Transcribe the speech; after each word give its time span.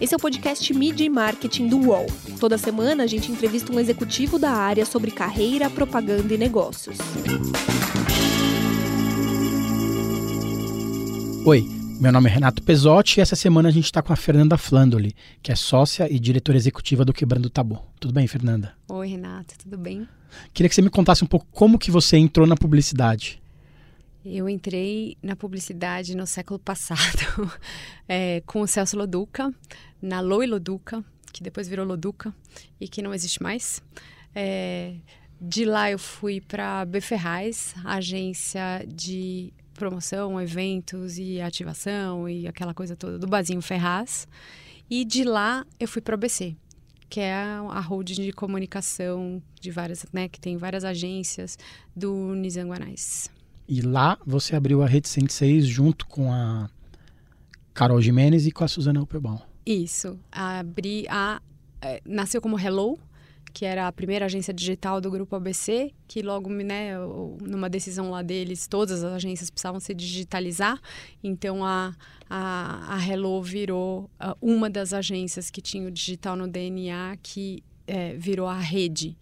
Esse 0.00 0.14
é 0.14 0.16
o 0.16 0.20
podcast 0.20 0.72
Media 0.72 1.04
e 1.04 1.10
Marketing 1.10 1.68
do 1.68 1.78
UOL. 1.78 2.06
Toda 2.40 2.56
semana 2.56 3.04
a 3.04 3.06
gente 3.06 3.30
entrevista 3.30 3.70
um 3.70 3.78
executivo 3.78 4.38
da 4.38 4.50
área 4.50 4.86
sobre 4.86 5.10
carreira, 5.10 5.68
propaganda 5.68 6.32
e 6.32 6.38
negócios. 6.38 6.96
Oi, 11.44 11.64
meu 12.00 12.10
nome 12.10 12.30
é 12.30 12.32
Renato 12.32 12.62
Pesotti 12.62 13.18
e 13.18 13.20
essa 13.20 13.36
semana 13.36 13.68
a 13.68 13.72
gente 13.72 13.84
está 13.84 14.00
com 14.00 14.10
a 14.10 14.16
Fernanda 14.16 14.56
Flandoli, 14.56 15.14
que 15.42 15.52
é 15.52 15.54
sócia 15.54 16.10
e 16.10 16.18
diretora 16.18 16.56
executiva 16.56 17.04
do 17.04 17.12
Quebrando 17.12 17.46
o 17.46 17.50
Tabu. 17.50 17.78
Tudo 18.00 18.14
bem, 18.14 18.26
Fernanda? 18.26 18.72
Oi, 18.88 19.06
Renato, 19.06 19.54
tudo 19.62 19.76
bem? 19.76 20.08
Queria 20.54 20.68
que 20.70 20.74
você 20.74 20.80
me 20.80 20.88
contasse 20.88 21.22
um 21.22 21.26
pouco 21.26 21.46
como 21.52 21.78
que 21.78 21.90
você 21.90 22.16
entrou 22.16 22.46
na 22.46 22.56
publicidade. 22.56 23.40
Eu 24.24 24.48
entrei 24.48 25.16
na 25.22 25.34
publicidade 25.34 26.14
no 26.14 26.26
século 26.26 26.58
passado 26.60 27.50
é, 28.06 28.42
com 28.44 28.60
o 28.60 28.66
Celso 28.66 28.96
Loduca, 28.96 29.52
na 30.00 30.20
Loi 30.20 30.46
Loduca, 30.46 31.04
que 31.32 31.42
depois 31.42 31.68
virou 31.68 31.86
Loduca 31.86 32.34
e 32.80 32.86
que 32.86 33.00
não 33.02 33.14
existe 33.14 33.42
mais. 33.42 33.82
É, 34.34 34.96
de 35.40 35.64
lá 35.64 35.90
eu 35.90 35.98
fui 35.98 36.40
para 36.40 36.84
B 36.84 37.00
Ferraz, 37.00 37.74
agência 37.84 38.84
de 38.86 39.52
promoção, 39.72 40.38
eventos 40.38 41.16
e 41.16 41.40
ativação 41.40 42.28
e 42.28 42.46
aquela 42.46 42.74
coisa 42.74 42.94
toda 42.94 43.18
do 43.18 43.26
Bazinho 43.26 43.62
Ferraz. 43.62 44.28
E 44.90 45.04
de 45.04 45.24
lá 45.24 45.64
eu 45.78 45.88
fui 45.88 46.02
para 46.02 46.12
o 46.12 46.14
ABC, 46.14 46.54
que 47.08 47.20
é 47.20 47.32
a 47.32 47.80
holding 47.80 48.22
de 48.22 48.32
comunicação 48.32 49.42
de 49.58 49.70
várias, 49.70 50.04
né, 50.12 50.28
que 50.28 50.38
tem 50.38 50.58
várias 50.58 50.84
agências 50.84 51.58
do 51.96 52.34
Nizanguanais. 52.34 53.30
E 53.70 53.80
lá 53.82 54.18
você 54.26 54.56
abriu 54.56 54.82
a 54.82 54.86
Rede 54.88 55.08
106 55.08 55.64
junto 55.64 56.04
com 56.08 56.32
a 56.32 56.68
Carol 57.72 58.02
Jimenez 58.02 58.44
e 58.44 58.50
com 58.50 58.64
a 58.64 58.68
Suzana 58.68 59.00
Upperbaum. 59.00 59.38
Isso. 59.64 60.18
Abri 60.32 61.06
a. 61.08 61.40
É, 61.80 62.02
nasceu 62.04 62.42
como 62.42 62.58
Hello, 62.58 62.98
que 63.54 63.64
era 63.64 63.86
a 63.86 63.92
primeira 63.92 64.26
agência 64.26 64.52
digital 64.52 65.00
do 65.00 65.08
grupo 65.08 65.36
ABC, 65.36 65.92
que 66.08 66.20
logo, 66.20 66.50
né, 66.50 66.94
numa 67.40 67.70
decisão 67.70 68.10
lá 68.10 68.22
deles, 68.22 68.66
todas 68.66 69.04
as 69.04 69.12
agências 69.12 69.48
precisavam 69.50 69.78
se 69.78 69.94
digitalizar. 69.94 70.76
Então 71.22 71.64
a, 71.64 71.94
a, 72.28 72.96
a 72.96 73.06
Hello 73.06 73.40
virou 73.40 74.10
uh, 74.20 74.34
uma 74.42 74.68
das 74.68 74.92
agências 74.92 75.48
que 75.48 75.62
tinha 75.62 75.86
o 75.86 75.92
digital 75.92 76.34
no 76.34 76.48
DNA, 76.48 77.16
que 77.22 77.62
é, 77.90 78.14
virou 78.16 78.46
a 78.46 78.58
rede. 78.58 79.16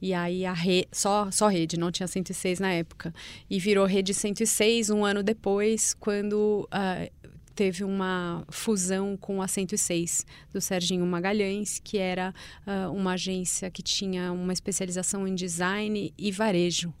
E 0.00 0.12
aí 0.12 0.44
a 0.44 0.52
rede, 0.52 0.88
só, 0.92 1.30
só 1.30 1.48
rede, 1.48 1.78
não 1.78 1.90
tinha 1.90 2.06
106 2.06 2.60
na 2.60 2.72
época. 2.72 3.14
E 3.48 3.58
virou 3.58 3.86
rede 3.86 4.12
106 4.12 4.90
um 4.90 5.04
ano 5.04 5.22
depois, 5.22 5.94
quando 5.94 6.68
uh, 6.72 7.32
teve 7.54 7.82
uma 7.82 8.44
fusão 8.50 9.16
com 9.16 9.40
a 9.40 9.48
106 9.48 10.26
do 10.52 10.60
Serginho 10.60 11.06
Magalhães, 11.06 11.80
que 11.82 11.98
era 11.98 12.34
uh, 12.66 12.92
uma 12.92 13.12
agência 13.12 13.70
que 13.70 13.82
tinha 13.82 14.32
uma 14.32 14.52
especialização 14.52 15.26
em 15.26 15.34
design 15.34 16.12
e 16.16 16.30
varejo 16.30 16.92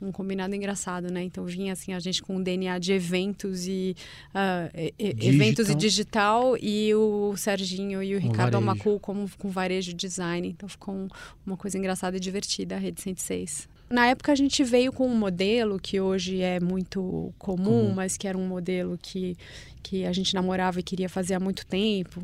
um 0.00 0.10
combinado 0.10 0.54
engraçado, 0.54 1.10
né? 1.12 1.22
Então 1.22 1.44
vinha 1.44 1.72
assim 1.72 1.92
a 1.92 1.98
gente 1.98 2.22
com 2.22 2.36
um 2.36 2.42
DNA 2.42 2.78
de 2.78 2.92
eventos 2.92 3.66
e 3.66 3.94
uh, 4.34 4.92
e, 4.98 5.14
eventos 5.26 5.68
e 5.68 5.74
digital 5.74 6.56
e 6.56 6.94
o 6.94 7.36
Serginho 7.36 8.02
e 8.02 8.14
o 8.14 8.18
Ricardo 8.18 8.54
Almacu 8.54 8.98
como 9.00 9.28
com 9.38 9.48
varejo 9.48 9.92
design. 9.92 10.48
Então 10.48 10.68
ficou 10.68 10.94
um, 10.94 11.08
uma 11.44 11.56
coisa 11.56 11.76
engraçada 11.76 12.16
e 12.16 12.20
divertida 12.20 12.76
a 12.76 12.78
Rede 12.78 13.00
106. 13.00 13.68
Na 13.90 14.06
época 14.06 14.30
a 14.30 14.36
gente 14.36 14.62
veio 14.62 14.92
com 14.92 15.04
um 15.04 15.16
modelo 15.16 15.78
que 15.80 16.00
hoje 16.00 16.40
é 16.40 16.60
muito 16.60 17.34
comum, 17.36 17.64
comum, 17.64 17.92
mas 17.92 18.16
que 18.16 18.28
era 18.28 18.38
um 18.38 18.46
modelo 18.46 18.96
que, 18.96 19.36
que 19.82 20.06
a 20.06 20.12
gente 20.12 20.32
namorava 20.32 20.78
e 20.78 20.82
queria 20.82 21.08
fazer 21.08 21.34
há 21.34 21.40
muito 21.40 21.66
tempo, 21.66 22.22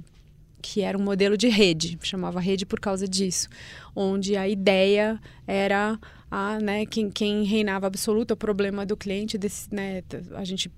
que 0.62 0.80
era 0.80 0.96
um 0.96 1.02
modelo 1.02 1.36
de 1.36 1.48
rede, 1.48 1.98
chamava 2.02 2.40
rede 2.40 2.64
por 2.64 2.78
causa 2.78 3.08
disso, 3.08 3.48
onde 3.96 4.36
a 4.36 4.48
ideia 4.48 5.20
era 5.44 5.98
a, 6.30 6.58
né, 6.58 6.86
quem, 6.86 7.10
quem 7.10 7.44
reinava 7.44 7.86
absoluto 7.86 8.34
o 8.34 8.36
problema 8.36 8.84
do 8.84 8.96
cliente, 8.96 9.38
desse, 9.38 9.72
né, 9.72 10.02
a 10.34 10.44
gente 10.44 10.70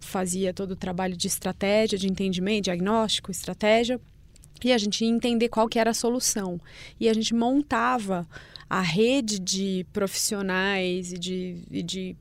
fazia 0.00 0.52
todo 0.52 0.72
o 0.72 0.76
trabalho 0.76 1.16
de 1.16 1.26
estratégia, 1.26 1.98
de 1.98 2.08
entendimento, 2.08 2.64
diagnóstico, 2.64 3.30
estratégia, 3.30 4.00
e 4.64 4.72
a 4.72 4.78
gente 4.78 5.04
ia 5.04 5.10
entender 5.10 5.48
qual 5.48 5.68
que 5.68 5.78
era 5.78 5.90
a 5.90 5.94
solução. 5.94 6.60
E 7.00 7.08
a 7.08 7.14
gente 7.14 7.34
montava 7.34 8.26
a 8.70 8.80
rede 8.80 9.38
de 9.38 9.84
profissionais 9.92 11.12
e 11.12 11.18
de, 11.18 11.64
e 11.70 11.82
de 11.82 12.16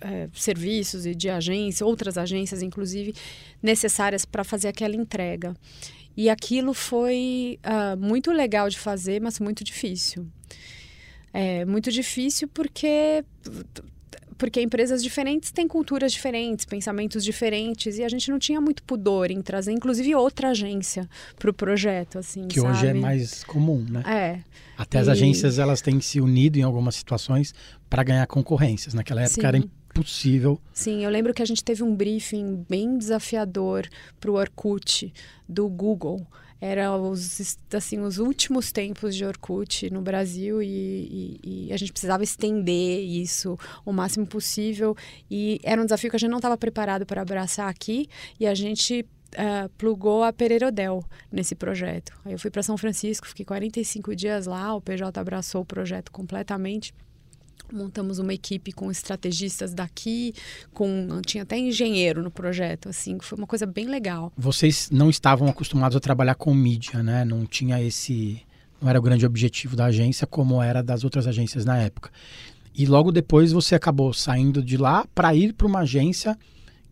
é, 0.00 0.28
serviços 0.34 1.06
e 1.06 1.14
de 1.14 1.28
agências, 1.30 1.80
outras 1.80 2.18
agências, 2.18 2.62
inclusive, 2.62 3.14
necessárias 3.62 4.24
para 4.24 4.44
fazer 4.44 4.68
aquela 4.68 4.94
entrega. 4.94 5.54
E 6.16 6.30
aquilo 6.30 6.72
foi 6.72 7.58
uh, 7.62 7.96
muito 7.96 8.32
legal 8.32 8.70
de 8.70 8.78
fazer, 8.78 9.20
mas 9.20 9.38
muito 9.38 9.62
difícil. 9.62 10.26
É 11.38 11.66
muito 11.66 11.90
difícil 11.92 12.48
porque 12.48 13.22
porque 14.38 14.60
empresas 14.60 15.02
diferentes 15.02 15.50
têm 15.50 15.66
culturas 15.66 16.12
diferentes, 16.12 16.64
pensamentos 16.64 17.24
diferentes, 17.24 17.98
e 17.98 18.04
a 18.04 18.08
gente 18.08 18.30
não 18.30 18.38
tinha 18.38 18.60
muito 18.60 18.82
pudor 18.82 19.30
em 19.30 19.40
trazer, 19.40 19.72
inclusive, 19.72 20.14
outra 20.14 20.50
agência 20.50 21.08
para 21.38 21.50
o 21.50 21.54
projeto, 21.54 22.18
assim, 22.18 22.46
Que 22.46 22.60
sabe? 22.60 22.72
hoje 22.72 22.86
é 22.88 22.94
mais 22.94 23.44
comum, 23.44 23.84
né? 23.88 24.02
É. 24.06 24.40
Até 24.76 24.98
as 24.98 25.08
agências, 25.08 25.58
elas 25.58 25.80
têm 25.80 26.00
se 26.02 26.20
unido 26.20 26.58
em 26.58 26.62
algumas 26.62 26.96
situações 26.96 27.54
para 27.88 28.02
ganhar 28.02 28.26
concorrências. 28.26 28.92
Naquela 28.92 29.22
época 29.22 29.40
Sim. 29.40 29.46
era 29.46 29.56
impossível. 29.56 30.60
Sim, 30.72 31.02
eu 31.02 31.10
lembro 31.10 31.32
que 31.32 31.40
a 31.42 31.46
gente 31.46 31.64
teve 31.64 31.82
um 31.82 31.94
briefing 31.94 32.64
bem 32.68 32.98
desafiador 32.98 33.88
para 34.20 34.30
o 34.30 34.34
Orkut 34.34 35.12
do 35.48 35.66
Google, 35.68 36.26
era 36.60 36.96
os, 36.96 37.58
assim, 37.74 38.00
os 38.00 38.18
últimos 38.18 38.72
tempos 38.72 39.14
de 39.14 39.24
Orkut 39.24 39.90
no 39.90 40.00
Brasil 40.00 40.62
e, 40.62 40.66
e, 40.66 41.66
e, 41.68 41.72
a 41.72 41.76
gente 41.76 41.92
precisava 41.92 42.24
estender 42.24 43.04
isso 43.04 43.58
o 43.84 43.92
máximo 43.92 44.26
possível. 44.26 44.96
E 45.30 45.60
era 45.62 45.80
um 45.80 45.84
desafio 45.84 46.10
que 46.10 46.16
a 46.16 46.18
gente 46.18 46.30
não 46.30 46.38
estava 46.38 46.56
preparado 46.56 47.04
para 47.04 47.22
abraçar 47.22 47.68
aqui 47.68 48.08
e 48.40 48.46
a 48.46 48.54
gente 48.54 49.06
uh, 49.34 49.68
plugou 49.76 50.24
a 50.24 50.32
Pereirodel 50.32 51.04
nesse 51.30 51.54
projeto. 51.54 52.12
Aí 52.24 52.32
eu 52.32 52.38
fui 52.38 52.50
para 52.50 52.62
São 52.62 52.76
Francisco, 52.76 53.26
fiquei 53.26 53.44
45 53.44 54.16
dias 54.16 54.46
lá, 54.46 54.74
o 54.74 54.80
PJ 54.80 55.18
abraçou 55.20 55.62
o 55.62 55.66
projeto 55.66 56.10
completamente 56.10 56.94
montamos 57.72 58.18
uma 58.18 58.32
equipe 58.32 58.72
com 58.72 58.90
estrategistas 58.90 59.74
daqui, 59.74 60.32
com 60.72 61.20
tinha 61.24 61.42
até 61.42 61.58
engenheiro 61.58 62.22
no 62.22 62.30
projeto, 62.30 62.88
assim, 62.88 63.18
foi 63.20 63.38
uma 63.38 63.46
coisa 63.46 63.66
bem 63.66 63.86
legal. 63.86 64.32
Vocês 64.36 64.88
não 64.90 65.10
estavam 65.10 65.48
acostumados 65.48 65.96
a 65.96 66.00
trabalhar 66.00 66.34
com 66.34 66.54
mídia, 66.54 67.02
né? 67.02 67.24
Não 67.24 67.44
tinha 67.44 67.82
esse, 67.82 68.42
não 68.80 68.88
era 68.88 68.98
o 68.98 69.02
grande 69.02 69.26
objetivo 69.26 69.76
da 69.76 69.86
agência 69.86 70.26
como 70.26 70.62
era 70.62 70.82
das 70.82 71.04
outras 71.04 71.26
agências 71.26 71.64
na 71.64 71.78
época. 71.78 72.10
E 72.74 72.86
logo 72.86 73.10
depois 73.10 73.52
você 73.52 73.74
acabou 73.74 74.12
saindo 74.12 74.62
de 74.62 74.76
lá 74.76 75.06
para 75.14 75.34
ir 75.34 75.54
para 75.54 75.66
uma 75.66 75.80
agência 75.80 76.36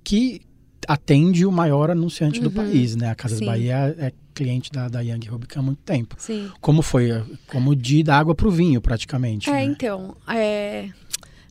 que 0.03 0.41
atende 0.89 1.47
o 1.47 1.53
maior 1.53 1.91
anunciante 1.91 2.39
uhum. 2.39 2.45
do 2.45 2.51
país, 2.51 2.97
né? 2.97 3.11
A 3.11 3.15
Casas 3.15 3.39
Sim. 3.39 3.47
Bahia 3.47 3.95
é 3.99 4.13
cliente 4.35 4.71
da, 4.71 4.89
da 4.89 5.01
Young 5.01 5.27
Rubik 5.29 5.59
há 5.59 5.63
muito 5.63 5.83
tempo. 5.83 6.17
Sim. 6.19 6.51
Como 6.61 6.83
foi? 6.83 7.09
Como 7.47 7.75
de 7.75 8.03
da 8.03 8.19
água 8.19 8.35
para 8.35 8.49
o 8.49 8.51
vinho, 8.51 8.81
praticamente. 8.81 9.49
É, 9.49 9.53
né? 9.53 9.65
então, 9.65 10.17
é, 10.29 10.91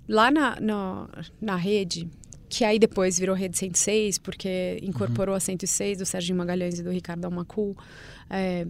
lá 0.07 0.29
na, 0.29 0.59
na, 0.59 1.09
na, 1.41 1.55
rede, 1.55 2.07
que 2.49 2.63
aí 2.63 2.77
depois 2.77 3.17
virou 3.17 3.35
Rede 3.35 3.57
106, 3.57 4.17
porque 4.19 4.79
incorporou 4.83 5.33
uhum. 5.33 5.38
a 5.38 5.39
106 5.39 5.99
do 5.99 6.05
Sérgio 6.05 6.35
Magalhães 6.35 6.77
e 6.77 6.83
do 6.83 6.91
Ricardo 6.91 7.25
Almacu, 7.25 7.75
é, 8.29 8.67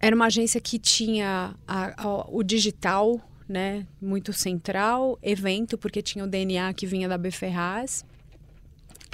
era 0.00 0.16
uma 0.16 0.26
agência 0.26 0.60
que 0.60 0.78
tinha 0.78 1.54
a, 1.66 2.02
a, 2.02 2.26
o 2.28 2.42
digital 2.42 3.20
né, 3.48 3.86
muito 4.00 4.32
central, 4.32 5.18
evento, 5.22 5.78
porque 5.78 6.02
tinha 6.02 6.24
o 6.24 6.28
DNA 6.28 6.72
que 6.74 6.86
vinha 6.86 7.08
da 7.08 7.16
B 7.16 7.30
Ferraz, 7.30 8.04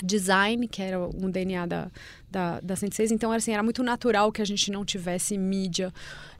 design, 0.04 0.66
que 0.68 0.82
era 0.82 0.98
um 1.00 1.30
DNA 1.30 1.66
da, 1.66 1.90
da, 2.30 2.60
da 2.60 2.76
106. 2.76 3.12
Então, 3.12 3.32
assim, 3.32 3.52
era 3.52 3.62
muito 3.62 3.82
natural 3.82 4.30
que 4.32 4.42
a 4.42 4.44
gente 4.44 4.70
não 4.70 4.84
tivesse 4.84 5.36
mídia 5.36 5.92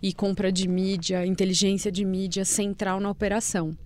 e 0.03 0.13
compra 0.13 0.51
de 0.51 0.69
mídia, 0.69 1.25
inteligência 1.27 1.91
de 1.91 2.05
mídia 2.05 2.45
central 2.45 3.01
na 3.01 3.11
operação. 3.11 3.77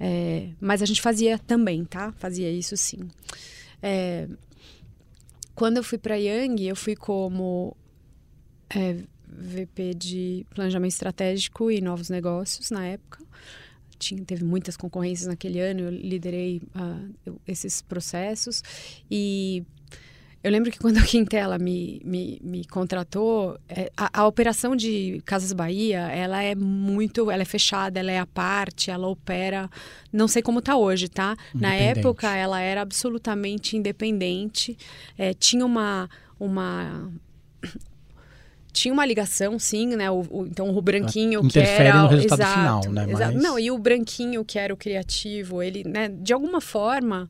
É, 0.00 0.50
mas 0.60 0.80
a 0.82 0.86
gente 0.86 1.02
fazia 1.02 1.38
também, 1.38 1.84
tá? 1.84 2.12
Fazia 2.12 2.50
isso 2.50 2.76
sim. 2.76 3.08
É, 3.82 4.28
quando 5.54 5.78
eu 5.78 5.82
fui 5.82 5.98
para 5.98 6.14
Yang, 6.14 6.68
eu 6.68 6.76
fui 6.76 6.94
como 6.94 7.76
é, 8.70 8.96
VP 9.26 9.94
de 9.94 10.46
Planejamento 10.54 10.92
Estratégico 10.92 11.70
e 11.70 11.80
Novos 11.80 12.08
Negócios 12.08 12.70
na 12.70 12.86
época 12.86 13.18
tinha, 13.98 14.24
teve 14.24 14.44
muitas 14.44 14.76
concorrências 14.76 15.26
naquele 15.26 15.60
ano, 15.60 15.80
eu 15.80 15.90
liderei 15.90 16.62
uh, 16.74 17.40
esses 17.46 17.82
processos. 17.82 18.62
E 19.10 19.64
eu 20.42 20.52
lembro 20.52 20.70
que 20.70 20.78
quando 20.78 20.98
a 20.98 21.02
Quintela 21.02 21.58
me, 21.58 22.00
me, 22.04 22.40
me 22.42 22.64
contratou, 22.64 23.58
é, 23.68 23.90
a, 23.96 24.20
a, 24.20 24.26
operação 24.26 24.76
de 24.76 25.20
Casas 25.24 25.52
Bahia, 25.52 26.00
ela 26.10 26.42
é 26.42 26.54
muito, 26.54 27.30
ela 27.30 27.42
é 27.42 27.44
fechada, 27.44 27.98
ela 27.98 28.12
é 28.12 28.18
à 28.18 28.26
parte, 28.26 28.90
ela 28.90 29.08
opera, 29.08 29.68
não 30.12 30.28
sei 30.28 30.40
como 30.40 30.60
está 30.60 30.76
hoje, 30.76 31.08
tá? 31.08 31.36
Na 31.52 31.74
época, 31.74 32.34
ela 32.34 32.60
era 32.60 32.82
absolutamente 32.82 33.76
independente, 33.76 34.78
é, 35.16 35.34
tinha 35.34 35.66
uma, 35.66 36.08
uma 36.38 37.12
tinha 38.78 38.92
uma 38.92 39.04
ligação, 39.04 39.58
sim, 39.58 39.96
né? 39.96 40.10
O, 40.10 40.24
o 40.30 40.46
então 40.46 40.76
o 40.76 40.80
branquinho 40.82 41.46
que 41.48 41.58
era 41.58 42.02
no 42.02 42.08
resultado 42.08 42.40
exato, 42.40 42.54
final, 42.54 42.92
né? 42.92 43.06
Mas... 43.06 43.34
Não, 43.34 43.58
e 43.58 43.70
o 43.70 43.78
branquinho 43.78 44.44
que 44.44 44.58
era 44.58 44.72
o 44.72 44.76
criativo, 44.76 45.62
ele, 45.62 45.84
né? 45.84 46.08
De 46.08 46.32
alguma 46.32 46.60
forma 46.60 47.28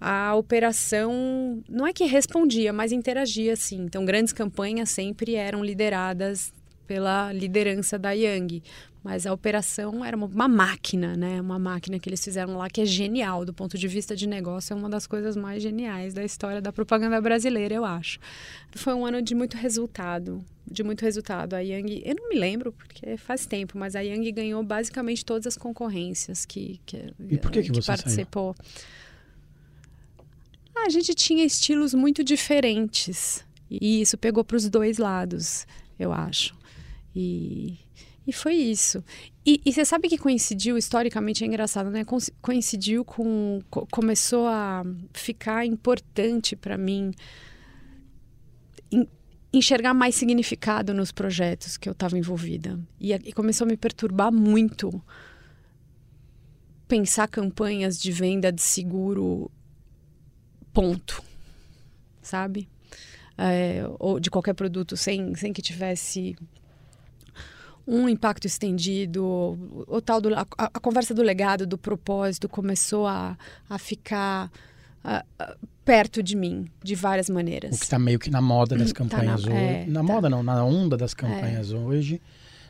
a 0.00 0.34
operação 0.34 1.62
não 1.68 1.86
é 1.86 1.92
que 1.92 2.04
respondia, 2.04 2.72
mas 2.72 2.90
interagia 2.90 3.54
sim. 3.54 3.82
Então, 3.82 4.04
grandes 4.04 4.32
campanhas 4.32 4.88
sempre 4.88 5.34
eram 5.34 5.62
lideradas 5.62 6.52
pela 6.90 7.32
liderança 7.32 7.96
da 7.96 8.10
Yang. 8.10 8.64
Mas 9.00 9.24
a 9.24 9.32
operação 9.32 10.04
era 10.04 10.16
uma, 10.16 10.48
máquina, 10.48 11.14
né? 11.14 11.40
Uma 11.40 11.56
máquina 11.56 12.00
que 12.00 12.08
eles 12.08 12.22
fizeram 12.22 12.56
lá 12.56 12.68
que 12.68 12.80
é 12.80 12.84
genial 12.84 13.44
do 13.44 13.54
ponto 13.54 13.78
de 13.78 13.86
vista 13.86 14.16
de 14.16 14.26
negócio, 14.26 14.72
é 14.72 14.76
uma 14.76 14.90
das 14.90 15.06
coisas 15.06 15.36
mais 15.36 15.62
geniais 15.62 16.12
da 16.12 16.24
história 16.24 16.60
da 16.60 16.72
propaganda 16.72 17.20
brasileira, 17.20 17.72
eu 17.72 17.84
acho. 17.84 18.18
Foi 18.72 18.92
um 18.92 19.06
ano 19.06 19.22
de 19.22 19.36
muito 19.36 19.56
resultado, 19.56 20.44
de 20.68 20.82
muito 20.82 21.02
resultado. 21.02 21.54
A 21.54 21.60
Yang, 21.60 22.02
eu 22.04 22.16
não 22.16 22.28
me 22.28 22.34
lembro 22.34 22.72
porque 22.72 23.16
faz 23.16 23.46
tempo, 23.46 23.78
mas 23.78 23.94
a 23.94 24.00
Yang 24.00 24.32
ganhou 24.32 24.60
basicamente 24.64 25.24
todas 25.24 25.46
as 25.46 25.56
concorrências 25.56 26.44
que 26.44 26.80
que, 26.84 26.96
e 27.30 27.38
por 27.38 27.52
que, 27.52 27.62
que, 27.62 27.70
que 27.70 27.86
participou. 27.86 28.56
Saiu? 28.56 30.86
a 30.86 30.88
gente 30.88 31.14
tinha 31.14 31.44
estilos 31.44 31.94
muito 31.94 32.24
diferentes. 32.24 33.44
E 33.70 34.00
isso 34.00 34.18
pegou 34.18 34.42
para 34.42 34.56
os 34.56 34.68
dois 34.68 34.98
lados, 34.98 35.64
eu 35.96 36.12
acho. 36.12 36.58
E, 37.14 37.78
e 38.26 38.32
foi 38.32 38.54
isso. 38.54 39.02
E, 39.44 39.60
e, 39.64 39.72
você 39.72 39.84
sabe 39.84 40.08
que 40.08 40.18
coincidiu, 40.18 40.78
historicamente 40.78 41.42
é 41.42 41.46
engraçado, 41.46 41.90
né? 41.90 42.04
Coincidiu 42.40 43.04
com. 43.04 43.60
Começou 43.90 44.46
a 44.46 44.84
ficar 45.12 45.66
importante 45.66 46.54
para 46.54 46.76
mim 46.76 47.12
enxergar 49.52 49.92
mais 49.94 50.14
significado 50.14 50.94
nos 50.94 51.10
projetos 51.10 51.76
que 51.76 51.88
eu 51.88 51.92
estava 51.92 52.16
envolvida. 52.16 52.78
E, 53.00 53.12
e 53.12 53.32
começou 53.32 53.64
a 53.64 53.68
me 53.68 53.76
perturbar 53.76 54.32
muito 54.32 55.02
pensar 56.86 57.28
campanhas 57.28 58.00
de 58.00 58.10
venda 58.10 58.50
de 58.50 58.62
seguro 58.62 59.50
ponto, 60.72 61.22
sabe? 62.20 62.68
É, 63.38 63.82
ou 63.98 64.20
de 64.20 64.30
qualquer 64.30 64.54
produto 64.54 64.96
sem, 64.96 65.34
sem 65.34 65.52
que 65.52 65.62
tivesse 65.62 66.36
um 67.90 68.08
impacto 68.08 68.46
estendido, 68.46 69.24
o, 69.24 69.84
o 69.88 70.00
tal 70.00 70.20
do, 70.20 70.34
a, 70.34 70.46
a, 70.56 70.80
conversa 70.80 71.12
do 71.12 71.22
legado, 71.22 71.66
do 71.66 71.76
propósito 71.76 72.48
começou 72.48 73.06
a, 73.06 73.36
a 73.68 73.78
ficar 73.78 74.50
a, 75.02 75.24
perto 75.84 76.22
de 76.22 76.36
mim 76.36 76.66
de 76.82 76.94
várias 76.94 77.28
maneiras. 77.28 77.74
O 77.74 77.78
que 77.78 77.84
está 77.84 77.98
meio 77.98 78.18
que 78.18 78.30
na 78.30 78.40
moda 78.40 78.76
das 78.76 78.92
campanhas 78.92 79.42
tá 79.42 79.50
na, 79.50 79.56
hoje. 79.56 79.64
É, 79.64 79.86
na 79.86 80.00
tá. 80.00 80.02
moda 80.02 80.30
não, 80.30 80.42
na 80.42 80.64
onda 80.64 80.96
das 80.96 81.14
campanhas 81.14 81.72
é. 81.72 81.76
hoje. 81.76 82.22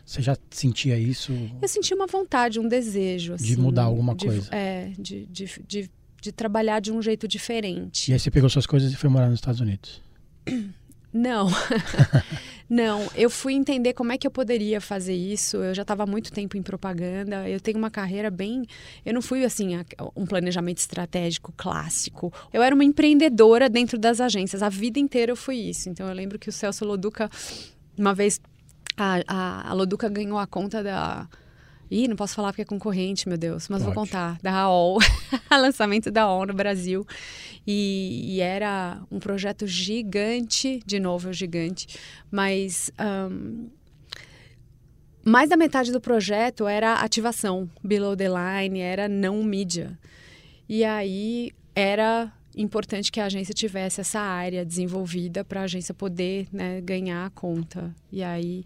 Você 0.07 0.23
já 0.23 0.37
sentia 0.51 0.99
isso? 0.99 1.33
Eu 1.61 1.69
senti 1.69 1.95
uma 1.95 2.07
vontade, 2.07 2.59
um 2.59 2.67
desejo. 2.67 3.35
Assim, 3.35 3.45
de 3.45 3.57
mudar 3.57 3.85
alguma 3.85 4.15
de, 4.15 4.27
coisa. 4.27 4.49
É, 4.53 4.91
de, 4.99 5.27
de, 5.27 5.63
de 5.67 5.91
de 6.21 6.31
trabalhar 6.33 6.81
de 6.81 6.93
um 6.93 7.01
jeito 7.01 7.27
diferente. 7.27 8.11
E 8.11 8.13
aí 8.13 8.19
você 8.19 8.31
pegou 8.31 8.49
suas 8.51 8.67
coisas 8.67 8.93
e 8.93 8.97
foi 8.97 9.09
morar 9.09 9.29
nos 9.29 9.39
Estados 9.39 9.61
Unidos? 9.61 10.03
Não, 11.13 11.49
não. 12.71 13.11
Eu 13.17 13.29
fui 13.29 13.55
entender 13.55 13.95
como 13.95 14.13
é 14.13 14.17
que 14.17 14.25
eu 14.25 14.31
poderia 14.31 14.81
fazer 14.81 15.15
isso. 15.15 15.57
Eu 15.57 15.75
já 15.75 15.83
estava 15.83 16.07
muito 16.07 16.31
tempo 16.33 16.57
em 16.57 16.63
propaganda. 16.63 17.49
Eu 17.49 17.59
tenho 17.59 17.77
uma 17.77 17.91
carreira 17.91 18.31
bem. 18.31 18.65
Eu 19.05 19.13
não 19.13 19.21
fui 19.21 19.45
assim 19.45 19.71
um 20.15 20.25
planejamento 20.25 20.79
estratégico 20.79 21.53
clássico. 21.57 22.33
Eu 22.53 22.63
era 22.63 22.73
uma 22.73 22.85
empreendedora 22.85 23.69
dentro 23.69 23.99
das 23.99 24.21
agências. 24.21 24.63
A 24.63 24.69
vida 24.69 25.01
inteira 25.01 25.33
eu 25.33 25.37
fui 25.37 25.57
isso. 25.57 25.89
Então 25.89 26.07
eu 26.07 26.15
lembro 26.15 26.39
que 26.39 26.49
o 26.49 26.53
Celso 26.53 26.85
Loduca, 26.85 27.29
uma 27.99 28.15
vez, 28.15 28.41
a, 28.97 29.21
a, 29.27 29.71
a 29.71 29.73
Loduca 29.73 30.09
ganhou 30.09 30.39
a 30.39 30.47
conta 30.47 30.81
da 30.81 31.29
Ih, 31.91 32.07
não 32.07 32.15
posso 32.15 32.35
falar 32.35 32.53
porque 32.53 32.63
é 32.63 32.65
concorrente, 32.65 33.29
meu 33.29 33.37
Deus, 33.37 33.69
mas 33.69 33.83
Pode. 33.83 33.95
vou 33.95 34.05
contar. 34.05 34.39
Da 34.41 34.53
AOL, 34.53 34.99
lançamento 35.51 36.11
da 36.11 36.23
AOL 36.23 36.47
no 36.47 36.55
Brasil. 36.55 37.05
E, 37.67 38.37
e, 38.37 38.41
era 38.41 39.03
um 39.11 39.19
projeto 39.19 39.67
gigante, 39.67 40.81
de 40.87 41.01
novo, 41.01 41.33
gigante, 41.33 41.99
mas. 42.31 42.91
Um, 43.01 43.69
mais 45.23 45.51
da 45.51 45.57
metade 45.57 45.93
do 45.93 46.01
projeto 46.01 46.67
era 46.67 46.95
ativação, 46.95 47.69
below 47.85 48.17
the 48.17 48.29
line, 48.29 48.81
era 48.81 49.07
não 49.07 49.43
mídia. 49.45 49.99
E 50.69 50.83
aí 50.83 51.53
era 51.75 52.33
importante 52.57 53.13
que 53.13 53.21
a 53.21 53.27
agência 53.27 53.55
tivesse 53.55 54.01
essa 54.01 54.21
área 54.21 54.65
desenvolvida 54.65 55.45
para 55.45 55.61
a 55.61 55.65
agência 55.65 55.95
poder 55.95 56.49
né, 56.53 56.81
ganhar 56.81 57.27
a 57.27 57.31
conta. 57.31 57.95
E 58.11 58.23
aí 58.23 58.65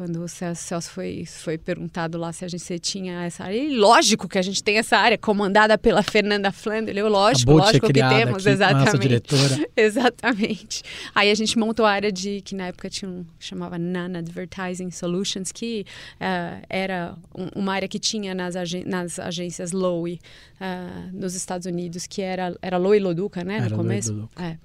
quando 0.00 0.24
o 0.24 0.28
Celso 0.28 0.90
foi, 0.90 1.26
foi 1.26 1.58
perguntado 1.58 2.16
lá 2.16 2.32
se 2.32 2.42
a 2.42 2.48
gente 2.48 2.78
tinha 2.78 3.22
essa 3.24 3.44
área. 3.44 3.54
E 3.54 3.76
lógico 3.76 4.26
que 4.26 4.38
a 4.38 4.42
gente 4.42 4.64
tem 4.64 4.78
essa 4.78 4.96
área 4.96 5.18
comandada 5.18 5.76
pela 5.76 6.02
Fernanda 6.02 6.50
Flandre. 6.50 6.98
Eu, 6.98 7.06
lógico, 7.06 7.52
lógico 7.52 7.86
que 7.86 7.92
temos, 7.92 8.46
exatamente. 8.46 8.98
diretora. 8.98 9.68
exatamente. 9.76 10.82
Aí 11.14 11.30
a 11.30 11.34
gente 11.34 11.58
montou 11.58 11.84
a 11.84 11.90
área 11.90 12.10
de 12.10 12.40
que 12.40 12.54
na 12.54 12.68
época 12.68 12.88
tinha 12.88 13.10
um 13.10 13.26
chamava 13.38 13.76
NAN 13.76 14.16
Advertising 14.16 14.90
Solutions, 14.90 15.52
que 15.52 15.84
uh, 16.14 16.64
era 16.70 17.14
um, 17.36 17.60
uma 17.60 17.74
área 17.74 17.86
que 17.86 17.98
tinha 17.98 18.34
nas, 18.34 18.54
nas 18.86 19.18
agências 19.18 19.70
Lowe 19.70 20.18
uh, 20.58 21.10
nos 21.12 21.34
Estados 21.34 21.66
Unidos, 21.66 22.06
que 22.06 22.22
era 22.22 22.56
era 22.62 22.78
Lowe 22.78 22.98
Loduca, 22.98 23.44
né, 23.44 23.58
era 23.58 23.68
no 23.68 23.76
começo. 23.76 24.14
Lowe 24.14 24.28
é. 24.38 24.56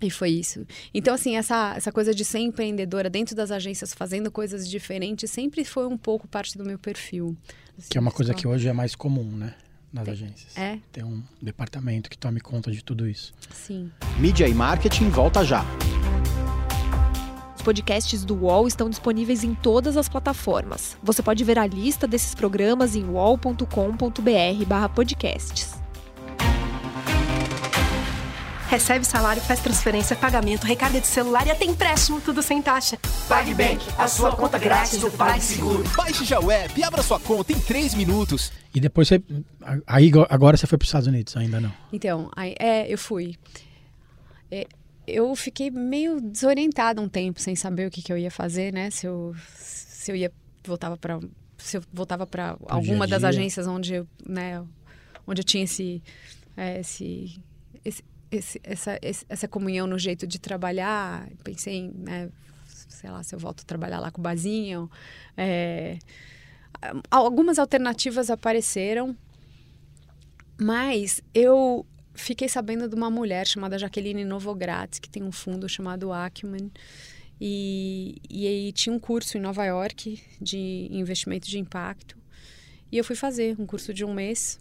E 0.00 0.10
foi 0.10 0.30
isso. 0.30 0.66
Então, 0.92 1.14
assim, 1.14 1.36
essa, 1.36 1.74
essa 1.76 1.90
coisa 1.90 2.14
de 2.14 2.24
ser 2.24 2.40
empreendedora 2.40 3.08
dentro 3.08 3.34
das 3.34 3.50
agências, 3.50 3.94
fazendo 3.94 4.30
coisas 4.30 4.68
diferentes, 4.68 5.30
sempre 5.30 5.64
foi 5.64 5.86
um 5.86 5.96
pouco 5.96 6.28
parte 6.28 6.58
do 6.58 6.64
meu 6.64 6.78
perfil. 6.78 7.36
Assim, 7.78 7.88
que 7.90 7.98
é 7.98 8.00
uma 8.00 8.10
coisa 8.10 8.34
que 8.34 8.46
hoje 8.46 8.68
é 8.68 8.72
mais 8.72 8.94
comum, 8.94 9.24
né? 9.24 9.54
Nas 9.92 10.04
Tem, 10.04 10.12
agências. 10.12 10.56
É. 10.56 10.78
Ter 10.92 11.04
um 11.04 11.22
departamento 11.40 12.10
que 12.10 12.18
tome 12.18 12.40
conta 12.40 12.70
de 12.70 12.84
tudo 12.84 13.08
isso. 13.08 13.32
Sim. 13.52 13.90
Mídia 14.18 14.46
e 14.46 14.54
marketing 14.54 15.08
volta 15.08 15.44
já. 15.44 15.64
Os 17.56 17.62
podcasts 17.62 18.24
do 18.24 18.34
UOL 18.34 18.68
estão 18.68 18.90
disponíveis 18.90 19.42
em 19.42 19.54
todas 19.54 19.96
as 19.96 20.08
plataformas. 20.08 20.96
Você 21.02 21.22
pode 21.22 21.42
ver 21.44 21.58
a 21.58 21.66
lista 21.66 22.06
desses 22.06 22.34
programas 22.34 22.94
em 22.94 23.04
wall.com.br/podcasts. 23.04 25.85
Recebe 28.76 29.06
salário, 29.06 29.40
faz 29.40 29.58
transferência, 29.60 30.14
pagamento, 30.14 30.64
recarga 30.64 31.00
de 31.00 31.06
celular 31.06 31.46
e 31.46 31.50
até 31.50 31.64
empréstimo, 31.64 32.20
tudo 32.20 32.42
sem 32.42 32.60
taxa. 32.60 32.98
PagBank, 33.26 33.82
a 33.96 34.06
sua 34.06 34.36
conta 34.36 34.58
grátis 34.58 35.00
do 35.00 35.10
PagSeguro. 35.10 35.82
Baixe 35.96 36.26
já 36.26 36.38
o 36.38 36.50
app 36.50 36.78
e 36.78 36.84
abra 36.84 37.02
sua 37.02 37.18
conta 37.18 37.54
em 37.54 37.58
3 37.58 37.94
minutos. 37.94 38.52
E 38.74 38.78
depois 38.78 39.08
você. 39.08 39.22
Aí 39.86 40.12
agora 40.28 40.58
você 40.58 40.66
foi 40.66 40.76
para 40.76 40.84
os 40.84 40.88
Estados 40.90 41.08
Unidos, 41.08 41.34
ainda 41.38 41.58
não? 41.58 41.72
Então, 41.90 42.30
aí, 42.36 42.54
é, 42.58 42.92
eu 42.92 42.98
fui. 42.98 43.36
É, 44.50 44.66
eu 45.06 45.34
fiquei 45.34 45.70
meio 45.70 46.20
desorientada 46.20 47.00
um 47.00 47.08
tempo, 47.08 47.40
sem 47.40 47.56
saber 47.56 47.88
o 47.88 47.90
que, 47.90 48.02
que 48.02 48.12
eu 48.12 48.18
ia 48.18 48.30
fazer, 48.30 48.74
né? 48.74 48.90
Se 48.90 49.06
eu, 49.06 49.34
se 49.54 50.12
eu 50.12 50.16
ia 50.16 50.30
voltava 50.66 50.98
para 50.98 51.18
se 51.56 51.78
eu 51.78 51.82
voltava 51.90 52.26
para 52.26 52.58
alguma 52.68 53.06
das 53.06 53.24
agências 53.24 53.66
onde 53.66 53.94
eu, 53.94 54.06
né, 54.28 54.62
onde 55.26 55.40
eu 55.40 55.44
tinha 55.44 55.64
esse, 55.64 56.02
é, 56.54 56.80
esse, 56.80 57.40
esse 57.82 58.02
esse, 58.36 58.60
essa, 58.62 58.98
essa 59.02 59.48
comunhão 59.48 59.86
no 59.86 59.98
jeito 59.98 60.26
de 60.26 60.38
trabalhar. 60.38 61.28
Pensei 61.42 61.74
em, 61.74 61.90
né, 61.90 62.30
sei 62.66 63.10
lá, 63.10 63.22
se 63.22 63.34
eu 63.34 63.38
volto 63.38 63.60
a 63.62 63.64
trabalhar 63.64 64.00
lá 64.00 64.10
com 64.10 64.20
o 64.20 64.22
Bazinho. 64.22 64.90
É, 65.36 65.98
algumas 67.10 67.58
alternativas 67.58 68.30
apareceram, 68.30 69.16
mas 70.60 71.20
eu 71.34 71.86
fiquei 72.14 72.48
sabendo 72.48 72.88
de 72.88 72.94
uma 72.94 73.10
mulher 73.10 73.46
chamada 73.46 73.78
Jaqueline 73.78 74.24
Novogratz, 74.24 74.98
que 74.98 75.08
tem 75.08 75.22
um 75.22 75.32
fundo 75.32 75.68
chamado 75.68 76.12
Acumen. 76.12 76.70
E, 77.40 78.16
e 78.30 78.46
aí 78.46 78.72
tinha 78.72 78.94
um 78.94 78.98
curso 78.98 79.36
em 79.36 79.40
Nova 79.40 79.64
York 79.64 80.22
de 80.40 80.88
investimento 80.90 81.48
de 81.48 81.58
impacto. 81.58 82.16
E 82.90 82.96
eu 82.96 83.04
fui 83.04 83.16
fazer 83.16 83.56
um 83.58 83.66
curso 83.66 83.92
de 83.92 84.04
um 84.04 84.14
mês 84.14 84.58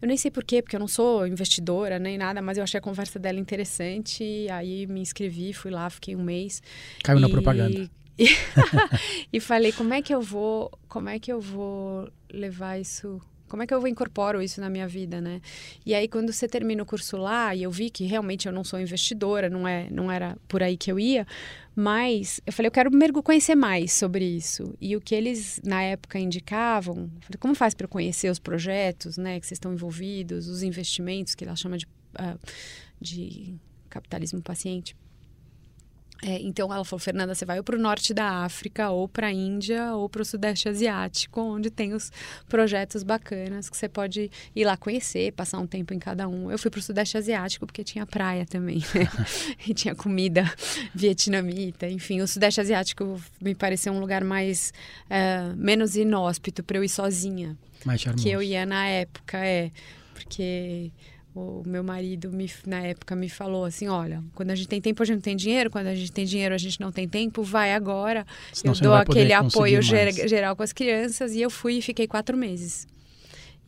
eu 0.00 0.08
nem 0.08 0.16
sei 0.16 0.30
porquê, 0.30 0.62
porque 0.62 0.76
eu 0.76 0.80
não 0.80 0.88
sou 0.88 1.26
investidora 1.26 1.98
nem 1.98 2.18
nada, 2.18 2.42
mas 2.42 2.58
eu 2.58 2.64
achei 2.64 2.78
a 2.78 2.80
conversa 2.80 3.18
dela 3.18 3.38
interessante. 3.38 4.46
Aí 4.50 4.86
me 4.86 5.00
inscrevi, 5.00 5.52
fui 5.52 5.70
lá, 5.70 5.88
fiquei 5.88 6.14
um 6.14 6.22
mês. 6.22 6.62
Caiu 7.02 7.18
e... 7.18 7.22
na 7.22 7.28
propaganda. 7.28 7.90
e 9.32 9.40
falei, 9.40 9.72
como 9.72 9.92
é 9.92 10.00
que 10.00 10.14
eu 10.14 10.22
vou, 10.22 10.70
como 10.88 11.08
é 11.08 11.18
que 11.18 11.32
eu 11.32 11.40
vou 11.40 12.10
levar 12.30 12.80
isso 12.80 13.20
Como 13.48 13.62
é 13.62 13.66
que 13.66 13.74
eu 13.74 13.86
incorporo 13.86 14.42
isso 14.42 14.60
na 14.60 14.68
minha 14.68 14.88
vida, 14.88 15.20
né? 15.20 15.40
E 15.84 15.94
aí, 15.94 16.08
quando 16.08 16.32
você 16.32 16.48
termina 16.48 16.82
o 16.82 16.86
curso 16.86 17.16
lá, 17.16 17.54
e 17.54 17.62
eu 17.62 17.70
vi 17.70 17.90
que 17.90 18.04
realmente 18.04 18.46
eu 18.46 18.52
não 18.52 18.64
sou 18.64 18.80
investidora, 18.80 19.48
não, 19.48 19.66
é, 19.66 19.88
não 19.90 20.10
era 20.10 20.36
por 20.48 20.62
aí 20.62 20.76
que 20.76 20.90
eu 20.90 20.98
ia, 20.98 21.26
mas 21.74 22.40
eu 22.46 22.52
falei, 22.52 22.68
eu 22.68 22.72
quero 22.72 22.90
conhecer 23.22 23.54
mais 23.54 23.92
sobre 23.92 24.24
isso. 24.24 24.74
E 24.80 24.96
o 24.96 25.00
que 25.00 25.14
eles, 25.14 25.60
na 25.64 25.82
época, 25.82 26.18
indicavam, 26.18 27.10
falei, 27.20 27.38
como 27.38 27.54
faz 27.54 27.74
para 27.74 27.86
conhecer 27.86 28.30
os 28.30 28.38
projetos, 28.38 29.16
né, 29.16 29.38
que 29.38 29.46
vocês 29.46 29.56
estão 29.56 29.72
envolvidos, 29.72 30.48
os 30.48 30.62
investimentos, 30.62 31.34
que 31.34 31.44
ela 31.44 31.54
chama 31.54 31.76
de, 31.76 31.86
uh, 31.86 32.38
de 33.00 33.54
capitalismo 33.88 34.42
paciente. 34.42 34.96
É, 36.22 36.40
então 36.40 36.72
ela 36.72 36.84
falou, 36.84 36.98
Fernanda, 36.98 37.34
você 37.34 37.44
vai 37.44 37.62
para 37.62 37.76
o 37.76 37.78
norte 37.78 38.14
da 38.14 38.44
África, 38.44 38.90
ou 38.90 39.06
para 39.06 39.26
a 39.26 39.32
Índia, 39.32 39.92
ou 39.94 40.08
para 40.08 40.22
o 40.22 40.24
Sudeste 40.24 40.68
Asiático, 40.68 41.40
onde 41.40 41.70
tem 41.70 41.92
os 41.92 42.10
projetos 42.48 43.02
bacanas 43.02 43.68
que 43.68 43.76
você 43.76 43.88
pode 43.88 44.30
ir 44.54 44.64
lá 44.64 44.76
conhecer, 44.76 45.32
passar 45.32 45.58
um 45.58 45.66
tempo 45.66 45.92
em 45.92 45.98
cada 45.98 46.26
um. 46.26 46.50
Eu 46.50 46.58
fui 46.58 46.70
para 46.70 46.78
o 46.78 46.82
Sudeste 46.82 47.18
Asiático 47.18 47.66
porque 47.66 47.84
tinha 47.84 48.06
praia 48.06 48.46
também, 48.46 48.78
né? 48.94 49.08
e 49.68 49.74
tinha 49.74 49.94
comida 49.94 50.50
vietnamita, 50.94 51.88
enfim. 51.88 52.20
O 52.22 52.26
Sudeste 52.26 52.60
Asiático 52.60 53.20
me 53.40 53.54
pareceu 53.54 53.92
um 53.92 54.00
lugar 54.00 54.24
mais 54.24 54.72
uh, 55.04 55.54
menos 55.56 55.96
inóspito 55.96 56.62
para 56.62 56.78
eu 56.78 56.84
ir 56.84 56.88
sozinha. 56.88 57.56
Mais 57.84 58.00
charmoso. 58.00 58.24
Que 58.24 58.30
eu 58.30 58.42
ia 58.42 58.64
na 58.64 58.86
época, 58.86 59.38
é, 59.38 59.70
porque 60.14 60.90
o 61.36 61.62
meu 61.66 61.84
marido 61.84 62.32
me, 62.32 62.50
na 62.66 62.80
época 62.80 63.14
me 63.14 63.28
falou 63.28 63.66
assim 63.66 63.88
olha 63.88 64.24
quando 64.34 64.50
a 64.52 64.54
gente 64.54 64.68
tem 64.68 64.80
tempo 64.80 65.02
a 65.02 65.06
gente 65.06 65.16
não 65.16 65.22
tem 65.22 65.36
dinheiro 65.36 65.70
quando 65.70 65.86
a 65.88 65.94
gente 65.94 66.10
tem 66.10 66.24
dinheiro 66.24 66.54
a 66.54 66.58
gente 66.58 66.80
não 66.80 66.90
tem 66.90 67.06
tempo 67.06 67.42
vai 67.42 67.74
agora. 67.74 68.26
Senão 68.52 68.74
eu 68.74 68.80
dou 68.80 68.94
aquele 68.94 69.32
apoio 69.34 69.82
ger, 69.82 70.26
geral 70.26 70.56
com 70.56 70.62
as 70.62 70.72
crianças 70.72 71.34
e 71.34 71.42
eu 71.42 71.50
fui 71.50 71.74
e 71.74 71.82
fiquei 71.82 72.06
quatro 72.06 72.36
meses. 72.36 72.86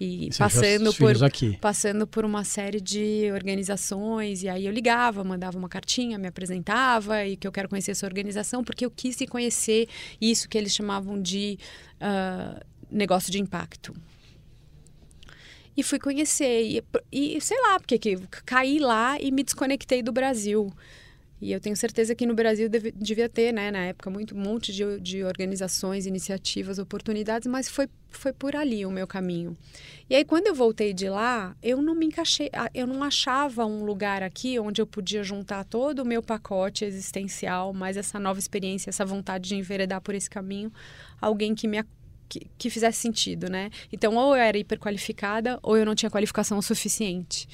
E 0.01 0.29
você 0.31 0.39
passando 0.39 0.95
por 0.95 1.25
aqui. 1.25 1.59
passando 1.61 2.07
por 2.07 2.25
uma 2.25 2.45
série 2.45 2.81
de 2.81 3.31
organizações 3.33 4.45
e 4.45 4.49
aí 4.49 4.65
eu 4.65 4.73
ligava 4.73 5.25
mandava 5.25 5.59
uma 5.59 5.69
cartinha 5.69 6.17
me 6.17 6.29
apresentava 6.29 7.27
e 7.27 7.37
que 7.37 7.47
eu 7.47 7.53
quero 7.53 7.69
conhecer 7.69 7.91
essa 7.91 8.07
organização 8.07 8.63
porque 8.63 8.87
eu 8.87 8.91
quis 8.91 9.17
conhecer 9.29 9.89
isso 10.21 10.49
que 10.49 10.57
eles 10.57 10.73
chamavam 10.73 11.21
de 11.21 11.59
uh, 12.01 12.65
negócio 12.91 13.33
de 13.33 13.41
impacto 13.41 13.93
e 15.79 15.83
fui 15.85 16.01
conhecer. 16.01 16.83
E, 17.13 17.37
e 17.37 17.41
sei 17.41 17.57
lá, 17.63 17.79
porque 17.79 17.97
que, 18.01 18.17
caí 18.45 18.81
lá 18.81 19.17
e 19.21 19.31
me 19.31 19.45
desconectei 19.45 20.03
do 20.03 20.11
Brasil. 20.11 20.73
E 21.41 21.53
eu 21.53 21.61
tenho 21.61 21.77
certeza 21.77 22.17
que 22.17 22.27
no 22.27 22.35
Brasil 22.35 22.69
deve, 22.69 22.91
devia 22.91 23.29
ter, 23.29 23.53
né, 23.53 23.71
na 23.71 23.85
época, 23.85 24.11
muito, 24.11 24.35
um 24.35 24.41
monte 24.41 24.73
de, 24.73 24.99
de 24.99 25.23
organizações, 25.23 26.05
iniciativas, 26.05 26.81
oportunidades, 26.81 27.47
mas 27.47 27.69
foi, 27.69 27.89
foi 28.11 28.33
por 28.33 28.57
ali 28.57 28.85
o 28.85 28.91
meu 28.91 29.07
caminho. 29.07 29.57
E 30.11 30.17
aí, 30.17 30.25
quando 30.25 30.49
eu 30.49 30.55
voltei 30.55 30.93
de 30.93 31.09
lá, 31.09 31.57
eu 31.63 31.81
não 31.81 31.95
me 31.95 32.07
encaixei, 32.07 32.51
eu 32.75 32.89
não 32.89 33.05
achava 33.05 33.65
um 33.65 33.85
lugar 33.85 34.21
aqui 34.21 34.59
onde 34.59 34.83
eu 34.83 34.87
podia 34.87 35.23
juntar 35.23 35.63
todo 35.63 36.01
o 36.01 36.05
meu 36.05 36.25
pacote 36.25 36.85
existencial, 36.85 37.73
mais 37.73 37.97
essa 37.97 38.19
nova 38.19 38.41
experiência, 38.41 38.91
essa 38.91 39.05
vontade 39.05 39.49
de 39.49 39.55
enveredar 39.55 40.01
por 40.01 40.17
esse 40.17 40.29
caminho, 40.29 40.73
alguém 41.21 41.55
que 41.55 41.69
me 41.69 41.79
que, 42.29 42.47
que 42.59 42.71
fizesse 42.71 42.99
sentido, 42.99 43.49
né? 43.51 43.71
Então, 43.93 44.15
ou 44.17 44.37
eu 44.37 44.43
era 44.43 44.59
hiperqualificada 44.59 45.59
ou 45.63 45.77
eu 45.77 45.87
não 45.87 45.95
tinha 45.95 46.11
qualificação 46.11 46.61
suficiente. 46.61 47.49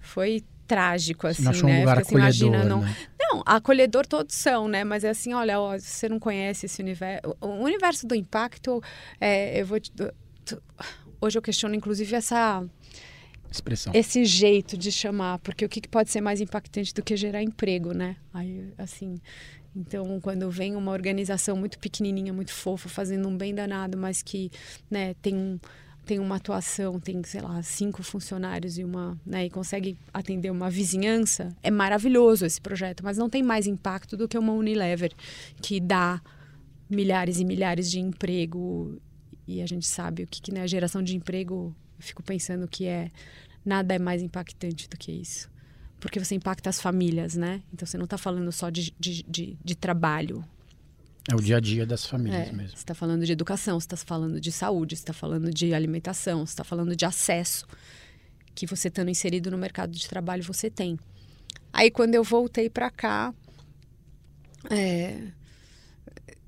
Foi 0.00 0.42
trágico, 0.66 1.26
assim, 1.26 1.42
não 1.42 1.52
né? 1.52 1.76
Um 1.76 1.80
lugar 1.80 2.00
Porque, 2.00 2.14
imagina, 2.14 2.64
não. 2.64 2.80
Né? 2.80 2.96
Não, 3.18 3.42
acolhedor 3.46 4.06
todos 4.06 4.34
são, 4.34 4.68
né? 4.68 4.84
Mas 4.84 5.04
é 5.04 5.10
assim, 5.10 5.32
olha, 5.32 5.60
ó, 5.60 5.78
você 5.78 6.08
não 6.08 6.18
conhece 6.18 6.66
esse 6.66 6.82
universo. 6.82 7.36
O 7.40 7.64
universo 7.64 8.06
do 8.06 8.14
impacto, 8.14 8.82
é, 9.20 9.60
eu 9.60 9.66
vou. 9.66 9.78
Te, 9.80 9.92
hoje 11.20 11.38
eu 11.38 11.42
questiono, 11.42 11.74
inclusive, 11.74 12.14
essa. 12.14 12.64
Expressão. 13.50 13.92
Esse 13.94 14.24
jeito 14.24 14.76
de 14.76 14.90
chamar, 14.90 15.38
porque 15.38 15.64
o 15.64 15.68
que 15.68 15.86
pode 15.88 16.10
ser 16.10 16.20
mais 16.20 16.40
impactante 16.40 16.92
do 16.92 17.02
que 17.02 17.16
gerar 17.16 17.42
emprego, 17.42 17.92
né? 17.92 18.16
Aí, 18.32 18.72
assim, 18.76 19.16
então, 19.74 20.18
quando 20.20 20.50
vem 20.50 20.74
uma 20.74 20.92
organização 20.92 21.56
muito 21.56 21.78
pequenininha, 21.78 22.32
muito 22.32 22.52
fofa, 22.52 22.88
fazendo 22.88 23.28
um 23.28 23.36
bem 23.36 23.54
danado, 23.54 23.98
mas 23.98 24.22
que 24.22 24.50
né, 24.90 25.14
tem, 25.20 25.60
tem 26.04 26.18
uma 26.18 26.36
atuação, 26.36 26.98
tem, 26.98 27.22
sei 27.24 27.42
lá, 27.42 27.62
cinco 27.62 28.02
funcionários 28.02 28.78
e 28.78 28.84
uma, 28.84 29.20
né, 29.24 29.44
e 29.44 29.50
consegue 29.50 29.98
atender 30.14 30.50
uma 30.50 30.70
vizinhança, 30.70 31.54
é 31.62 31.70
maravilhoso 31.70 32.46
esse 32.46 32.60
projeto, 32.60 33.04
mas 33.04 33.18
não 33.18 33.28
tem 33.28 33.42
mais 33.42 33.66
impacto 33.66 34.16
do 34.16 34.26
que 34.26 34.38
uma 34.38 34.54
Unilever 34.54 35.12
que 35.60 35.78
dá 35.78 36.22
milhares 36.88 37.38
e 37.38 37.44
milhares 37.44 37.90
de 37.90 38.00
emprego 38.00 38.98
e 39.46 39.62
a 39.62 39.66
gente 39.66 39.86
sabe 39.86 40.24
o 40.24 40.26
que, 40.26 40.42
que 40.42 40.52
né, 40.52 40.62
a 40.62 40.66
geração 40.66 41.02
de 41.02 41.16
emprego, 41.16 41.74
fico 41.98 42.22
pensando 42.22 42.66
que 42.68 42.86
é 42.86 43.10
nada 43.64 43.94
é 43.94 43.98
mais 43.98 44.22
impactante 44.22 44.88
do 44.88 44.96
que 44.96 45.12
isso 45.12 45.48
porque 46.00 46.18
você 46.18 46.34
impacta 46.34 46.70
as 46.70 46.80
famílias, 46.80 47.34
né? 47.34 47.62
Então 47.72 47.86
você 47.86 47.96
não 47.96 48.04
está 48.04 48.18
falando 48.18 48.50
só 48.52 48.70
de, 48.70 48.94
de, 48.98 49.22
de, 49.24 49.58
de, 49.64 49.74
trabalho. 49.74 50.44
É 51.28 51.34
o 51.34 51.40
dia 51.40 51.56
a 51.56 51.60
dia 51.60 51.86
das 51.86 52.06
famílias 52.06 52.48
é, 52.48 52.52
mesmo. 52.52 52.70
Você 52.70 52.76
está 52.76 52.94
falando 52.94 53.24
de 53.24 53.32
educação, 53.32 53.80
você 53.80 53.86
está 53.86 53.96
falando 53.96 54.40
de 54.40 54.52
saúde, 54.52 54.94
você 54.94 55.02
está 55.02 55.12
falando 55.12 55.50
de 55.52 55.74
alimentação, 55.74 56.46
você 56.46 56.52
está 56.52 56.64
falando 56.64 56.94
de 56.94 57.04
acesso 57.04 57.66
que 58.54 58.66
você 58.66 58.88
estando 58.88 59.10
inserido 59.10 59.50
no 59.50 59.58
mercado 59.58 59.90
de 59.90 60.08
trabalho 60.08 60.42
você 60.42 60.70
tem. 60.70 60.98
Aí 61.72 61.90
quando 61.90 62.14
eu 62.14 62.22
voltei 62.22 62.70
para 62.70 62.90
cá, 62.90 63.34
é, 64.70 65.32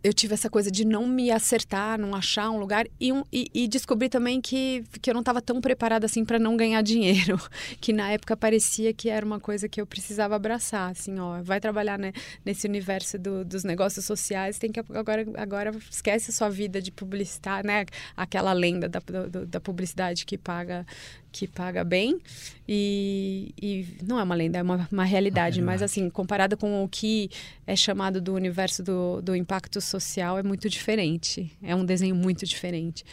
eu 0.03 0.13
tive 0.13 0.35
essa 0.35 0.49
coisa 0.49 0.71
de 0.71 0.85
não 0.85 1.07
me 1.07 1.31
acertar, 1.31 1.99
não 1.99 2.15
achar 2.15 2.51
um 2.51 2.59
lugar 2.59 2.87
e, 3.01 3.13
um, 3.13 3.25
e, 3.33 3.51
e 3.53 3.69
descobri 3.69 4.09
também 4.09 4.41
que, 4.41 4.85
que 5.03 5.11
eu 5.11 5.15
não 5.15 5.21
estava 5.21 5.43
tão 5.43 5.61
preparada 5.61 6.07
assim 6.07 6.25
para 6.25 6.39
não 6.39 6.57
ganhar 6.57 6.83
dinheiro, 6.83 7.41
que 7.81 7.93
na 7.93 8.11
época 8.13 8.37
parecia 8.37 8.93
que 8.93 9.09
era 9.09 9.25
uma 9.27 9.41
coisa 9.41 9.69
que 9.69 9.81
eu 9.81 9.87
precisava 9.87 10.37
abraçar, 10.37 10.91
assim, 10.91 11.19
ó, 11.19 11.43
vai 11.43 11.61
trabalhar 11.61 11.99
né, 11.99 12.13
nesse 12.45 12.67
universo 12.67 13.19
do, 13.19 13.45
dos 13.45 13.65
negócios 13.65 14.05
sociais, 14.05 14.59
tem 14.59 14.71
que 14.71 14.81
agora 14.81 15.27
agora 15.37 15.75
esquece 15.91 16.31
a 16.31 16.35
sua 16.35 16.49
vida 16.49 16.81
de 16.81 16.93
publicitar, 16.93 17.65
né, 17.65 17.85
aquela 18.17 18.53
lenda 18.53 18.89
da, 18.89 19.01
do, 19.01 19.47
da 19.47 19.61
publicidade 19.61 20.25
que 20.25 20.39
paga 20.39 20.87
que 21.31 21.47
paga 21.47 21.85
bem 21.85 22.19
e, 22.67 23.55
e 23.61 23.87
não 24.03 24.19
é 24.19 24.23
uma 24.23 24.35
lenda, 24.35 24.59
é 24.59 24.63
uma, 24.63 24.89
uma 24.91 25.05
realidade, 25.05 25.61
mas 25.61 25.83
assim, 25.83 26.09
comparada 26.11 26.57
com 26.57 26.83
o 26.83 26.89
que 26.89 27.31
é 27.67 27.77
chamado 27.77 28.21
do 28.21 28.35
universo 28.35 28.83
do, 28.83 29.21
do 29.23 29.37
impacto 29.37 29.81
social, 29.81 30.39
é 30.39 30.43
muito 30.43 30.69
diferente. 30.69 31.51
É 31.63 31.75
um 31.75 31.85
desenho 31.85 32.15
muito 32.15 32.45
diferente. 32.47 33.05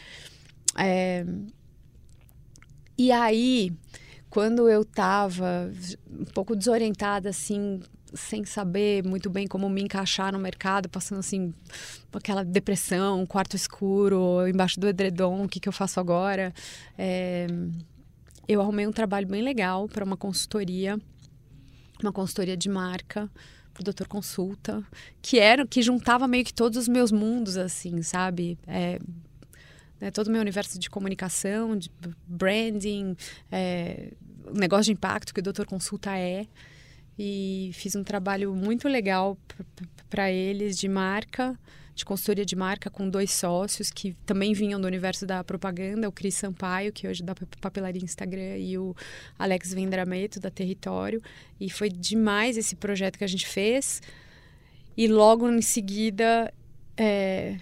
É... 0.77 1.25
E 2.97 3.11
aí, 3.11 3.73
quando 4.29 4.69
eu 4.69 4.81
estava 4.81 5.71
um 6.09 6.25
pouco 6.25 6.55
desorientada, 6.55 7.29
assim, 7.29 7.81
sem 8.13 8.45
saber 8.45 9.03
muito 9.03 9.29
bem 9.29 9.47
como 9.47 9.69
me 9.69 9.81
encaixar 9.81 10.31
no 10.31 10.39
mercado, 10.39 10.87
passando 10.87 11.19
assim, 11.19 11.53
aquela 12.13 12.43
depressão, 12.43 13.25
quarto 13.25 13.55
escuro, 13.55 14.47
embaixo 14.47 14.79
do 14.79 14.87
edredom, 14.87 15.43
o 15.43 15.49
que, 15.49 15.59
que 15.59 15.67
eu 15.67 15.73
faço 15.73 15.99
agora? 15.99 16.53
É 16.97 17.47
eu 18.47 18.61
arrumei 18.61 18.85
um 18.87 18.91
trabalho 18.91 19.27
bem 19.27 19.41
legal 19.41 19.87
para 19.87 20.03
uma 20.03 20.17
consultoria, 20.17 20.99
uma 22.01 22.11
consultoria 22.11 22.55
de 22.55 22.69
marca, 22.69 23.29
o 23.79 23.83
Doutor 23.83 24.07
Consulta, 24.07 24.83
que 25.21 25.39
era 25.39 25.67
que 25.67 25.81
juntava 25.81 26.27
meio 26.27 26.45
que 26.45 26.53
todos 26.53 26.77
os 26.77 26.87
meus 26.87 27.11
mundos, 27.11 27.57
assim, 27.57 28.01
sabe? 28.01 28.57
É, 28.65 28.99
né, 29.99 30.11
todo 30.11 30.27
o 30.27 30.31
meu 30.31 30.41
universo 30.41 30.79
de 30.79 30.89
comunicação, 30.89 31.77
de 31.77 31.91
branding, 32.25 33.15
é, 33.51 34.11
negócio 34.53 34.85
de 34.85 34.93
impacto 34.93 35.33
que 35.33 35.39
o 35.39 35.43
Doutor 35.43 35.65
Consulta 35.65 36.17
é. 36.17 36.47
E 37.17 37.71
fiz 37.73 37.95
um 37.95 38.03
trabalho 38.03 38.53
muito 38.53 38.87
legal 38.87 39.37
para 40.09 40.31
eles 40.31 40.77
de 40.77 40.87
marca 40.87 41.57
de 41.95 42.03
consultoria 42.03 42.45
de 42.45 42.55
marca 42.55 42.89
com 42.89 43.09
dois 43.09 43.31
sócios 43.31 43.89
que 43.89 44.13
também 44.25 44.53
vinham 44.53 44.79
do 44.79 44.85
universo 44.85 45.25
da 45.25 45.43
propaganda, 45.43 46.09
o 46.09 46.11
Cris 46.11 46.35
Sampaio, 46.35 46.91
que 46.91 47.07
hoje 47.07 47.23
dá 47.23 47.33
papelaria 47.61 48.03
Instagram, 48.03 48.57
e 48.57 48.77
o 48.77 48.93
Alex 49.39 49.73
Vendrameto, 49.73 50.39
da 50.39 50.51
Território. 50.51 51.21
E 51.59 51.69
foi 51.69 51.89
demais 51.89 52.57
esse 52.57 52.75
projeto 52.75 53.17
que 53.17 53.23
a 53.23 53.27
gente 53.27 53.47
fez. 53.47 54.01
E 54.97 55.07
logo 55.07 55.49
em 55.49 55.61
seguida, 55.61 56.53
é, 56.97 57.57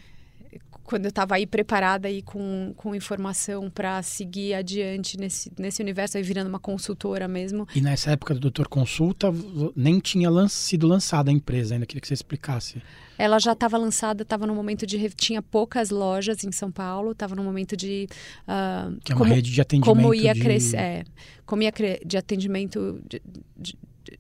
quando 0.93 1.05
eu 1.05 1.09
estava 1.09 1.33
aí 1.33 1.47
preparada 1.47 2.07
aí 2.07 2.21
com, 2.21 2.71
com 2.77 2.93
informação 2.93 3.67
para 3.67 4.03
seguir 4.03 4.53
adiante 4.53 5.17
nesse, 5.17 5.51
nesse 5.57 5.81
universo, 5.81 6.17
aí 6.17 6.23
virando 6.23 6.47
uma 6.49 6.59
consultora 6.59 7.27
mesmo. 7.27 7.67
E 7.73 7.81
nessa 7.81 8.11
época 8.11 8.35
do 8.35 8.39
Doutor 8.39 8.67
Consulta, 8.67 9.33
nem 9.75 9.99
tinha 9.99 10.29
lan 10.29 10.47
sido 10.47 10.85
lançada 10.85 11.31
a 11.31 11.33
empresa 11.33 11.73
ainda, 11.73 11.87
queria 11.87 11.99
que 11.99 12.07
você 12.07 12.13
explicasse. 12.13 12.79
Ela 13.17 13.39
já 13.39 13.53
estava 13.53 13.75
lançada, 13.75 14.21
estava 14.21 14.45
no 14.45 14.53
momento 14.53 14.85
de. 14.85 15.09
Tinha 15.09 15.41
poucas 15.41 15.89
lojas 15.89 16.43
em 16.43 16.51
São 16.51 16.71
Paulo, 16.71 17.13
estava 17.13 17.33
no 17.33 17.43
momento 17.43 17.75
de. 17.75 18.07
Uh, 18.43 18.95
que 19.03 19.11
é 19.11 19.15
uma 19.15 19.21
como, 19.23 19.33
rede 19.33 19.51
de 19.51 19.61
atendimento. 19.61 19.95
Como 19.95 20.13
ia 20.13 20.35
de... 20.35 20.41
crescer. 20.41 20.77
É, 20.77 21.03
como 21.43 21.63
ia 21.63 21.71
cre... 21.71 22.01
de 22.05 22.17
atendimento 22.17 23.01
de, 23.09 23.19
de, 23.57 23.75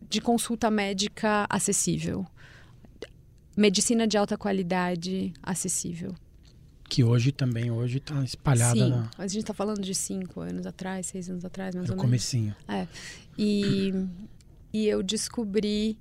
de 0.09 0.21
consulta 0.21 0.71
médica 0.71 1.45
acessível. 1.47 2.25
Medicina 3.55 4.07
de 4.07 4.17
alta 4.17 4.35
qualidade 4.35 5.31
acessível 5.43 6.15
Que 6.93 7.03
hoje 7.03 7.31
também 7.31 7.71
hoje 7.71 7.97
está 7.97 8.23
espalhada. 8.23 8.75
Sim, 8.75 8.89
na... 8.89 9.09
a 9.17 9.27
gente 9.27 9.41
está 9.41 9.53
falando 9.53 9.81
de 9.81 9.95
cinco 9.95 10.41
anos 10.41 10.65
atrás, 10.65 11.07
seis 11.07 11.29
anos 11.29 11.43
atrás, 11.43 11.73
mais 11.73 11.89
no 11.89 11.95
ou 11.95 12.01
comecinho. 12.01 12.55
menos. 12.67 12.87
É. 12.87 12.87
E, 13.37 13.93
e 14.71 14.87
eu 14.87 15.01
descobri 15.01 15.97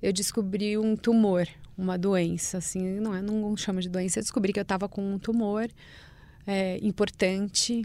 eu 0.00 0.12
descobri 0.12 0.78
um 0.78 0.96
tumor, 0.96 1.48
uma 1.76 1.98
doença, 1.98 2.58
assim, 2.58 3.00
não 3.00 3.14
é, 3.14 3.20
não 3.20 3.56
chama 3.56 3.80
de 3.80 3.88
doença. 3.88 4.20
Eu 4.20 4.22
descobri 4.22 4.52
que 4.52 4.60
eu 4.60 4.62
estava 4.62 4.88
com 4.88 5.14
um 5.14 5.18
tumor 5.18 5.68
é, 6.46 6.78
importante, 6.80 7.84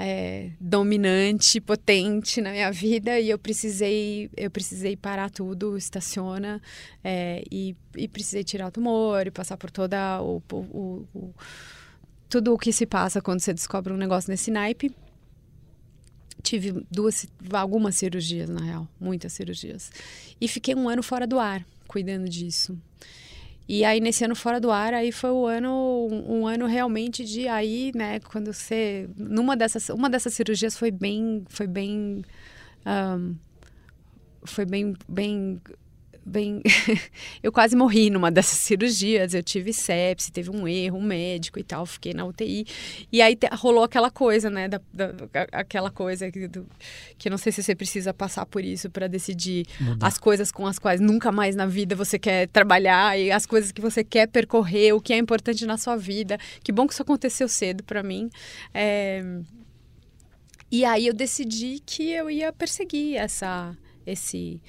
é, 0.00 0.52
dominante, 0.60 1.60
potente 1.60 2.40
na 2.40 2.52
minha 2.52 2.70
vida 2.70 3.18
e 3.18 3.30
eu 3.30 3.38
precisei, 3.38 4.30
eu 4.36 4.48
precisei 4.48 4.96
parar 4.96 5.28
tudo, 5.28 5.76
estaciona 5.76 6.62
é, 7.02 7.42
e, 7.50 7.74
e, 7.96 8.06
precisei 8.06 8.44
tirar 8.44 8.68
o 8.68 8.70
tumor 8.70 9.26
e 9.26 9.30
passar 9.32 9.56
por 9.56 9.72
toda 9.72 10.22
o, 10.22 10.40
o, 10.52 11.04
o, 11.12 11.34
tudo 12.28 12.54
o 12.54 12.58
que 12.58 12.72
se 12.72 12.86
passa 12.86 13.20
quando 13.20 13.40
você 13.40 13.52
descobre 13.52 13.92
um 13.92 13.96
negócio 13.96 14.30
nesse 14.30 14.52
naipe. 14.52 14.94
Tive 16.44 16.86
duas, 16.88 17.26
algumas 17.52 17.96
cirurgias, 17.96 18.48
na 18.48 18.60
real, 18.60 18.88
muitas 19.00 19.32
cirurgias. 19.32 19.90
E 20.40 20.46
fiquei 20.46 20.76
um 20.76 20.88
ano 20.88 21.02
fora 21.02 21.26
do 21.26 21.40
ar, 21.40 21.66
cuidando 21.88 22.28
disso. 22.28 22.78
E 23.68 23.84
aí, 23.84 24.00
nesse 24.00 24.24
ano 24.24 24.34
fora 24.34 24.58
do 24.58 24.70
ar, 24.70 24.94
aí 24.94 25.12
foi 25.12 25.30
o 25.30 25.46
ano, 25.46 26.08
um, 26.10 26.40
um 26.40 26.46
ano 26.46 26.66
realmente 26.66 27.22
de 27.24 27.46
aí, 27.48 27.92
né, 27.94 28.18
quando 28.20 28.52
você... 28.52 29.08
Numa 29.16 29.54
dessas, 29.56 29.90
uma 29.90 30.08
dessas 30.08 30.32
cirurgias 30.34 30.76
foi 30.76 30.90
bem, 30.90 31.44
foi 31.48 31.66
bem... 31.66 32.22
Um, 32.86 33.36
foi 34.44 34.64
bem, 34.64 34.94
bem 35.06 35.60
bem. 36.28 36.62
eu 37.42 37.50
quase 37.50 37.74
morri 37.74 38.10
numa 38.10 38.30
dessas 38.30 38.58
cirurgias. 38.60 39.34
Eu 39.34 39.42
tive 39.42 39.72
sepse, 39.72 40.30
teve 40.30 40.50
um 40.50 40.68
erro, 40.68 40.98
um 40.98 41.02
médico 41.02 41.58
e 41.58 41.64
tal, 41.64 41.84
fiquei 41.86 42.14
na 42.14 42.24
UTI. 42.24 42.66
E 43.10 43.20
aí 43.20 43.36
rolou 43.54 43.82
aquela 43.82 44.10
coisa, 44.10 44.50
né? 44.50 44.68
Da, 44.68 44.80
da, 44.92 45.12
aquela 45.52 45.90
coisa 45.90 46.30
que, 46.30 46.46
do, 46.46 46.66
que 47.16 47.28
não 47.28 47.38
sei 47.38 47.50
se 47.50 47.62
você 47.62 47.74
precisa 47.74 48.14
passar 48.14 48.46
por 48.46 48.64
isso 48.64 48.90
para 48.90 49.08
decidir 49.08 49.66
Mudar. 49.80 50.06
as 50.06 50.18
coisas 50.18 50.52
com 50.52 50.66
as 50.66 50.78
quais 50.78 51.00
nunca 51.00 51.32
mais 51.32 51.56
na 51.56 51.66
vida 51.66 51.96
você 51.96 52.18
quer 52.18 52.46
trabalhar 52.48 53.18
e 53.18 53.32
as 53.32 53.46
coisas 53.46 53.72
que 53.72 53.80
você 53.80 54.04
quer 54.04 54.28
percorrer, 54.28 54.92
o 54.92 55.00
que 55.00 55.12
é 55.12 55.16
importante 55.16 55.66
na 55.66 55.76
sua 55.76 55.96
vida. 55.96 56.38
Que 56.62 56.70
bom 56.70 56.86
que 56.86 56.92
isso 56.92 57.02
aconteceu 57.02 57.48
cedo 57.48 57.82
para 57.82 58.02
mim. 58.02 58.30
É... 58.72 59.22
E 60.70 60.84
aí 60.84 61.06
eu 61.06 61.14
decidi 61.14 61.80
que 61.84 62.10
eu 62.10 62.30
ia 62.30 62.52
perseguir 62.52 63.16
essa, 63.16 63.74
esse 64.06 64.60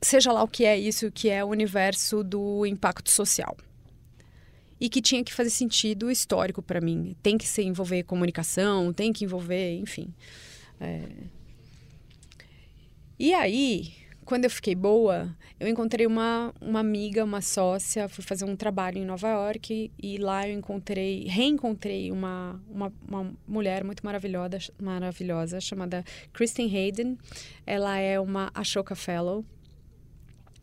seja 0.00 0.32
lá 0.32 0.42
o 0.42 0.48
que 0.48 0.64
é 0.64 0.78
isso, 0.78 1.10
que 1.10 1.28
é 1.28 1.44
o 1.44 1.48
universo 1.48 2.22
do 2.22 2.66
impacto 2.66 3.10
social. 3.10 3.56
E 4.80 4.88
que 4.88 5.02
tinha 5.02 5.24
que 5.24 5.34
fazer 5.34 5.50
sentido 5.50 6.10
histórico 6.10 6.62
para 6.62 6.80
mim. 6.80 7.16
Tem 7.22 7.36
que 7.36 7.46
se 7.46 7.62
envolver 7.62 8.04
comunicação, 8.04 8.92
tem 8.92 9.12
que 9.12 9.24
envolver, 9.24 9.76
enfim. 9.78 10.14
É... 10.80 11.02
E 13.18 13.34
aí, 13.34 13.92
quando 14.28 14.44
eu 14.44 14.50
fiquei 14.50 14.74
boa, 14.74 15.34
eu 15.58 15.66
encontrei 15.66 16.06
uma, 16.06 16.54
uma 16.60 16.80
amiga, 16.80 17.24
uma 17.24 17.40
sócia, 17.40 18.10
fui 18.10 18.22
fazer 18.22 18.44
um 18.44 18.54
trabalho 18.54 18.98
em 18.98 19.04
Nova 19.06 19.26
York 19.26 19.90
e 19.98 20.18
lá 20.18 20.46
eu 20.46 20.52
encontrei, 20.52 21.24
reencontrei 21.24 22.12
uma, 22.12 22.62
uma, 22.68 22.92
uma 23.08 23.32
mulher 23.46 23.82
muito 23.82 24.04
maravilhosa, 24.04 24.58
maravilhosa 24.78 25.62
chamada 25.62 26.04
Kristen 26.30 26.66
Hayden. 26.66 27.16
Ela 27.66 27.96
é 27.98 28.20
uma 28.20 28.50
Ashoka 28.52 28.94
Fellow, 28.94 29.46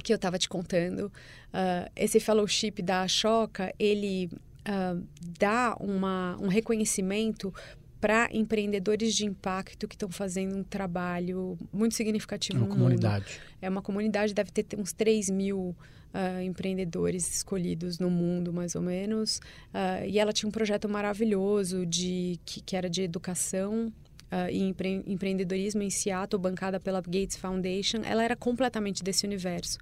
que 0.06 0.14
eu 0.14 0.18
estava 0.18 0.38
te 0.38 0.48
contando, 0.48 1.08
uh, 1.08 1.92
esse 1.96 2.20
fellowship 2.20 2.84
da 2.84 3.02
Ashoka, 3.02 3.74
ele 3.80 4.30
uh, 4.68 5.04
dá 5.40 5.76
uma, 5.80 6.38
um 6.40 6.48
reconhecimento 6.48 7.52
para 8.00 8.30
empreendedores 8.32 9.16
de 9.16 9.26
impacto 9.26 9.88
que 9.88 9.96
estão 9.96 10.10
fazendo 10.10 10.56
um 10.56 10.64
trabalho 10.64 11.58
muito 11.74 11.96
significativo 11.96 12.60
uma 12.60 12.68
no 12.68 12.74
comunidade. 12.76 13.26
mundo. 13.26 13.58
É 13.60 13.68
uma 13.68 13.82
comunidade, 13.82 14.32
deve 14.32 14.52
ter 14.52 14.80
uns 14.80 14.94
3 14.94 15.32
mil 15.32 15.76
uh, 16.14 16.42
empreendedores 16.44 17.28
escolhidos 17.38 17.98
no 17.98 18.12
mundo, 18.12 18.54
mais 18.54 18.76
ou 18.76 18.84
menos. 18.84 19.38
Uh, 19.74 20.06
e 20.08 20.20
ela 20.20 20.32
tinha 20.32 20.48
um 20.48 20.52
projeto 20.52 20.88
maravilhoso 20.88 21.84
de 21.84 22.40
que, 22.46 22.62
que 22.62 22.76
era 22.76 22.88
de 22.88 23.02
educação 23.02 23.92
uh, 24.32 24.50
e 24.51 24.62
empre 24.62 25.03
empreendedorismo 25.05 25.82
em 25.82 25.89
Seattle, 25.89 26.41
bancada 26.41 26.79
pela 26.79 27.01
Gates 27.01 27.36
Foundation, 27.36 28.01
ela 28.03 28.24
era 28.24 28.36
completamente 28.36 29.03
desse 29.03 29.25
universo. 29.25 29.77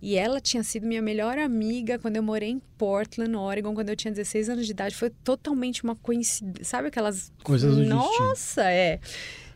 E 0.00 0.14
ela 0.14 0.40
tinha 0.40 0.62
sido 0.62 0.86
minha 0.86 1.02
melhor 1.02 1.38
amiga 1.38 1.98
quando 1.98 2.16
eu 2.16 2.22
morei 2.22 2.50
em 2.50 2.62
Portland, 2.76 3.34
Oregon, 3.34 3.74
quando 3.74 3.88
eu 3.88 3.96
tinha 3.96 4.12
16 4.12 4.48
anos 4.48 4.66
de 4.66 4.70
idade. 4.70 4.94
Foi 4.94 5.10
totalmente 5.10 5.82
uma 5.82 5.96
coincidência. 5.96 6.64
Sabe 6.64 6.88
aquelas. 6.88 7.32
Coisas 7.42 7.76
do 7.76 7.84
Nossa, 7.84 8.70
é. 8.70 9.00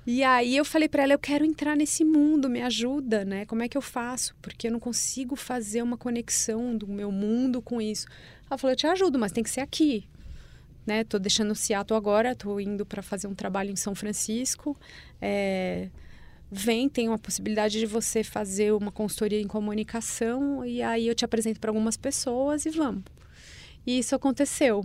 E 0.04 0.24
aí 0.24 0.56
eu 0.56 0.64
falei 0.64 0.88
para 0.88 1.04
ela, 1.04 1.12
eu 1.12 1.18
quero 1.18 1.44
entrar 1.44 1.76
nesse 1.76 2.04
mundo, 2.04 2.50
me 2.50 2.60
ajuda, 2.60 3.24
né? 3.24 3.46
Como 3.46 3.62
é 3.62 3.68
que 3.68 3.78
eu 3.78 3.82
faço? 3.82 4.34
Porque 4.42 4.66
eu 4.66 4.72
não 4.72 4.80
consigo 4.80 5.36
fazer 5.36 5.80
uma 5.80 5.96
conexão 5.96 6.76
do 6.76 6.88
meu 6.88 7.12
mundo 7.12 7.62
com 7.62 7.80
isso. 7.80 8.08
Ela 8.50 8.58
falou, 8.58 8.72
eu 8.72 8.76
te 8.76 8.86
ajudo, 8.88 9.16
mas 9.20 9.30
tem 9.30 9.44
que 9.44 9.50
ser 9.50 9.60
aqui 9.60 10.08
né? 10.86 11.04
Tô 11.04 11.18
deixando 11.18 11.52
o 11.52 11.54
Seattle 11.54 11.96
agora, 11.96 12.34
tô 12.34 12.58
indo 12.58 12.84
para 12.84 13.02
fazer 13.02 13.26
um 13.26 13.34
trabalho 13.34 13.70
em 13.70 13.76
São 13.76 13.94
Francisco. 13.94 14.76
É, 15.20 15.88
vem, 16.50 16.88
tem 16.88 17.08
uma 17.08 17.18
possibilidade 17.18 17.78
de 17.78 17.86
você 17.86 18.22
fazer 18.22 18.72
uma 18.72 18.92
consultoria 18.92 19.40
em 19.40 19.46
comunicação 19.46 20.64
e 20.64 20.82
aí 20.82 21.08
eu 21.08 21.14
te 21.14 21.24
apresento 21.24 21.60
para 21.60 21.70
algumas 21.70 21.96
pessoas 21.96 22.66
e 22.66 22.70
vamos. 22.70 23.02
E 23.86 23.98
isso 23.98 24.14
aconteceu. 24.14 24.84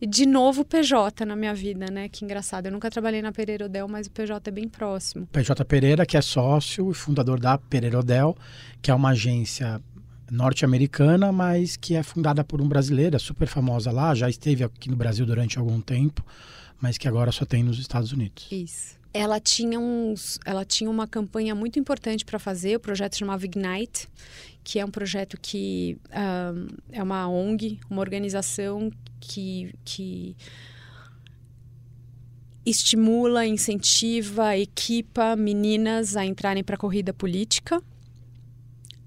E 0.00 0.06
de 0.06 0.26
novo 0.26 0.64
PJ 0.64 1.24
na 1.24 1.36
minha 1.36 1.54
vida, 1.54 1.86
né? 1.88 2.08
Que 2.08 2.24
engraçado. 2.24 2.66
Eu 2.66 2.72
nunca 2.72 2.90
trabalhei 2.90 3.22
na 3.22 3.30
Pereira 3.30 3.66
Odel, 3.66 3.86
mas 3.86 4.08
o 4.08 4.10
PJ 4.10 4.48
é 4.48 4.50
bem 4.50 4.68
próximo. 4.68 5.28
PJ 5.28 5.64
Pereira, 5.64 6.04
que 6.04 6.16
é 6.16 6.20
sócio 6.20 6.90
e 6.90 6.94
fundador 6.94 7.38
da 7.38 7.56
Pereira 7.56 8.00
Odel, 8.00 8.36
que 8.80 8.90
é 8.90 8.94
uma 8.94 9.10
agência 9.10 9.80
norte-americana, 10.32 11.30
mas 11.30 11.76
que 11.76 11.94
é 11.94 12.02
fundada 12.02 12.42
por 12.42 12.62
um 12.62 12.66
brasileiro, 12.66 13.14
é 13.14 13.18
super 13.18 13.46
famosa 13.46 13.92
lá, 13.92 14.14
já 14.14 14.30
esteve 14.30 14.64
aqui 14.64 14.88
no 14.88 14.96
Brasil 14.96 15.26
durante 15.26 15.58
algum 15.58 15.78
tempo, 15.78 16.24
mas 16.80 16.96
que 16.96 17.06
agora 17.06 17.30
só 17.30 17.44
tem 17.44 17.62
nos 17.62 17.78
Estados 17.78 18.12
Unidos. 18.12 18.48
Isso. 18.50 18.96
Ela 19.12 19.38
tinha, 19.38 19.78
uns, 19.78 20.40
ela 20.46 20.64
tinha 20.64 20.88
uma 20.88 21.06
campanha 21.06 21.54
muito 21.54 21.78
importante 21.78 22.24
para 22.24 22.38
fazer, 22.38 22.76
o 22.76 22.80
projeto 22.80 23.14
chamava 23.18 23.44
Ignite, 23.44 24.08
que 24.64 24.78
é 24.78 24.84
um 24.84 24.90
projeto 24.90 25.36
que 25.40 25.98
é 26.90 27.02
uma 27.02 27.28
ONG, 27.28 27.78
uma 27.90 28.00
organização 28.00 28.90
que, 29.20 29.74
que 29.84 30.34
estimula, 32.64 33.44
incentiva, 33.44 34.56
equipa 34.56 35.36
meninas 35.36 36.16
a 36.16 36.24
entrarem 36.24 36.64
para 36.64 36.76
a 36.76 36.78
corrida 36.78 37.12
política 37.12 37.82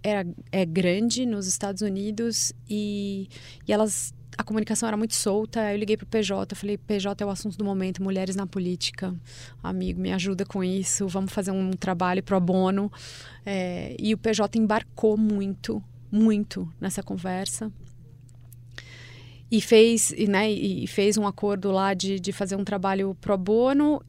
era, 0.06 0.28
é 0.52 0.64
grande 0.64 1.26
nos 1.26 1.48
Estados 1.48 1.82
Unidos 1.82 2.54
e, 2.70 3.28
e 3.68 3.74
elas 3.74 4.14
a 4.38 4.44
comunicação 4.44 4.86
era 4.88 4.98
muito 4.98 5.16
solta. 5.16 5.72
Eu 5.72 5.78
liguei 5.78 5.98
pro 5.98 6.06
PJ, 6.06 6.54
falei: 6.56 6.78
PJ 6.78 7.24
é 7.24 7.26
o 7.26 7.30
assunto 7.30 7.58
do 7.58 7.66
momento, 7.66 8.04
mulheres 8.04 8.36
na 8.36 8.46
política. 8.46 9.16
Amigo, 9.64 10.00
me 10.00 10.12
ajuda 10.12 10.46
com 10.46 10.64
isso, 10.64 11.08
vamos 11.08 11.32
fazer 11.32 11.52
um 11.52 11.72
trabalho 11.72 12.22
pro 12.22 12.36
abono. 12.36 12.92
É, 13.46 13.96
e 13.98 14.14
o 14.14 14.18
PJ 14.18 14.60
embarcou 14.60 15.18
muito, 15.18 15.82
muito 16.12 16.72
nessa 16.80 17.02
conversa. 17.02 17.72
E 19.50 19.62
fez, 19.62 20.14
né, 20.28 20.52
e 20.52 20.86
fez 20.86 21.18
um 21.18 21.26
acordo 21.26 21.72
lá 21.72 21.94
de, 21.94 22.20
de 22.20 22.32
fazer 22.32 22.56
um 22.58 22.64
trabalho 22.64 23.16
pro 23.22 23.38
bono 23.38 24.02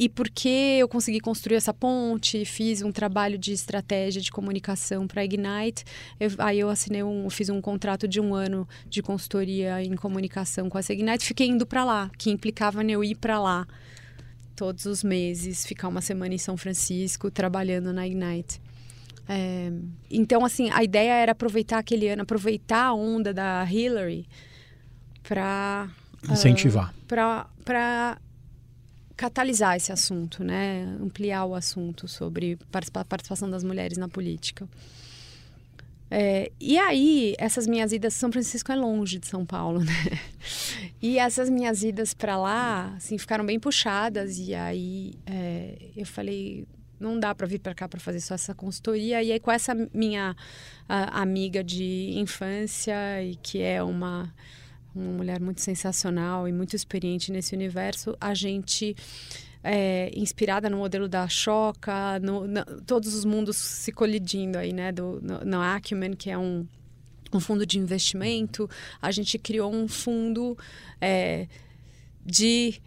e 0.00 0.08
porque 0.08 0.78
eu 0.78 0.88
consegui 0.88 1.20
construir 1.20 1.56
essa 1.56 1.74
ponte, 1.74 2.42
fiz 2.46 2.80
um 2.80 2.90
trabalho 2.90 3.36
de 3.36 3.52
estratégia 3.52 4.22
de 4.22 4.32
comunicação 4.32 5.06
para 5.06 5.20
a 5.20 5.24
Ignite, 5.26 5.84
eu, 6.18 6.30
aí 6.38 6.58
eu 6.58 6.70
assinei 6.70 7.02
um, 7.02 7.28
fiz 7.28 7.50
um 7.50 7.60
contrato 7.60 8.08
de 8.08 8.18
um 8.18 8.34
ano 8.34 8.66
de 8.88 9.02
consultoria 9.02 9.84
em 9.84 9.94
comunicação 9.96 10.70
com 10.70 10.78
essa 10.78 10.94
Ignite, 10.94 11.26
fiquei 11.26 11.48
indo 11.48 11.66
para 11.66 11.84
lá, 11.84 12.10
que 12.16 12.30
implicava 12.30 12.82
eu 12.82 13.04
ir 13.04 13.14
para 13.14 13.38
lá 13.38 13.66
todos 14.56 14.86
os 14.86 15.04
meses, 15.04 15.66
ficar 15.66 15.88
uma 15.88 16.00
semana 16.00 16.34
em 16.34 16.38
São 16.38 16.56
Francisco 16.56 17.30
trabalhando 17.30 17.92
na 17.92 18.06
Ignite. 18.06 18.58
É, 19.28 19.70
então, 20.10 20.46
assim, 20.46 20.70
a 20.70 20.82
ideia 20.82 21.12
era 21.12 21.32
aproveitar 21.32 21.76
aquele 21.76 22.08
ano, 22.08 22.22
aproveitar 22.22 22.86
a 22.86 22.94
onda 22.94 23.34
da 23.34 23.70
Hillary 23.70 24.26
para 25.22 25.90
incentivar, 26.26 26.88
uh, 26.88 27.62
para 27.62 28.18
catalisar 29.20 29.76
esse 29.76 29.92
assunto, 29.92 30.42
né? 30.42 30.96
Ampliar 30.98 31.44
o 31.44 31.54
assunto 31.54 32.08
sobre 32.08 32.58
a 32.72 33.04
participação 33.04 33.50
das 33.50 33.62
mulheres 33.62 33.98
na 33.98 34.08
política. 34.08 34.66
É, 36.10 36.50
e 36.58 36.78
aí, 36.78 37.34
essas 37.36 37.66
minhas 37.66 37.92
idas, 37.92 38.14
São 38.14 38.32
Francisco 38.32 38.72
é 38.72 38.74
longe 38.74 39.18
de 39.18 39.26
São 39.26 39.44
Paulo, 39.44 39.80
né? 39.84 39.92
E 41.02 41.18
essas 41.18 41.50
minhas 41.50 41.82
idas 41.82 42.14
para 42.14 42.38
lá, 42.38 42.94
assim, 42.96 43.18
ficaram 43.18 43.44
bem 43.44 43.60
puxadas. 43.60 44.38
E 44.38 44.54
aí, 44.54 45.12
é, 45.26 45.76
eu 45.94 46.06
falei, 46.06 46.66
não 46.98 47.20
dá 47.20 47.34
para 47.34 47.46
vir 47.46 47.58
para 47.58 47.74
cá 47.74 47.86
para 47.86 48.00
fazer 48.00 48.20
só 48.20 48.34
essa 48.34 48.54
consultoria. 48.54 49.22
E 49.22 49.32
aí, 49.32 49.38
com 49.38 49.52
essa 49.52 49.74
minha 49.92 50.34
amiga 50.88 51.62
de 51.62 52.14
infância, 52.16 53.22
e 53.22 53.36
que 53.36 53.60
é 53.60 53.82
uma 53.82 54.32
uma 54.94 55.12
mulher 55.12 55.40
muito 55.40 55.60
sensacional 55.60 56.48
e 56.48 56.52
muito 56.52 56.74
experiente 56.74 57.30
nesse 57.30 57.54
universo, 57.54 58.16
a 58.20 58.34
gente 58.34 58.96
é, 59.62 60.10
inspirada 60.14 60.68
no 60.70 60.78
modelo 60.78 61.08
da 61.08 61.28
Choca, 61.28 62.18
no, 62.20 62.46
no, 62.46 62.64
todos 62.86 63.14
os 63.14 63.24
mundos 63.24 63.56
se 63.56 63.92
colidindo 63.92 64.58
aí, 64.58 64.72
né? 64.72 64.90
Do, 64.90 65.20
no, 65.22 65.40
no 65.44 65.60
Acumen, 65.60 66.14
que 66.14 66.30
é 66.30 66.38
um, 66.38 66.66
um 67.32 67.40
fundo 67.40 67.64
de 67.66 67.78
investimento, 67.78 68.68
a 69.00 69.10
gente 69.10 69.38
criou 69.38 69.72
um 69.72 69.86
fundo 69.86 70.56
é, 71.00 71.46
de 72.24 72.80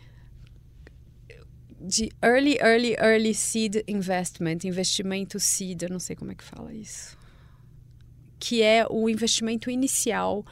de 1.85 2.09
early, 2.23 2.57
early, 2.61 2.95
early 2.97 3.33
seed 3.33 3.83
investment, 3.89 4.59
investimento 4.63 5.37
seed, 5.37 5.81
eu 5.83 5.89
não 5.89 5.99
sei 5.99 6.15
como 6.15 6.31
é 6.31 6.35
que 6.35 6.43
fala 6.43 6.73
isso, 6.73 7.17
que 8.39 8.61
é 8.61 8.87
o 8.89 9.09
investimento 9.09 9.69
inicial 9.69 10.45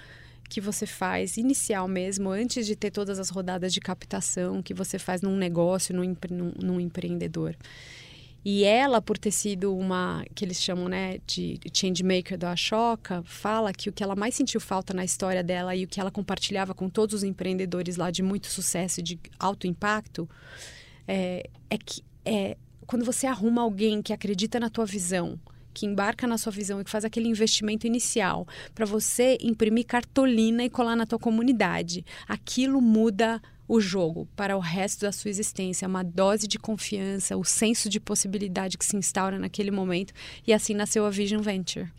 que 0.52 0.60
você 0.60 0.86
faz 0.86 1.38
inicial 1.38 1.88
mesmo, 1.88 2.30
antes 2.30 2.68
de 2.68 2.76
ter 2.76 2.92
todas 2.92 3.18
as 3.20 3.30
rodadas 3.30 3.74
de 3.74 3.80
captação 3.80 4.62
que 4.62 4.74
você 4.74 5.00
faz 5.00 5.22
num 5.22 5.38
negócio, 5.38 5.96
num, 5.96 6.14
num, 6.62 6.78
empreendedor. 6.78 7.56
E 8.44 8.66
ela, 8.66 9.02
por 9.02 9.18
ter 9.18 9.32
sido 9.32 9.74
uma, 9.74 10.26
que 10.36 10.44
eles 10.44 10.62
chamam 10.62 10.90
né, 10.90 11.20
de 11.26 11.58
change 11.74 12.04
maker 12.04 12.38
da 12.38 12.52
Ashoka, 12.52 13.24
fala 13.24 13.72
que 13.72 13.88
o 13.88 13.94
que 13.94 14.04
ela 14.04 14.14
mais 14.14 14.36
sentiu 14.36 14.60
falta 14.60 14.94
na 14.94 15.06
história 15.06 15.42
dela 15.42 15.74
e 15.74 15.86
o 15.86 15.88
que 15.88 16.02
ela 16.02 16.12
compartilhava 16.12 16.74
com 16.74 16.90
todos 16.90 17.16
os 17.16 17.24
empreendedores 17.24 17.96
lá 17.96 18.12
de 18.12 18.22
muito 18.22 18.48
sucesso 18.48 19.00
e 19.00 19.04
de 19.04 19.20
alto 19.40 19.68
impacto 19.68 20.30
é, 21.08 21.50
é 21.70 21.78
que 21.78 22.04
é, 22.26 22.58
quando 22.86 23.06
você 23.06 23.26
arruma 23.26 23.62
alguém 23.62 24.02
que 24.02 24.12
acredita 24.12 24.60
na 24.60 24.70
tua 24.70 24.86
visão, 24.86 25.40
que 25.74 25.86
embarca 25.86 26.28
na 26.28 26.38
sua 26.38 26.52
visão 26.52 26.80
e 26.80 26.84
que 26.84 26.90
faz 26.90 27.06
aquele 27.06 27.28
investimento 27.28 27.88
inicial 27.88 28.48
para 28.74 28.86
você 28.86 29.38
imprimir 29.42 29.86
cartolina 29.86 30.64
e 30.64 30.70
colar 30.70 30.96
na 30.96 31.06
tua 31.06 31.20
comunidade, 31.20 32.06
aquilo 32.28 32.82
muda 32.82 33.42
o 33.68 33.80
jogo 33.80 34.28
para 34.36 34.58
o 34.58 34.60
resto 34.60 35.02
da 35.02 35.14
sua 35.14 35.30
existência, 35.30 35.88
uma 35.88 36.04
dose 36.04 36.46
de 36.46 36.60
confiança, 36.60 37.38
o 37.38 37.46
senso 37.46 37.88
de 37.88 38.02
possibilidade 38.02 38.78
que 38.78 38.84
se 38.84 38.98
instaura 38.98 39.40
naquele 39.40 39.72
momento. 39.72 40.14
E 40.46 40.52
assim 40.52 40.74
nasceu 40.74 41.06
a 41.06 41.10
Vision 41.10 41.42
Venture, 41.42 41.90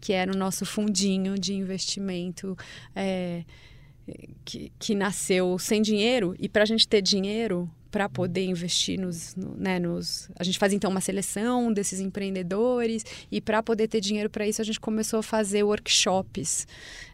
que 0.00 0.12
era 0.12 0.32
o 0.32 0.36
nosso 0.36 0.64
fundinho 0.64 1.36
de 1.36 1.52
investimento. 1.52 2.56
É, 2.94 3.42
que, 4.44 4.70
que 4.78 4.94
nasceu 4.94 5.58
sem 5.58 5.82
dinheiro. 5.82 6.34
E 6.38 6.48
para 6.48 6.62
a 6.62 6.66
gente 6.66 6.86
ter 6.86 7.02
dinheiro 7.02 7.68
para 7.96 8.10
poder 8.10 8.44
investir 8.44 9.00
nos, 9.00 9.34
no, 9.34 9.56
né, 9.56 9.78
nos. 9.78 10.28
A 10.38 10.44
gente 10.44 10.58
faz 10.58 10.70
então 10.74 10.90
uma 10.90 11.00
seleção 11.00 11.72
desses 11.72 11.98
empreendedores 11.98 13.02
e 13.32 13.40
para 13.40 13.62
poder 13.62 13.88
ter 13.88 14.02
dinheiro 14.02 14.28
para 14.28 14.46
isso 14.46 14.60
a 14.60 14.64
gente 14.66 14.78
começou 14.78 15.20
a 15.20 15.22
fazer 15.22 15.62
workshops 15.62 16.68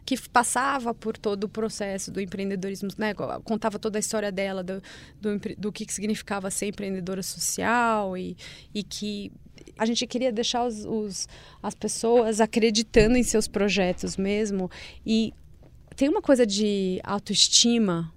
que 0.05 0.21
passava 0.29 0.93
por 0.93 1.17
todo 1.17 1.45
o 1.45 1.49
processo 1.49 2.11
do 2.11 2.21
empreendedorismo, 2.21 2.89
né? 2.99 3.15
contava 3.45 3.79
toda 3.79 3.97
a 3.97 4.01
história 4.01 4.33
dela 4.33 4.65
do, 4.65 4.83
do, 5.21 5.39
do 5.57 5.71
que 5.71 5.87
significava 5.89 6.51
ser 6.51 6.67
empreendedora 6.67 7.23
social 7.23 8.17
e, 8.19 8.37
e 8.75 8.83
que 8.83 9.31
a 9.79 9.87
gente 9.87 10.05
queria 10.05 10.33
deixar 10.33 10.67
os, 10.67 10.85
os, 10.85 11.29
as 11.63 11.77
pessoas 11.77 12.41
acreditando 12.41 13.17
em 13.17 13.23
seus 13.23 13.47
projetos 13.47 14.17
mesmo 14.17 14.69
e 15.07 15.33
tem 15.95 16.09
uma 16.09 16.21
coisa 16.21 16.45
de 16.45 17.01
autoestima 17.05 18.13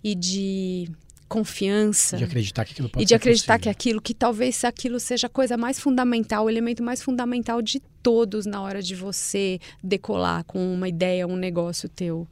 e 0.00 0.14
de 0.14 0.88
confiança. 1.28 2.16
De 2.16 2.24
acreditar 2.24 2.64
que 2.64 2.72
aquilo 2.72 2.88
pode 2.88 3.02
E 3.02 3.06
de 3.06 3.14
acreditar 3.14 3.58
possível. 3.58 3.62
que 3.62 3.68
aquilo, 3.68 4.02
que 4.02 4.14
talvez 4.14 4.64
aquilo 4.64 4.98
seja 4.98 5.26
a 5.26 5.30
coisa 5.30 5.56
mais 5.56 5.78
fundamental, 5.78 6.46
o 6.46 6.50
elemento 6.50 6.82
mais 6.82 7.02
fundamental 7.02 7.60
de 7.60 7.80
todos 8.02 8.46
na 8.46 8.60
hora 8.62 8.82
de 8.82 8.94
você 8.94 9.60
decolar 9.82 10.44
com 10.44 10.72
uma 10.72 10.88
ideia, 10.88 11.26
um 11.26 11.36
negócio 11.36 11.88
teu. 11.88 12.26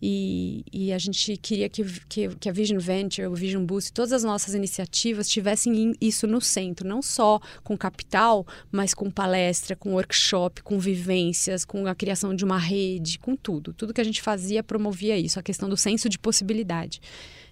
E, 0.00 0.62
e 0.70 0.92
a 0.92 0.98
gente 0.98 1.36
queria 1.38 1.68
que, 1.68 1.82
que, 2.08 2.28
que, 2.36 2.48
a 2.48 2.52
Vision 2.52 2.78
Venture, 2.78 3.26
o 3.28 3.34
Vision 3.34 3.64
Boost, 3.64 3.92
todas 3.92 4.12
as 4.12 4.22
nossas 4.22 4.54
iniciativas 4.54 5.28
tivessem 5.28 5.94
isso 6.00 6.26
no 6.26 6.40
centro, 6.40 6.86
não 6.86 7.00
só 7.00 7.40
com 7.64 7.76
capital, 7.76 8.46
mas 8.70 8.92
com 8.92 9.10
palestra, 9.10 9.74
com 9.74 9.94
workshop, 9.94 10.62
com 10.62 10.78
vivências, 10.78 11.64
com 11.64 11.86
a 11.86 11.94
criação 11.94 12.34
de 12.34 12.44
uma 12.44 12.58
rede, 12.58 13.18
com 13.18 13.34
tudo. 13.34 13.72
Tudo 13.72 13.94
que 13.94 14.00
a 14.00 14.04
gente 14.04 14.20
fazia 14.20 14.62
promovia 14.62 15.16
isso, 15.16 15.38
a 15.38 15.42
questão 15.42 15.68
do 15.68 15.76
senso 15.76 16.08
de 16.08 16.18
possibilidade. 16.18 17.00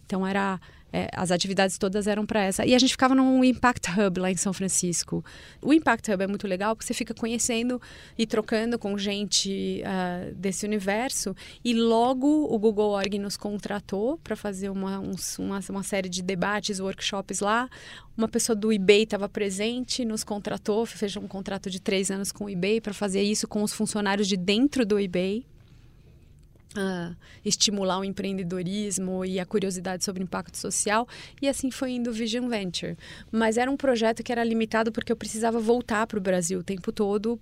Então 0.04 0.26
era 0.26 0.60
é, 0.94 1.08
as 1.12 1.32
atividades 1.32 1.76
todas 1.76 2.06
eram 2.06 2.24
para 2.24 2.40
essa. 2.40 2.64
E 2.64 2.72
a 2.72 2.78
gente 2.78 2.92
ficava 2.92 3.16
num 3.16 3.42
Impact 3.42 3.90
Hub 3.90 4.20
lá 4.20 4.30
em 4.30 4.36
São 4.36 4.52
Francisco. 4.52 5.24
O 5.60 5.72
Impact 5.72 6.08
Hub 6.12 6.22
é 6.22 6.26
muito 6.28 6.46
legal 6.46 6.76
porque 6.76 6.86
você 6.86 6.94
fica 6.94 7.12
conhecendo 7.12 7.82
e 8.16 8.24
trocando 8.24 8.78
com 8.78 8.96
gente 8.96 9.82
uh, 9.82 10.32
desse 10.36 10.64
universo. 10.64 11.34
E 11.64 11.74
logo 11.74 12.44
o 12.44 12.56
Google 12.60 12.90
Org 12.90 13.18
nos 13.18 13.36
contratou 13.36 14.18
para 14.18 14.36
fazer 14.36 14.68
uma, 14.68 15.00
um, 15.00 15.16
uma, 15.40 15.60
uma 15.68 15.82
série 15.82 16.08
de 16.08 16.22
debates, 16.22 16.78
workshops 16.78 17.40
lá. 17.40 17.68
Uma 18.16 18.28
pessoa 18.28 18.54
do 18.54 18.72
eBay 18.72 19.02
estava 19.02 19.28
presente, 19.28 20.04
nos 20.04 20.22
contratou, 20.22 20.86
fez 20.86 21.16
um 21.16 21.26
contrato 21.26 21.68
de 21.68 21.80
três 21.80 22.08
anos 22.08 22.30
com 22.30 22.44
o 22.44 22.48
eBay 22.48 22.80
para 22.80 22.94
fazer 22.94 23.22
isso 23.22 23.48
com 23.48 23.64
os 23.64 23.72
funcionários 23.72 24.28
de 24.28 24.36
dentro 24.36 24.86
do 24.86 24.96
eBay. 25.00 25.44
Uh, 26.76 27.14
estimular 27.44 28.00
o 28.00 28.04
empreendedorismo 28.04 29.24
e 29.24 29.38
a 29.38 29.46
curiosidade 29.46 30.04
sobre 30.04 30.24
impacto 30.24 30.58
social 30.58 31.06
e 31.40 31.48
assim 31.48 31.70
foi 31.70 31.92
indo 31.92 32.10
o 32.10 32.12
Vision 32.12 32.48
Venture. 32.48 32.96
Mas 33.30 33.56
era 33.56 33.70
um 33.70 33.76
projeto 33.76 34.24
que 34.24 34.32
era 34.32 34.42
limitado 34.42 34.90
porque 34.90 35.12
eu 35.12 35.16
precisava 35.16 35.60
voltar 35.60 36.04
para 36.08 36.18
o 36.18 36.20
Brasil 36.20 36.58
o 36.58 36.64
tempo 36.64 36.90
todo, 36.90 37.38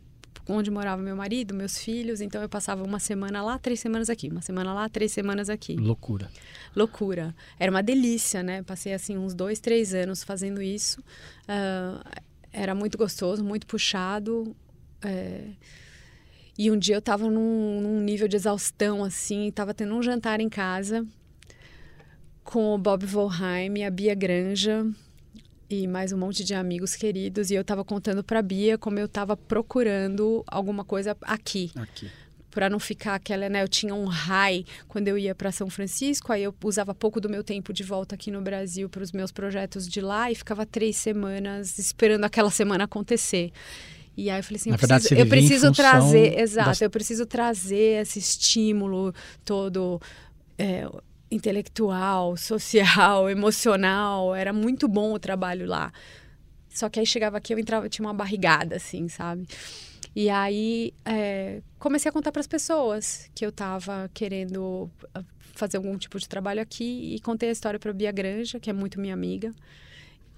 onde 0.49 0.71
morava 0.71 1.01
meu 1.01 1.17
marido, 1.17 1.55
meus 1.55 1.79
filhos, 1.79 2.21
então 2.21 2.43
eu 2.43 2.49
passava 2.49 2.85
uma 2.85 2.99
semana 2.99 3.43
lá, 3.43 3.59
três 3.59 3.81
semanas 3.81 4.11
aqui, 4.11 4.29
uma 4.29 4.43
semana 4.43 4.75
lá, 4.75 4.89
três 4.89 5.13
semanas 5.13 5.49
aqui. 5.49 5.77
Loucura. 5.77 6.31
Loucura. 6.77 7.35
Era 7.59 7.71
uma 7.71 7.83
delícia, 7.83 8.43
né? 8.43 8.63
Passei 8.63 8.93
assim 8.93 9.17
uns 9.17 9.35
dois, 9.35 9.61
três 9.61 9.95
anos 9.95 10.23
fazendo 10.23 10.61
isso. 10.61 11.01
Uh, 11.49 12.23
era 12.53 12.75
muito 12.75 12.99
gostoso, 12.99 13.43
muito 13.43 13.67
puxado. 13.67 14.55
É 15.01 15.53
e 16.59 16.71
um 16.71 16.79
dia 16.79 16.97
eu 16.97 17.01
estava 17.01 17.31
num, 17.31 17.81
num, 17.81 18.01
nível 18.01 18.29
de 18.29 18.37
exaustão, 18.37 19.03
assim, 19.03 19.49
estava 19.49 19.73
tendo 19.73 19.95
um 19.95 20.03
jantar 20.03 20.41
em 20.41 20.49
casa 20.49 21.07
com 22.45 22.75
o 22.75 22.79
Bob 22.79 23.07
Volheim, 23.07 23.85
a 23.85 23.91
Bia 23.91 24.15
Granja 24.15 24.87
e 25.71 25.87
mais 25.87 26.13
um 26.13 26.19
monte 26.19 26.45
de 26.45 26.55
amigos 26.55 26.95
queridos. 26.95 27.51
E 27.51 27.55
eu 27.55 27.63
estava 27.63 27.85
contando 27.85 28.23
para 28.23 28.43
Bia 28.43 28.77
como 28.77 28.99
eu 28.99 29.07
estava 29.07 29.37
procurando 29.37 30.45
alguma 30.47 30.85
coisa 30.85 31.17
aqui. 31.23 31.71
Aqui. 31.75 32.11
Para 32.51 32.69
não 32.69 32.79
ficar 32.79 33.15
aquela, 33.15 33.49
né? 33.49 33.63
Eu 33.63 33.69
tinha 33.69 33.95
um 33.95 34.05
high 34.05 34.67
quando 34.87 35.09
eu 35.09 35.17
ia 35.17 35.35
para 35.35 35.51
São 35.51 35.71
Francisco, 35.71 36.31
aí 36.31 36.43
eu 36.43 36.55
usava 36.63 36.95
pouco 36.95 37.19
do 37.19 37.31
meu 37.31 37.43
tempo 37.43 37.73
de 37.73 37.83
volta 37.83 38.15
aqui 38.15 38.31
no 38.31 38.43
Brasil 38.43 38.91
para 38.91 39.03
os 39.03 39.11
meus 39.11 39.33
projetos 39.33 39.89
de 39.89 40.03
lá 40.03 40.31
e 40.31 40.35
ficava 40.35 40.67
três 40.67 40.97
semanas 40.97 41.79
esperando 41.79 42.25
aquela 42.25 42.51
semana 42.51 42.85
acontecer. 42.85 43.51
E 44.17 44.29
aí 44.29 44.39
eu 44.39 44.45
falei 44.45 44.57
assim, 44.57 44.71
eu 44.71 44.77
verdade, 44.77 45.09
preciso, 45.09 45.21
eu 45.21 45.27
preciso 45.27 45.73
trazer, 45.73 46.39
exato, 46.39 46.69
das... 46.69 46.81
eu 46.83 46.91
preciso 46.91 47.27
trazer 47.27 48.03
esse 48.03 48.19
estímulo 48.19 49.15
todo 49.45 50.01
é, 50.59 50.87
intelectual, 51.31 52.37
social, 52.39 53.31
emocional. 53.31 54.35
Era 54.35 54.53
muito 54.53 54.87
bom 54.87 55.13
o 55.13 55.19
trabalho 55.19 55.67
lá. 55.67 55.93
Só 56.69 56.89
que 56.89 57.01
aí 57.01 57.07
chegava 57.07 57.37
aqui, 57.37 57.53
eu 57.53 57.59
entrava, 57.59 57.89
tinha 57.89 58.07
uma 58.07 58.15
barrigada, 58.15 58.77
assim, 58.77 59.09
sabe? 59.09 59.47
E 60.15 60.29
aí 60.29 60.93
é, 61.05 61.63
comecei 61.79 62.09
a 62.09 62.13
contar 62.13 62.33
para 62.33 62.41
as 62.41 62.47
pessoas 62.47 63.31
que 63.35 63.45
eu 63.45 63.49
estava 63.49 64.11
querendo 64.13 64.91
ah, 65.15 65.23
fazer 65.55 65.79
algum 65.79 65.97
tipo 65.97 66.19
de 66.19 66.29
trabalho 66.29 66.61
aqui 66.61 67.15
e 67.15 67.21
contei 67.21 67.49
a 67.49 67.53
história 67.53 67.79
para 67.79 67.93
Bia 67.93 68.13
Granja, 68.13 68.61
que 68.61 68.69
é 68.69 68.73
muito 68.73 69.01
minha 69.01 69.15
amiga. 69.15 69.53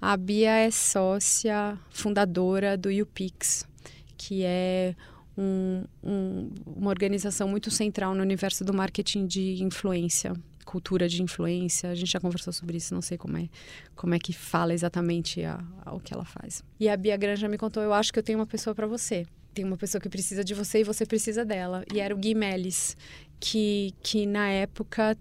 A 0.07 0.15
Bia 0.17 0.51
é 0.51 0.69
sócia 0.69 1.79
fundadora 1.89 2.77
do 2.77 2.89
UPix, 2.89 3.67
que 4.15 4.43
é 4.43 4.95
um, 5.35 5.83
um, 6.03 6.51
uma 6.63 6.91
organização 6.91 7.47
muito 7.47 7.71
central 7.71 8.13
no 8.13 8.21
universo 8.21 8.63
do 8.63 8.71
marketing 8.71 9.25
de 9.25 9.63
influência, 9.63 10.33
cultura 10.63 11.09
de 11.09 11.23
influência. 11.23 11.89
A 11.89 11.95
gente 11.95 12.11
já 12.11 12.19
conversou 12.19 12.53
sobre 12.53 12.77
isso, 12.77 12.93
não 12.93 13.01
sei 13.01 13.17
como 13.17 13.35
é, 13.35 13.49
como 13.95 14.13
é 14.13 14.19
que 14.19 14.31
fala 14.31 14.75
exatamente 14.75 15.43
a, 15.43 15.59
a, 15.83 15.95
o 15.95 15.99
que 15.99 16.13
ela 16.13 16.23
faz. 16.23 16.63
E 16.79 16.87
a 16.87 16.95
Bia 16.95 17.17
Granja 17.17 17.47
me 17.47 17.57
contou: 17.57 17.81
eu 17.81 17.91
acho 17.91 18.13
que 18.13 18.19
eu 18.19 18.23
tenho 18.23 18.37
uma 18.37 18.45
pessoa 18.45 18.75
para 18.75 18.85
você. 18.85 19.25
Tem 19.55 19.65
uma 19.65 19.75
pessoa 19.75 19.99
que 19.99 20.07
precisa 20.07 20.43
de 20.43 20.53
você 20.53 20.81
e 20.81 20.83
você 20.83 21.03
precisa 21.03 21.43
dela. 21.43 21.83
E 21.91 21.99
era 21.99 22.13
o 22.13 22.17
Gui 22.17 22.35
Melis, 22.35 22.95
que, 23.39 23.91
que 24.03 24.27
na 24.27 24.49
época 24.49 25.17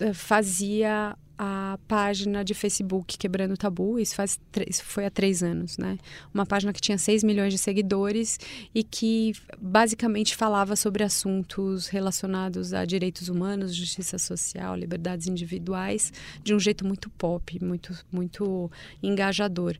eh, 0.00 0.12
fazia 0.12 1.16
a 1.36 1.78
página 1.88 2.44
de 2.44 2.54
Facebook 2.54 3.18
Quebrando 3.18 3.54
o 3.54 3.56
Tabu, 3.56 3.98
isso, 3.98 4.14
faz, 4.14 4.38
isso 4.68 4.84
foi 4.84 5.04
há 5.04 5.10
três 5.10 5.42
anos, 5.42 5.76
né? 5.76 5.98
Uma 6.32 6.46
página 6.46 6.72
que 6.72 6.80
tinha 6.80 6.96
6 6.96 7.24
milhões 7.24 7.52
de 7.52 7.58
seguidores 7.58 8.38
e 8.74 8.84
que 8.84 9.32
basicamente 9.58 10.36
falava 10.36 10.76
sobre 10.76 11.02
assuntos 11.02 11.88
relacionados 11.88 12.72
a 12.72 12.84
direitos 12.84 13.28
humanos, 13.28 13.74
justiça 13.74 14.18
social, 14.18 14.76
liberdades 14.76 15.26
individuais, 15.26 16.12
de 16.42 16.54
um 16.54 16.60
jeito 16.60 16.86
muito 16.86 17.10
pop, 17.10 17.62
muito, 17.64 17.92
muito 18.12 18.70
engajador. 19.02 19.76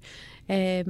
É, 0.48 0.84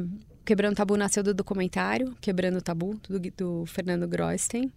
Quebrando 0.45 0.73
o 0.73 0.77
Tabu 0.77 0.97
nasceu 0.97 1.23
do 1.23 1.33
documentário 1.33 2.15
Quebrando 2.21 2.59
o 2.59 2.63
Tabu, 2.63 3.01
do, 3.09 3.19
do 3.19 3.67
Fernando 3.67 4.07
Groisten. 4.07 4.71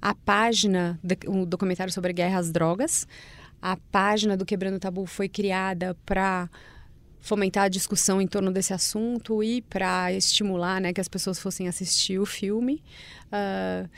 a 0.00 0.14
página, 0.14 0.98
um 1.28 1.44
documentário 1.44 1.92
sobre 1.92 2.12
guerra 2.12 2.38
às 2.38 2.50
drogas. 2.50 3.06
A 3.62 3.76
página 3.76 4.36
do 4.36 4.44
Quebrando 4.44 4.80
Tabu 4.80 5.06
foi 5.06 5.28
criada 5.28 5.96
para 6.04 6.50
fomentar 7.20 7.64
a 7.64 7.68
discussão 7.68 8.20
em 8.20 8.26
torno 8.26 8.50
desse 8.50 8.74
assunto 8.74 9.44
e 9.44 9.62
para 9.62 10.12
estimular 10.12 10.80
né, 10.80 10.92
que 10.92 11.00
as 11.00 11.06
pessoas 11.06 11.38
fossem 11.38 11.68
assistir 11.68 12.18
o 12.18 12.26
filme. 12.26 12.82
Uh, 13.28 13.88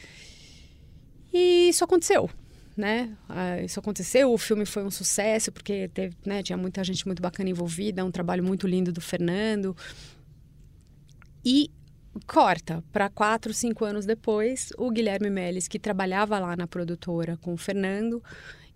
e 1.33 1.71
isso 1.71 1.83
aconteceu. 1.83 2.29
Né? 2.77 3.17
Uh, 3.31 3.65
isso 3.65 3.81
aconteceu, 3.81 4.31
o 4.31 4.37
filme 4.37 4.67
foi 4.67 4.85
um 4.85 4.91
sucesso, 4.91 5.51
porque 5.51 5.89
teve, 5.89 6.15
né, 6.27 6.43
tinha 6.43 6.59
muita 6.59 6.85
gente 6.85 7.07
muito 7.07 7.23
bacana 7.23 7.49
envolvida, 7.49 8.05
um 8.05 8.11
trabalho 8.11 8.45
muito 8.45 8.67
lindo 8.67 8.93
do 8.93 9.01
Fernando. 9.01 9.75
E 11.43 11.71
corta 12.27 12.85
para 12.93 13.09
quatro, 13.09 13.55
cinco 13.55 13.85
anos 13.87 14.05
depois, 14.05 14.71
o 14.77 14.91
Guilherme 14.91 15.31
Meles, 15.31 15.67
que 15.67 15.79
trabalhava 15.79 16.39
lá 16.39 16.55
na 16.55 16.67
produtora 16.67 17.39
com 17.39 17.55
o 17.55 17.57
Fernando, 17.57 18.23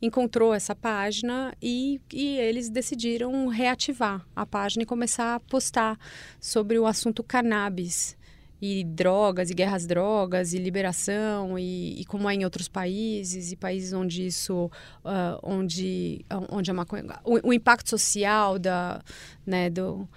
encontrou 0.01 0.55
essa 0.55 0.75
página 0.75 1.55
e, 1.61 2.01
e 2.13 2.39
eles 2.39 2.69
decidiram 2.69 3.49
reativar 3.49 4.25
a 4.35 4.47
página 4.47 4.83
e 4.83 4.87
começar 4.87 5.35
a 5.35 5.41
postar 5.41 5.99
sobre 6.41 6.79
o 6.79 6.87
assunto 6.87 7.23
cannabis 7.23 8.17
e 8.61 8.83
drogas 8.85 9.51
e 9.51 9.55
guerras 9.55 9.87
drogas 9.87 10.53
e 10.53 10.59
liberação 10.59 11.59
e, 11.59 12.01
e, 12.01 12.05
como 12.05 12.29
é 12.29 12.35
em 12.35 12.45
outros 12.45 12.69
países 12.69 13.53
e 13.53 13.57
países 13.57 13.93
onde 13.93 14.27
isso 14.27 14.71
uh, 15.05 15.39
onde 15.43 16.25
onde 16.51 16.71
a 16.71 16.75
maconha 16.75 17.05
o, 17.25 17.49
o, 17.49 17.53
impacto 17.53 17.89
social 17.89 18.59
da 18.59 19.01
né 19.47 19.71
do 19.71 20.09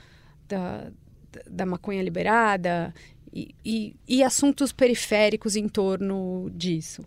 da, 0.48 0.91
da 1.48 1.65
maconha 1.65 2.02
liberada 2.02 2.94
e, 3.32 3.54
e, 3.63 3.96
e 4.08 4.24
assuntos 4.24 4.72
periféricos 4.72 5.56
em 5.56 5.70
torno 5.70 6.50
disso 6.54 7.04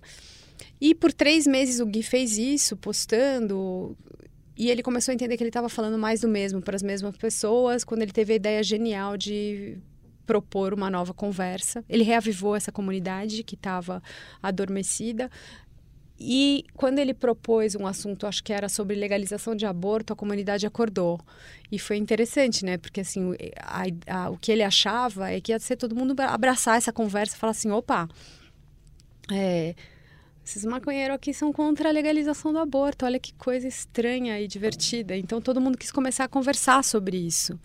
e 0.85 0.95
por 0.95 1.15
três 1.15 1.47
meses 1.47 1.81
o 1.81 1.87
Gui 1.87 2.03
fez 2.03 2.37
isso, 2.37 2.77
postando. 2.77 3.97
E 4.55 4.69
ele 4.69 4.83
começou 4.83 5.13
a 5.13 5.15
entender 5.15 5.35
que 5.39 5.43
ele 5.43 5.49
estava 5.49 5.71
falando 5.71 5.97
mais 5.97 6.21
do 6.21 6.29
mesmo 6.29 6.61
para 6.61 6.77
as 6.77 6.83
mesmas 6.83 7.17
pessoas, 7.17 7.85
quando 7.85 8.03
ele 8.03 8.13
teve 8.13 8.35
a 8.35 8.37
ideia 8.37 8.63
genial 8.63 9.17
de 9.17 9.79
propor 10.27 10.75
uma 10.75 10.91
nova 10.91 11.15
conversa. 11.15 11.83
Ele 11.89 12.05
reavivou 12.05 12.55
essa 12.55 12.71
comunidade 12.71 13.43
que 13.43 13.55
estava 13.55 14.03
adormecida. 14.43 15.31
E 16.21 16.67
quando 16.75 16.99
ele 16.99 17.15
propôs 17.15 17.75
um 17.75 17.87
assunto, 17.87 18.27
acho 18.27 18.45
que 18.45 18.53
era 18.53 18.69
sobre 18.69 18.95
legalização 18.95 19.57
de 19.57 19.65
aborto, 19.65 20.13
a 20.13 20.17
comunidade 20.17 20.67
acordou. 20.67 21.19
E 21.73 21.79
foi 21.79 21.97
interessante, 21.97 22.63
né? 22.63 22.77
Porque 22.77 23.01
assim, 23.01 23.35
a, 23.59 23.85
a, 24.07 24.29
o 24.29 24.37
que 24.37 24.53
ele 24.53 24.63
achava 24.63 25.31
é 25.31 25.41
que 25.41 25.51
ia 25.51 25.59
ser 25.59 25.77
todo 25.77 25.97
mundo 25.97 26.15
abraçar 26.21 26.77
essa 26.77 26.93
conversa 26.93 27.35
e 27.37 27.39
falar 27.39 27.53
assim: 27.53 27.71
opa, 27.71 28.07
é, 29.33 29.75
esses 30.45 30.65
maconheiros 30.65 31.15
aqui 31.17 31.33
são 31.33 31.53
contra 31.53 31.89
a 31.89 31.93
legalização 31.93 32.53
do 32.53 32.59
aborto. 32.59 33.07
Olha 33.07 33.19
que 33.19 33.33
coisa 33.35 33.67
estranha 33.67 34.39
e 34.41 34.47
divertida. 34.47 35.17
Então 35.17 35.41
todo 35.41 35.61
mundo 35.61 35.79
quis 35.79 35.91
começar 35.91 36.25
a 36.25 36.29
conversar 36.29 36.85
sobre 36.85 37.17
isso. 37.17 37.59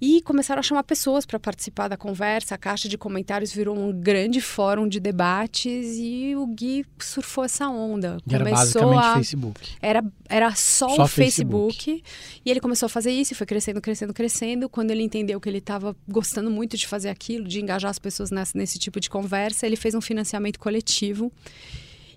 E 0.00 0.22
começaram 0.22 0.60
a 0.60 0.62
chamar 0.62 0.82
pessoas 0.82 1.26
para 1.26 1.38
participar 1.38 1.86
da 1.88 1.96
conversa. 1.96 2.54
A 2.54 2.58
caixa 2.58 2.88
de 2.88 2.96
comentários 2.96 3.52
virou 3.52 3.76
um 3.76 3.92
grande 3.92 4.40
fórum 4.40 4.88
de 4.88 4.98
debates 4.98 5.96
e 5.98 6.34
o 6.34 6.46
Gui 6.46 6.86
surfou 6.98 7.44
essa 7.44 7.68
onda. 7.68 8.16
E 8.26 8.34
era 8.34 8.44
basicamente 8.44 9.04
a... 9.04 9.14
Facebook. 9.14 9.70
Era, 9.82 10.04
era 10.26 10.54
só, 10.54 10.88
só 10.88 11.02
o 11.04 11.08
Facebook. 11.08 11.84
Facebook. 11.84 12.04
E 12.44 12.50
ele 12.50 12.60
começou 12.60 12.86
a 12.86 12.88
fazer 12.88 13.10
isso 13.10 13.34
e 13.34 13.36
foi 13.36 13.46
crescendo, 13.46 13.80
crescendo, 13.80 14.14
crescendo. 14.14 14.68
Quando 14.70 14.90
ele 14.90 15.02
entendeu 15.02 15.38
que 15.38 15.48
ele 15.48 15.58
estava 15.58 15.94
gostando 16.08 16.50
muito 16.50 16.78
de 16.78 16.86
fazer 16.86 17.10
aquilo, 17.10 17.46
de 17.46 17.60
engajar 17.60 17.90
as 17.90 17.98
pessoas 17.98 18.30
nesse 18.54 18.78
tipo 18.78 19.00
de 19.00 19.10
conversa, 19.10 19.66
ele 19.66 19.76
fez 19.76 19.94
um 19.94 20.00
financiamento 20.00 20.58
coletivo 20.58 21.30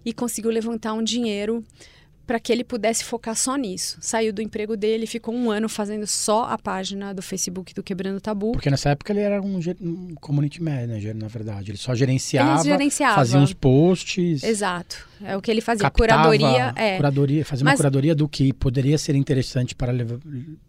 e 0.06 0.14
conseguiu 0.14 0.52
levantar 0.52 0.94
um 0.94 1.04
dinheiro 1.04 1.64
para 2.26 2.40
que 2.40 2.52
ele 2.52 2.64
pudesse 2.64 3.04
focar 3.04 3.36
só 3.36 3.56
nisso. 3.56 3.98
Saiu 4.00 4.32
do 4.32 4.42
emprego 4.42 4.78
dele, 4.78 5.06
ficou 5.06 5.34
um 5.34 5.52
ano 5.52 5.68
fazendo 5.68 6.08
só 6.08 6.46
a 6.46 6.58
página 6.58 7.14
do 7.14 7.22
Facebook 7.22 7.74
do 7.74 7.84
Quebrando 7.84 8.20
Tabu. 8.22 8.54
Porque 8.54 8.70
nessa 8.70 8.90
época 8.90 9.12
ele 9.12 9.20
era 9.20 9.42
um, 9.42 9.60
um 9.82 10.16
community 10.16 10.62
manager, 10.62 11.16
na 11.16 11.28
verdade. 11.28 11.72
Ele 11.72 11.78
só 11.78 11.94
gerenciava, 11.94 12.62
ele 12.62 12.70
gerenciava. 12.70 13.16
fazia 13.16 13.40
uns 13.40 13.54
posts. 13.54 14.44
Exato. 14.44 15.08
É 15.24 15.38
o 15.38 15.42
que 15.42 15.50
ele 15.50 15.62
fazia. 15.62 15.90
Curadoria. 15.90 16.74
É. 16.76 16.98
Curadoria, 16.98 17.46
fazia 17.46 17.64
Mas... 17.64 17.74
uma 17.74 17.78
curadoria 17.78 18.16
do 18.16 18.28
que 18.28 18.52
poderia 18.54 18.98
ser 18.98 19.16
interessante 19.16 19.74
para 19.74 19.94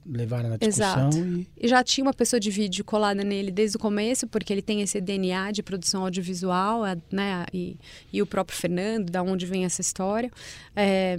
levar, 0.06 0.42
levar 0.42 0.50
na 0.50 0.56
discussão. 0.56 1.08
Exato. 1.08 1.18
E... 1.18 1.48
e 1.56 1.68
já 1.68 1.82
tinha 1.82 2.04
uma 2.04 2.14
pessoa 2.14 2.38
de 2.38 2.50
vídeo 2.50 2.84
colada 2.84 3.22
nele 3.22 3.50
desde 3.50 3.76
o 3.76 3.80
começo, 3.80 4.26
porque 4.26 4.52
ele 4.52 4.62
tem 4.62 4.82
esse 4.82 5.00
DNA 5.00 5.52
de 5.52 5.62
produção 5.62 6.02
audiovisual, 6.02 6.82
né? 7.10 7.46
E, 7.52 7.76
e 8.12 8.22
o 8.22 8.26
próprio 8.26 8.56
Fernando, 8.58 9.10
da 9.10 9.22
onde 9.22 9.46
vem 9.46 9.64
essa 9.64 9.80
história. 9.80 10.30
É... 10.74 11.16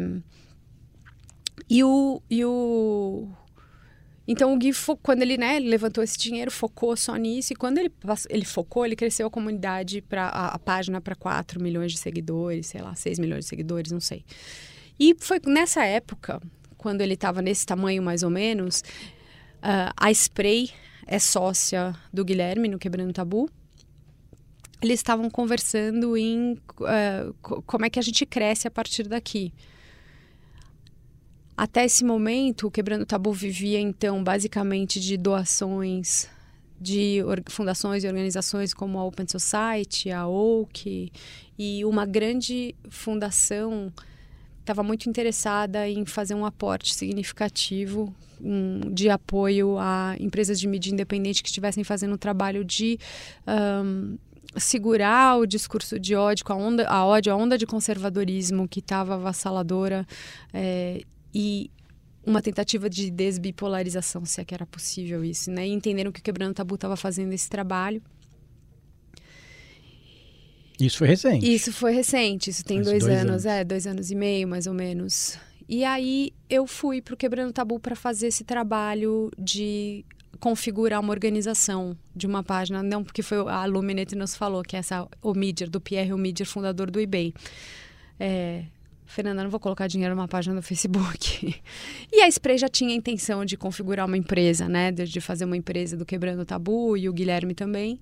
E 1.69 1.83
o, 1.83 2.21
e 2.29 2.45
o 2.45 3.27
então 4.27 4.53
o 4.53 4.57
Gui, 4.57 4.71
quando 5.03 5.21
ele, 5.21 5.37
né, 5.37 5.59
levantou 5.59 6.03
esse 6.03 6.17
dinheiro, 6.17 6.49
focou 6.49 6.95
só 6.97 7.15
nisso, 7.15 7.53
e 7.53 7.55
quando 7.55 7.77
ele, 7.77 7.91
ele 8.29 8.45
focou, 8.45 8.85
ele 8.85 8.95
cresceu 8.95 9.27
a 9.27 9.29
comunidade, 9.29 10.01
para 10.01 10.27
a, 10.27 10.47
a, 10.47 10.59
página 10.59 10.99
para 10.99 11.15
4 11.15 11.61
milhões 11.61 11.91
de 11.91 11.99
seguidores, 11.99 12.67
sei 12.67 12.81
lá, 12.81 12.95
6 12.95 13.19
milhões 13.19 13.45
de 13.45 13.49
seguidores, 13.49 13.91
não 13.91 13.99
sei. 13.99 14.25
E 14.99 15.15
foi 15.19 15.39
nessa 15.45 15.85
época, 15.85 16.41
quando 16.85 17.01
ele 17.01 17.15
estava 17.15 17.41
nesse 17.41 17.65
tamanho 17.65 18.03
mais 18.03 18.21
ou 18.21 18.29
menos, 18.29 18.81
uh, 19.63 19.91
a 19.97 20.11
Spray 20.11 20.69
é 21.07 21.17
sócia 21.17 21.95
do 22.13 22.23
Guilherme 22.23 22.67
no 22.67 22.77
Quebrando 22.77 23.11
Tabu. 23.11 23.49
Eles 24.79 24.99
estavam 24.99 25.27
conversando 25.27 26.15
em 26.15 26.53
uh, 26.53 27.33
como 27.63 27.87
é 27.87 27.89
que 27.89 27.97
a 27.97 28.03
gente 28.03 28.23
cresce 28.23 28.67
a 28.67 28.71
partir 28.71 29.07
daqui. 29.07 29.51
Até 31.57 31.85
esse 31.85 32.05
momento, 32.05 32.67
o 32.67 32.71
Quebrando 32.71 33.03
Tabu 33.03 33.33
vivia, 33.33 33.79
então, 33.79 34.23
basicamente 34.23 34.99
de 34.99 35.17
doações 35.17 36.29
de 36.79 37.23
fundações 37.47 38.03
e 38.03 38.07
organizações 38.07 38.75
como 38.75 38.99
a 38.99 39.03
Open 39.03 39.25
Society, 39.27 40.11
a 40.11 40.27
Oak, 40.27 41.11
e 41.57 41.83
uma 41.83 42.05
grande 42.05 42.75
fundação 42.91 43.91
estava 44.65 44.83
muito 44.83 45.07
interessada 45.07 45.87
em 45.87 46.05
fazer 46.05 46.33
um 46.33 46.45
aporte 46.45 46.93
significativo 46.93 48.13
um, 48.41 48.81
de 48.91 49.09
apoio 49.09 49.77
a 49.77 50.15
empresas 50.19 50.59
de 50.59 50.67
mídia 50.67 50.91
independente 50.91 51.41
que 51.41 51.49
estivessem 51.49 51.83
fazendo 51.83 52.15
um 52.15 52.17
trabalho 52.17 52.65
de 52.65 52.99
um, 53.47 54.17
segurar 54.57 55.37
o 55.37 55.45
discurso 55.45 55.99
de 55.99 56.15
ódio, 56.15 56.43
a 56.47 56.55
onda, 56.55 56.87
a 56.87 57.05
ódio, 57.05 57.31
a 57.31 57.35
onda 57.35 57.57
de 57.57 57.65
conservadorismo 57.65 58.67
que 58.67 58.79
estava 58.79 59.15
avassaladora 59.15 60.05
é, 60.53 61.01
e 61.33 61.69
uma 62.25 62.41
tentativa 62.41 62.89
de 62.89 63.11
desbipolarização, 63.11 64.25
se 64.25 64.41
é 64.41 64.45
que 64.45 64.53
era 64.53 64.65
possível 64.65 65.23
isso, 65.23 65.51
né? 65.51 65.67
E 65.67 65.71
entenderam 65.71 66.11
que 66.11 66.19
o 66.19 66.23
Quebrando 66.23 66.55
Tabu 66.55 66.73
estava 66.73 66.95
fazendo 66.95 67.31
esse 67.33 67.47
trabalho. 67.47 68.01
Isso 70.79 70.97
foi 70.97 71.07
recente. 71.07 71.53
Isso 71.53 71.73
foi 71.73 71.93
recente, 71.93 72.49
isso 72.49 72.63
tem 72.63 72.81
dois, 72.81 73.03
dois, 73.03 73.19
anos, 73.19 73.29
anos, 73.29 73.45
é, 73.45 73.63
dois 73.63 73.87
anos 73.87 74.11
e 74.11 74.15
meio, 74.15 74.47
mais 74.47 74.67
ou 74.67 74.73
menos. 74.73 75.37
E 75.67 75.83
aí 75.83 76.31
eu 76.49 76.67
fui 76.67 77.01
para 77.01 77.13
o 77.13 77.17
Quebrando 77.17 77.51
Tabu 77.51 77.79
para 77.79 77.95
fazer 77.95 78.27
esse 78.27 78.43
trabalho 78.43 79.31
de 79.37 80.05
configurar 80.39 80.99
uma 80.99 81.11
organização 81.11 81.97
de 82.15 82.27
uma 82.27 82.43
página, 82.43 82.83
não 82.83 83.03
porque 83.03 83.23
foi 83.23 83.37
a 83.49 83.65
Luminete 83.65 84.15
nos 84.15 84.35
falou, 84.35 84.61
que 84.61 84.75
é 84.75 84.79
essa 84.79 85.07
o 85.21 85.33
Midier, 85.33 85.69
do 85.69 85.81
Pierre 85.81 86.13
Omidier, 86.13 86.47
fundador 86.47 86.91
do 86.91 86.99
eBay. 86.99 87.33
É, 88.19 88.65
Fernanda, 89.05 89.43
não 89.43 89.49
vou 89.49 89.59
colocar 89.59 89.87
dinheiro 89.87 90.15
numa 90.15 90.27
página 90.27 90.53
no 90.53 90.61
Facebook. 90.61 91.55
e 92.11 92.21
a 92.21 92.27
Spray 92.27 92.57
já 92.57 92.67
tinha 92.67 92.91
a 92.91 92.95
intenção 92.95 93.45
de 93.45 93.55
configurar 93.55 94.05
uma 94.05 94.17
empresa, 94.17 94.67
né? 94.67 94.91
De, 94.91 95.05
de 95.05 95.21
fazer 95.21 95.45
uma 95.45 95.55
empresa 95.55 95.95
do 95.95 96.05
Quebrando 96.05 96.45
Tabu 96.45 96.97
e 96.97 97.07
o 97.07 97.13
Guilherme 97.13 97.53
também. 97.53 97.99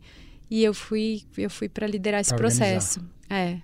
E 0.53 0.63
eu 0.63 0.71
fui, 0.71 1.23
eu 1.35 1.49
fui 1.49 1.67
para 1.67 1.87
liderar 1.87 2.21
esse 2.21 2.29
pra 2.29 2.37
processo. 2.37 3.03
É. 3.27 3.57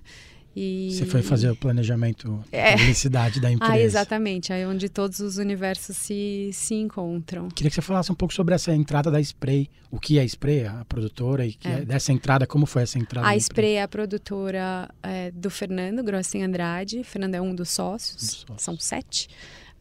E... 0.56 0.89
Você 0.91 1.06
foi 1.06 1.21
fazer 1.21 1.52
o 1.52 1.56
planejamento 1.56 2.43
é. 2.52 2.71
publicidade 2.71 3.39
da 3.39 3.52
empresa. 3.54 3.73
Ah, 3.73 3.80
exatamente. 3.80 4.52
Aí 4.52 4.65
onde 4.65 4.89
todos 4.89 5.19
os 5.19 5.38
universos 5.38 5.95
se, 5.95 6.49
se 6.52 6.73
encontram. 6.73 7.47
Queria 7.49 7.69
que 7.69 7.75
você 7.75 7.84
falasse 7.84 8.12
um 8.12 8.15
pouco 8.15 8.34
sobre 8.34 8.56
essa 8.56 8.73
entrada 8.73 9.12
da 9.12 9.21
Spray. 9.21 9.69
O 9.91 9.99
que 9.99 10.17
é 10.17 10.23
a 10.23 10.25
Spray, 10.25 10.65
a 10.65 10.84
produtora, 10.84 11.45
e 11.45 11.56
é. 11.63 11.73
É 11.73 11.86
dessa 11.86 12.12
entrada, 12.12 12.47
como 12.47 12.65
foi 12.65 12.82
essa 12.82 12.97
entrada? 12.97 13.28
A 13.28 13.38
Spray 13.38 13.73
é 13.73 13.84
a 13.84 13.88
produtora 13.88 14.89
é, 15.04 15.30
do 15.30 15.52
Fernando 15.52 16.04
Grossin 16.04 16.41
Andrade. 16.41 17.04
Fernando 17.04 17.36
é 17.36 17.41
um 17.41 17.54
dos 17.54 17.69
sócios, 17.69 18.15
um 18.15 18.17
dos 18.17 18.32
sócios. 18.32 18.63
são 18.63 18.80
sete. 18.80 19.30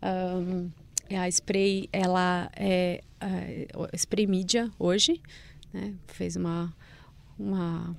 Um, 0.03 0.69
a 1.17 1.27
Spray, 1.27 1.89
ela 1.91 2.51
é 2.55 3.01
a 3.19 3.97
Spray 3.97 4.27
Media 4.27 4.71
hoje, 4.79 5.23
né? 5.73 5.95
Fez 6.07 6.37
uma... 6.37 6.71
uma 7.39 7.97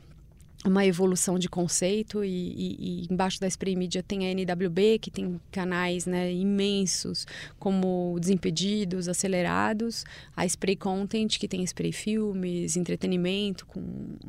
uma 0.66 0.86
evolução 0.86 1.40
de 1.40 1.48
conceito 1.48 2.24
e, 2.24 2.28
e, 2.28 2.76
e, 2.80 3.08
embaixo 3.10 3.40
da 3.40 3.48
Spray 3.48 3.76
Media 3.76 4.04
tem 4.04 4.28
a 4.28 4.32
NWB 4.32 5.00
que 5.00 5.10
tem 5.10 5.40
canais 5.52 6.06
né, 6.06 6.34
imensos 6.34 7.26
como 7.58 8.18
Desimpedidos, 8.20 9.08
Acelerados, 9.08 10.04
a 10.36 10.46
Spray 10.46 10.76
Content 10.76 11.38
que 11.40 11.48
tem 11.48 11.64
Spray 11.64 11.94
Filmes, 11.94 12.76
entretenimento 12.76 13.66
com 13.66 13.82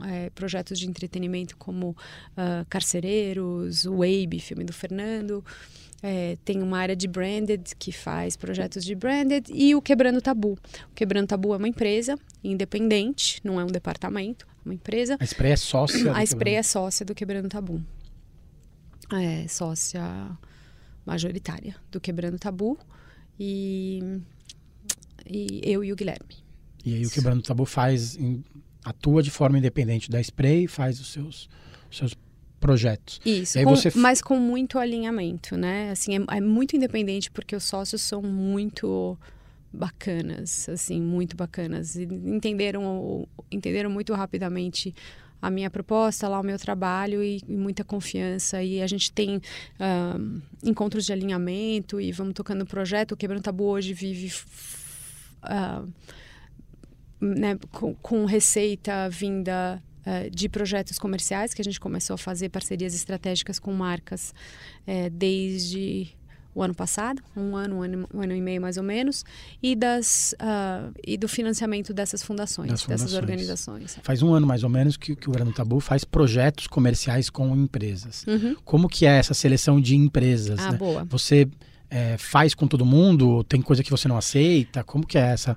é, 0.06 0.30
projetos 0.30 0.78
de 0.78 0.88
entretenimento 0.88 1.56
como 1.56 1.90
uh, 1.90 2.64
Carcereiros, 2.68 3.84
o 3.84 3.96
Wabe, 3.98 4.38
filme 4.38 4.62
do 4.62 4.72
Fernando, 4.72 5.44
é, 6.00 6.38
tem 6.44 6.62
uma 6.62 6.78
área 6.78 6.94
de 6.94 7.08
branded 7.08 7.72
que 7.76 7.90
faz 7.90 8.36
projetos 8.36 8.84
de 8.84 8.94
branded 8.94 9.46
e 9.52 9.74
o 9.74 9.82
Quebrando 9.82 10.22
Tabu. 10.22 10.56
O 10.90 10.94
Quebrando 10.94 11.26
Tabu 11.26 11.52
é 11.54 11.56
uma 11.56 11.68
empresa 11.68 12.16
independente, 12.42 13.40
não 13.44 13.60
é 13.60 13.64
um 13.64 13.68
departamento 13.68 14.49
uma 14.64 14.74
empresa. 14.74 15.16
A 15.18 15.24
Spray 15.24 15.52
é 15.52 15.56
sócia? 15.56 16.12
A 16.12 16.22
Spray 16.22 16.54
é 16.54 16.62
sócia 16.62 17.04
do 17.04 17.14
Quebrando 17.14 17.48
Tabu. 17.48 17.82
É 19.12 19.48
sócia 19.48 20.02
majoritária 21.04 21.74
do 21.90 22.00
Quebrando 22.00 22.38
Tabu 22.38 22.78
e, 23.38 24.20
e 25.26 25.60
eu 25.64 25.82
e 25.82 25.92
o 25.92 25.96
Guilherme. 25.96 26.36
E 26.84 26.94
aí 26.94 27.06
o 27.06 27.10
Quebrando 27.10 27.42
Tabu 27.42 27.64
faz, 27.64 28.18
atua 28.84 29.22
de 29.22 29.30
forma 29.30 29.58
independente 29.58 30.10
da 30.10 30.20
Spray, 30.20 30.66
faz 30.66 31.00
os 31.00 31.12
seus, 31.12 31.48
os 31.90 31.96
seus 31.96 32.16
projetos. 32.60 33.20
Isso, 33.24 33.62
com, 33.64 33.74
você... 33.74 33.90
mas 33.96 34.20
com 34.22 34.38
muito 34.38 34.78
alinhamento, 34.78 35.56
né? 35.56 35.90
Assim, 35.90 36.18
é, 36.18 36.36
é 36.36 36.40
muito 36.40 36.76
independente 36.76 37.30
porque 37.30 37.56
os 37.56 37.64
sócios 37.64 38.02
são 38.02 38.22
muito 38.22 39.18
bacanas, 39.72 40.68
assim, 40.68 41.00
muito 41.00 41.36
bacanas. 41.36 41.96
Entenderam, 41.96 43.28
entenderam 43.50 43.90
muito 43.90 44.12
rapidamente 44.14 44.94
a 45.40 45.50
minha 45.50 45.70
proposta, 45.70 46.28
lá 46.28 46.38
o 46.38 46.42
meu 46.42 46.58
trabalho 46.58 47.22
e, 47.22 47.40
e 47.48 47.56
muita 47.56 47.82
confiança. 47.82 48.62
E 48.62 48.82
a 48.82 48.86
gente 48.86 49.10
tem 49.12 49.40
encontros 50.62 51.06
de 51.06 51.12
alinhamento 51.12 52.00
e 52.00 52.12
vamos 52.12 52.34
tocando 52.34 52.62
o 52.62 52.66
projeto. 52.66 53.12
O 53.12 53.16
Quebrando 53.16 53.42
Tabu 53.42 53.64
hoje 53.64 53.94
vive 53.94 54.32
uh, 55.44 55.88
né, 57.20 57.58
com, 57.72 57.94
com, 57.94 58.24
receita 58.24 59.08
vinda 59.08 59.82
uh, 60.06 60.30
de 60.30 60.48
projetos 60.48 60.98
comerciais, 60.98 61.54
que 61.54 61.62
a 61.62 61.64
gente 61.64 61.80
começou 61.80 62.14
a 62.14 62.18
fazer 62.18 62.50
parcerias 62.50 62.94
estratégicas 62.94 63.58
com 63.58 63.72
marcas 63.72 64.34
eh, 64.86 65.08
desde 65.10 66.08
o 66.54 66.62
ano 66.62 66.74
passado, 66.74 67.22
um 67.36 67.56
ano, 67.56 67.76
um 67.76 67.82
ano, 67.82 68.08
um 68.12 68.20
ano 68.22 68.34
e 68.34 68.40
meio 68.40 68.60
mais 68.60 68.76
ou 68.76 68.82
menos, 68.82 69.24
e, 69.62 69.76
das, 69.76 70.34
uh, 70.40 70.92
e 71.06 71.16
do 71.16 71.28
financiamento 71.28 71.94
dessas 71.94 72.22
fundações, 72.22 72.70
das 72.70 72.86
dessas 72.86 73.14
organizações. 73.14 73.98
Faz 74.02 74.22
um 74.22 74.32
ano 74.34 74.46
mais 74.46 74.64
ou 74.64 74.70
menos 74.70 74.96
que, 74.96 75.14
que 75.14 75.28
o 75.28 75.32
Grano 75.32 75.52
Tabu 75.52 75.80
faz 75.80 76.04
projetos 76.04 76.66
comerciais 76.66 77.30
com 77.30 77.54
empresas. 77.56 78.24
Uhum. 78.26 78.56
Como 78.64 78.88
que 78.88 79.06
é 79.06 79.18
essa 79.18 79.34
seleção 79.34 79.80
de 79.80 79.94
empresas? 79.94 80.58
Ah, 80.58 80.72
né? 80.72 80.78
boa. 80.78 81.04
Você 81.04 81.48
é, 81.88 82.16
faz 82.18 82.54
com 82.54 82.66
todo 82.66 82.84
mundo? 82.84 83.44
Tem 83.44 83.62
coisa 83.62 83.82
que 83.82 83.90
você 83.90 84.08
não 84.08 84.16
aceita? 84.16 84.82
Como 84.82 85.06
que 85.06 85.18
é 85.18 85.22
essa 85.22 85.56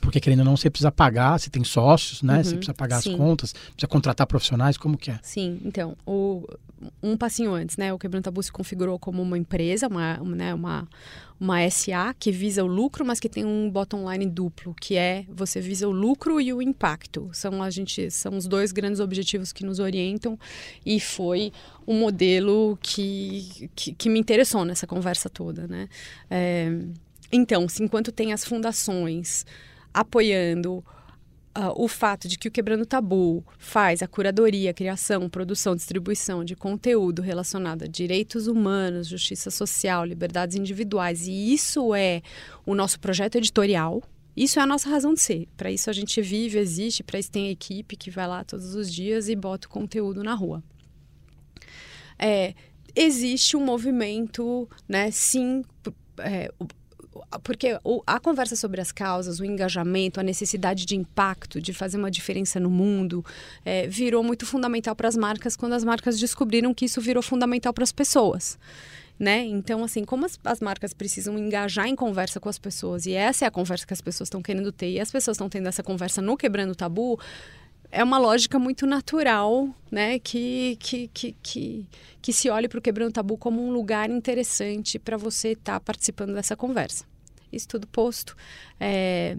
porque 0.00 0.20
querendo 0.20 0.40
ou 0.40 0.44
não, 0.44 0.56
você 0.56 0.70
precisa 0.70 0.90
pagar, 0.90 1.38
você 1.38 1.50
tem 1.50 1.62
sócios, 1.62 2.22
né? 2.22 2.38
Uhum, 2.38 2.44
você 2.44 2.56
precisa 2.56 2.74
pagar 2.74 3.00
sim. 3.00 3.12
as 3.12 3.16
contas, 3.16 3.52
precisa 3.52 3.88
contratar 3.88 4.26
profissionais, 4.26 4.76
como 4.76 4.96
que 4.96 5.10
é? 5.10 5.18
Sim, 5.22 5.60
então, 5.64 5.96
o, 6.06 6.46
um 7.02 7.16
passinho 7.16 7.52
antes, 7.52 7.76
né? 7.76 7.92
O 7.92 7.98
Quebrando 7.98 8.24
Tabu 8.24 8.42
se 8.42 8.50
configurou 8.50 8.98
como 8.98 9.22
uma 9.22 9.36
empresa, 9.36 9.88
uma, 9.88 10.16
né, 10.18 10.54
uma, 10.54 10.88
uma 11.38 11.68
SA 11.70 12.14
que 12.18 12.32
visa 12.32 12.64
o 12.64 12.66
lucro, 12.66 13.04
mas 13.04 13.20
que 13.20 13.28
tem 13.28 13.44
um 13.44 13.70
bottom 13.70 14.10
line 14.10 14.26
duplo, 14.26 14.74
que 14.80 14.96
é 14.96 15.24
você 15.28 15.60
visa 15.60 15.86
o 15.86 15.90
lucro 15.90 16.40
e 16.40 16.52
o 16.52 16.62
impacto. 16.62 17.28
São 17.32 17.62
a 17.62 17.70
gente 17.70 18.10
são 18.10 18.36
os 18.36 18.46
dois 18.46 18.72
grandes 18.72 19.00
objetivos 19.00 19.52
que 19.52 19.64
nos 19.64 19.78
orientam 19.78 20.38
e 20.84 20.98
foi 20.98 21.52
um 21.86 21.98
modelo 21.98 22.78
que, 22.82 23.70
que, 23.74 23.92
que 23.92 24.08
me 24.08 24.18
interessou 24.18 24.64
nessa 24.64 24.86
conversa 24.86 25.28
toda, 25.28 25.66
né? 25.66 25.88
É, 26.30 26.72
então, 27.32 27.68
se 27.68 27.82
enquanto 27.82 28.10
tem 28.10 28.32
as 28.32 28.44
fundações 28.44 29.44
apoiando 29.92 30.84
Uh, 31.52 31.74
o 31.74 31.88
fato 31.88 32.28
de 32.28 32.38
que 32.38 32.46
o 32.46 32.50
Quebrando 32.50 32.86
Tabu 32.86 33.44
faz 33.58 34.04
a 34.04 34.06
curadoria, 34.06 34.72
criação, 34.72 35.28
produção, 35.28 35.74
distribuição 35.74 36.44
de 36.44 36.54
conteúdo 36.54 37.20
relacionado 37.20 37.82
a 37.82 37.86
direitos 37.88 38.46
humanos, 38.46 39.08
justiça 39.08 39.50
social, 39.50 40.04
liberdades 40.04 40.56
individuais, 40.56 41.26
e 41.26 41.52
isso 41.52 41.92
é 41.92 42.22
o 42.64 42.72
nosso 42.72 43.00
projeto 43.00 43.34
editorial. 43.34 44.00
Isso 44.36 44.60
é 44.60 44.62
a 44.62 44.66
nossa 44.66 44.88
razão 44.88 45.12
de 45.12 45.20
ser. 45.20 45.48
Para 45.56 45.72
isso 45.72 45.90
a 45.90 45.92
gente 45.92 46.22
vive, 46.22 46.56
existe, 46.56 47.02
para 47.02 47.18
isso 47.18 47.32
tem 47.32 47.50
equipe 47.50 47.96
que 47.96 48.12
vai 48.12 48.28
lá 48.28 48.44
todos 48.44 48.76
os 48.76 48.90
dias 48.90 49.28
e 49.28 49.34
bota 49.34 49.66
o 49.66 49.70
conteúdo 49.70 50.22
na 50.22 50.34
rua. 50.34 50.62
É, 52.16 52.54
existe 52.94 53.56
um 53.56 53.64
movimento, 53.64 54.68
né, 54.88 55.10
sim, 55.10 55.64
é, 56.18 56.48
porque 57.42 57.78
a 58.06 58.20
conversa 58.20 58.56
sobre 58.56 58.80
as 58.80 58.92
causas, 58.92 59.40
o 59.40 59.44
engajamento, 59.44 60.20
a 60.20 60.22
necessidade 60.22 60.84
de 60.84 60.96
impacto, 60.96 61.60
de 61.60 61.72
fazer 61.72 61.96
uma 61.96 62.10
diferença 62.10 62.60
no 62.60 62.70
mundo, 62.70 63.24
é, 63.64 63.86
virou 63.86 64.22
muito 64.22 64.46
fundamental 64.46 64.94
para 64.94 65.08
as 65.08 65.16
marcas 65.16 65.56
quando 65.56 65.72
as 65.74 65.84
marcas 65.84 66.18
descobriram 66.18 66.74
que 66.74 66.84
isso 66.84 67.00
virou 67.00 67.22
fundamental 67.22 67.72
para 67.72 67.84
as 67.84 67.92
pessoas. 67.92 68.58
Né? 69.18 69.44
Então, 69.44 69.84
assim, 69.84 70.02
como 70.02 70.24
as, 70.24 70.38
as, 70.44 70.60
marcas 70.60 70.94
precisam 70.94 71.38
engajar 71.38 71.86
em 71.86 71.94
conversa 71.94 72.40
com 72.40 72.48
as 72.48 72.58
pessoas, 72.58 73.04
e 73.04 73.12
essa 73.12 73.44
é 73.44 73.48
a 73.48 73.50
conversa 73.50 73.86
que 73.86 73.92
as 73.92 74.00
pessoas 74.00 74.28
estão 74.28 74.40
querendo 74.40 74.72
ter, 74.72 74.92
e 74.92 74.98
as 74.98 75.10
pessoas 75.10 75.34
estão 75.36 75.48
tendo 75.48 75.68
essa 75.68 75.82
conversa 75.82 76.22
no 76.22 76.38
Quebrando 76.38 76.70
o 76.70 76.74
Tabu, 76.74 77.20
é 77.92 78.04
uma 78.04 78.18
lógica 78.18 78.58
muito 78.58 78.86
natural, 78.86 79.68
né? 79.90 80.18
Que, 80.18 80.76
que, 80.78 81.08
que, 81.08 81.36
que, 81.42 81.86
que 82.22 82.32
se 82.32 82.48
olhe 82.48 82.68
para 82.68 82.78
o 82.78 82.82
Quebrando 82.82 83.12
Tabu 83.12 83.36
como 83.36 83.66
um 83.66 83.72
lugar 83.72 84.10
interessante 84.10 84.98
para 84.98 85.16
você 85.16 85.50
estar 85.50 85.74
tá 85.74 85.80
participando 85.80 86.34
dessa 86.34 86.56
conversa. 86.56 87.09
Isso 87.52 87.68
tudo 87.68 87.86
posto. 87.86 88.36
É, 88.78 89.36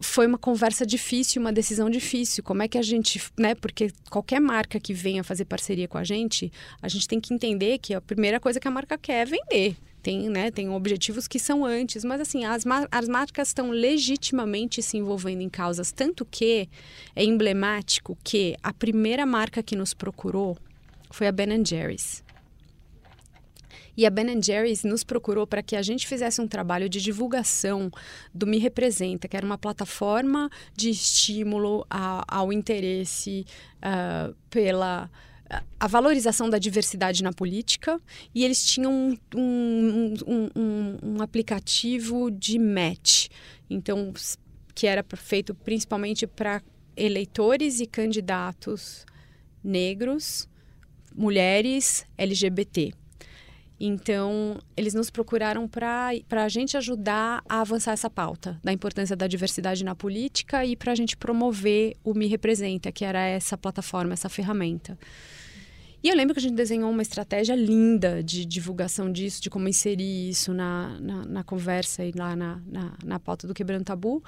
foi 0.00 0.26
uma 0.26 0.38
conversa 0.38 0.84
difícil, 0.84 1.40
uma 1.40 1.52
decisão 1.52 1.88
difícil. 1.88 2.42
Como 2.42 2.62
é 2.62 2.68
que 2.68 2.78
a 2.78 2.82
gente, 2.82 3.20
né? 3.38 3.54
Porque 3.54 3.90
qualquer 4.10 4.40
marca 4.40 4.78
que 4.80 4.92
venha 4.92 5.24
fazer 5.24 5.44
parceria 5.44 5.88
com 5.88 5.98
a 5.98 6.04
gente, 6.04 6.52
a 6.82 6.88
gente 6.88 7.08
tem 7.08 7.20
que 7.20 7.32
entender 7.32 7.78
que 7.78 7.94
a 7.94 8.00
primeira 8.00 8.38
coisa 8.40 8.60
que 8.60 8.68
a 8.68 8.70
marca 8.70 8.98
quer 8.98 9.22
é 9.22 9.24
vender 9.24 9.76
tem, 10.04 10.28
né, 10.28 10.50
tem 10.50 10.68
objetivos 10.68 11.26
que 11.26 11.38
são 11.38 11.64
antes, 11.64 12.04
mas 12.04 12.20
assim, 12.20 12.44
as, 12.44 12.62
as 12.90 13.08
marcas 13.08 13.48
estão 13.48 13.70
legitimamente 13.70 14.82
se 14.82 14.98
envolvendo 14.98 15.40
em 15.40 15.48
causas, 15.48 15.90
tanto 15.90 16.26
que 16.26 16.68
é 17.16 17.24
emblemático 17.24 18.16
que 18.22 18.54
a 18.62 18.70
primeira 18.70 19.24
marca 19.24 19.62
que 19.62 19.74
nos 19.74 19.94
procurou 19.94 20.58
foi 21.10 21.26
a 21.26 21.32
Ben 21.32 21.64
Jerry's. 21.64 22.23
E 23.96 24.06
a 24.06 24.10
Ben 24.10 24.42
Jerry's 24.42 24.84
nos 24.84 25.04
procurou 25.04 25.46
para 25.46 25.62
que 25.62 25.76
a 25.76 25.82
gente 25.82 26.06
fizesse 26.06 26.40
um 26.40 26.48
trabalho 26.48 26.88
de 26.88 27.00
divulgação 27.00 27.90
do 28.32 28.46
Me 28.46 28.58
Representa, 28.58 29.28
que 29.28 29.36
era 29.36 29.46
uma 29.46 29.58
plataforma 29.58 30.50
de 30.74 30.90
estímulo 30.90 31.86
a, 31.88 32.24
ao 32.26 32.52
interesse 32.52 33.46
uh, 33.78 34.34
pela 34.50 35.10
a 35.78 35.86
valorização 35.86 36.48
da 36.48 36.58
diversidade 36.58 37.22
na 37.22 37.32
política 37.32 38.00
e 38.34 38.44
eles 38.44 38.64
tinham 38.64 38.92
um, 38.92 40.14
um, 40.26 40.50
um, 40.56 40.98
um, 41.02 41.22
aplicativo 41.22 42.30
de 42.30 42.58
match, 42.58 43.28
então 43.68 44.12
que 44.74 44.86
era 44.86 45.04
feito 45.16 45.54
principalmente 45.54 46.26
para 46.26 46.62
eleitores 46.96 47.80
e 47.80 47.86
candidatos 47.86 49.04
negros, 49.62 50.48
mulheres, 51.14 52.04
LGBT. 52.16 52.94
Então, 53.78 54.58
eles 54.76 54.94
nos 54.94 55.10
procuraram 55.10 55.66
para 55.66 56.12
a 56.30 56.48
gente 56.48 56.76
ajudar 56.76 57.42
a 57.48 57.60
avançar 57.60 57.92
essa 57.92 58.08
pauta 58.08 58.58
da 58.62 58.72
importância 58.72 59.16
da 59.16 59.26
diversidade 59.26 59.84
na 59.84 59.94
política 59.94 60.64
e 60.64 60.76
para 60.76 60.92
a 60.92 60.94
gente 60.94 61.16
promover 61.16 61.96
o 62.04 62.14
Me 62.14 62.26
Representa, 62.26 62.92
que 62.92 63.04
era 63.04 63.20
essa 63.26 63.58
plataforma, 63.58 64.12
essa 64.12 64.28
ferramenta. 64.28 64.96
E 66.02 66.08
eu 66.08 66.14
lembro 66.14 66.34
que 66.34 66.38
a 66.38 66.42
gente 66.42 66.54
desenhou 66.54 66.90
uma 66.90 67.00
estratégia 67.00 67.54
linda 67.54 68.22
de 68.22 68.44
divulgação 68.44 69.10
disso, 69.10 69.42
de 69.42 69.48
como 69.48 69.66
inserir 69.68 70.28
isso 70.28 70.52
na, 70.52 71.00
na, 71.00 71.24
na 71.24 71.42
conversa 71.42 72.04
e 72.04 72.12
lá 72.12 72.36
na, 72.36 72.60
na, 72.66 72.92
na 73.02 73.18
pauta 73.18 73.46
do 73.46 73.54
Quebrando 73.54 73.84
Tabu. 73.84 74.22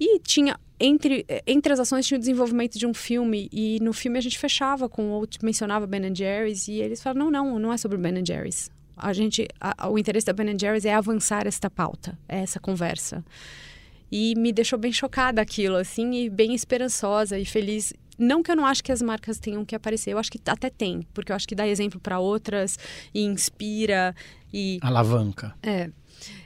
E 0.00 0.18
tinha, 0.18 0.58
entre, 0.80 1.24
entre 1.46 1.72
as 1.72 1.80
ações, 1.80 2.06
tinha 2.06 2.16
o 2.16 2.20
desenvolvimento 2.20 2.78
de 2.78 2.86
um 2.86 2.94
filme. 2.94 3.48
E 3.52 3.78
no 3.80 3.92
filme 3.92 4.18
a 4.18 4.20
gente 4.20 4.38
fechava 4.38 4.88
com, 4.88 5.10
ou 5.10 5.26
mencionava 5.42 5.86
Ben 5.86 6.14
Jerry's. 6.14 6.68
E 6.68 6.80
eles 6.80 7.02
falaram: 7.02 7.30
não, 7.30 7.44
não, 7.44 7.58
não 7.58 7.72
é 7.72 7.76
sobre 7.76 7.96
Ben 7.98 8.24
Jerry's. 8.24 8.70
A 8.96 9.12
gente, 9.12 9.48
a, 9.60 9.88
o 9.88 9.98
interesse 9.98 10.26
da 10.26 10.32
Ben 10.32 10.56
Jerry's 10.58 10.84
é 10.84 10.94
avançar 10.94 11.46
esta 11.46 11.70
pauta, 11.70 12.18
é 12.28 12.40
essa 12.40 12.60
conversa. 12.60 13.24
E 14.10 14.34
me 14.36 14.52
deixou 14.52 14.78
bem 14.78 14.92
chocada 14.92 15.40
aquilo, 15.40 15.76
assim, 15.76 16.12
e 16.12 16.30
bem 16.30 16.54
esperançosa 16.54 17.38
e 17.38 17.44
feliz. 17.44 17.94
Não 18.18 18.42
que 18.42 18.50
eu 18.50 18.56
não 18.56 18.66
acho 18.66 18.84
que 18.84 18.92
as 18.92 19.00
marcas 19.00 19.38
tenham 19.38 19.64
que 19.64 19.74
aparecer, 19.74 20.12
eu 20.12 20.18
acho 20.18 20.30
que 20.30 20.38
até 20.44 20.68
tem, 20.68 21.00
porque 21.14 21.32
eu 21.32 21.36
acho 21.36 21.48
que 21.48 21.54
dá 21.54 21.66
exemplo 21.66 21.98
para 21.98 22.18
outras 22.18 22.78
e 23.14 23.22
inspira 23.22 24.14
e 24.52 24.78
alavanca. 24.82 25.54
É. 25.62 25.90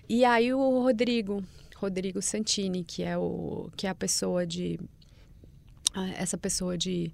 E 0.09 0.25
aí 0.25 0.55
o 0.55 0.81
Rodrigo, 0.81 1.43
Rodrigo 1.77 2.23
Santini, 2.23 2.83
que 2.83 3.03
é 3.03 3.17
o 3.19 3.71
que 3.77 3.87
é 3.87 3.91
a 3.91 3.95
pessoa 3.95 4.47
de 4.47 4.79
essa 6.17 6.37
pessoa 6.37 6.77
de, 6.77 7.11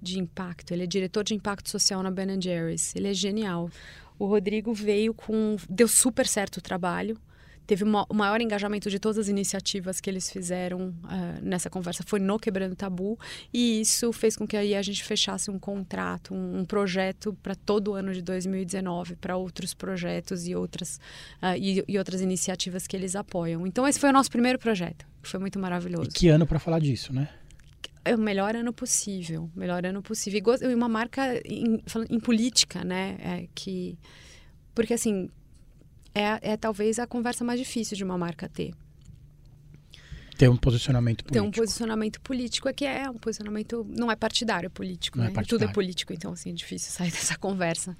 de 0.00 0.18
impacto. 0.18 0.72
Ele 0.72 0.84
é 0.84 0.86
diretor 0.86 1.24
de 1.24 1.34
impacto 1.34 1.70
social 1.70 2.02
na 2.02 2.10
Ben 2.10 2.40
Jerry's. 2.40 2.94
Ele 2.94 3.08
é 3.08 3.14
genial. 3.14 3.70
O 4.18 4.26
Rodrigo 4.26 4.74
veio 4.74 5.14
com. 5.14 5.56
deu 5.68 5.88
super 5.88 6.26
certo 6.26 6.58
o 6.58 6.60
trabalho. 6.60 7.18
Teve 7.66 7.84
uma, 7.84 8.06
o 8.08 8.14
maior 8.14 8.40
engajamento 8.40 8.88
de 8.88 8.98
todas 8.98 9.18
as 9.18 9.28
iniciativas 9.28 10.00
que 10.00 10.08
eles 10.08 10.30
fizeram 10.30 10.88
uh, 10.88 11.42
nessa 11.42 11.68
conversa 11.68 12.04
foi 12.06 12.20
no 12.20 12.38
Quebrando 12.38 12.76
Tabu. 12.76 13.18
E 13.52 13.80
isso 13.80 14.12
fez 14.12 14.36
com 14.36 14.46
que 14.46 14.56
aí 14.56 14.74
a 14.74 14.82
gente 14.82 15.02
fechasse 15.02 15.50
um 15.50 15.58
contrato, 15.58 16.34
um, 16.34 16.60
um 16.60 16.64
projeto 16.64 17.36
para 17.42 17.54
todo 17.54 17.92
o 17.92 17.94
ano 17.94 18.12
de 18.12 18.22
2019, 18.22 19.16
para 19.16 19.36
outros 19.36 19.74
projetos 19.74 20.46
e 20.46 20.54
outras, 20.54 21.00
uh, 21.42 21.56
e, 21.58 21.84
e 21.88 21.98
outras 21.98 22.20
iniciativas 22.20 22.86
que 22.86 22.96
eles 22.96 23.16
apoiam. 23.16 23.66
Então, 23.66 23.86
esse 23.86 23.98
foi 23.98 24.10
o 24.10 24.12
nosso 24.12 24.30
primeiro 24.30 24.58
projeto, 24.58 25.06
que 25.22 25.28
foi 25.28 25.40
muito 25.40 25.58
maravilhoso. 25.58 26.08
E 26.08 26.12
que 26.12 26.28
ano 26.28 26.46
para 26.46 26.58
falar 26.58 26.78
disso, 26.78 27.12
né? 27.12 27.28
é 28.04 28.14
o 28.14 28.18
melhor 28.18 28.54
ano 28.54 28.72
possível, 28.72 29.50
melhor 29.54 29.84
ano 29.84 30.00
possível. 30.00 30.40
E 30.62 30.74
uma 30.74 30.88
marca 30.88 31.42
em, 31.44 31.82
em 32.08 32.20
política, 32.20 32.84
né? 32.84 33.16
É, 33.18 33.48
que 33.52 33.98
porque 34.72 34.94
assim 34.94 35.28
é, 36.18 36.52
é 36.52 36.56
talvez 36.56 36.98
a 36.98 37.06
conversa 37.06 37.44
mais 37.44 37.58
difícil 37.58 37.96
de 37.96 38.04
uma 38.04 38.16
marca 38.16 38.48
ter. 38.48 38.72
Ter 40.36 40.48
um 40.48 40.56
posicionamento 40.56 41.24
político. 41.24 41.44
Ter 41.44 41.48
um 41.48 41.50
posicionamento 41.50 42.20
político 42.20 42.68
é 42.68 42.72
que 42.72 42.84
é 42.84 43.08
um 43.08 43.18
posicionamento 43.18 43.86
não 43.88 44.10
é 44.10 44.16
partidário, 44.16 44.66
é 44.66 44.70
político, 44.70 45.18
não 45.18 45.24
né? 45.24 45.30
É 45.30 45.34
partidário. 45.34 45.58
Tudo 45.58 45.70
é 45.70 45.72
político, 45.72 46.12
então 46.12 46.32
assim 46.32 46.50
é 46.50 46.52
difícil 46.52 46.90
sair 46.90 47.10
dessa 47.12 47.36
conversa. 47.38 47.96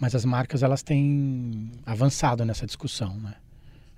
Mas 0.00 0.14
as 0.14 0.24
marcas 0.24 0.62
elas 0.62 0.82
têm 0.82 1.70
avançado 1.86 2.44
nessa 2.44 2.66
discussão, 2.66 3.16
né? 3.18 3.34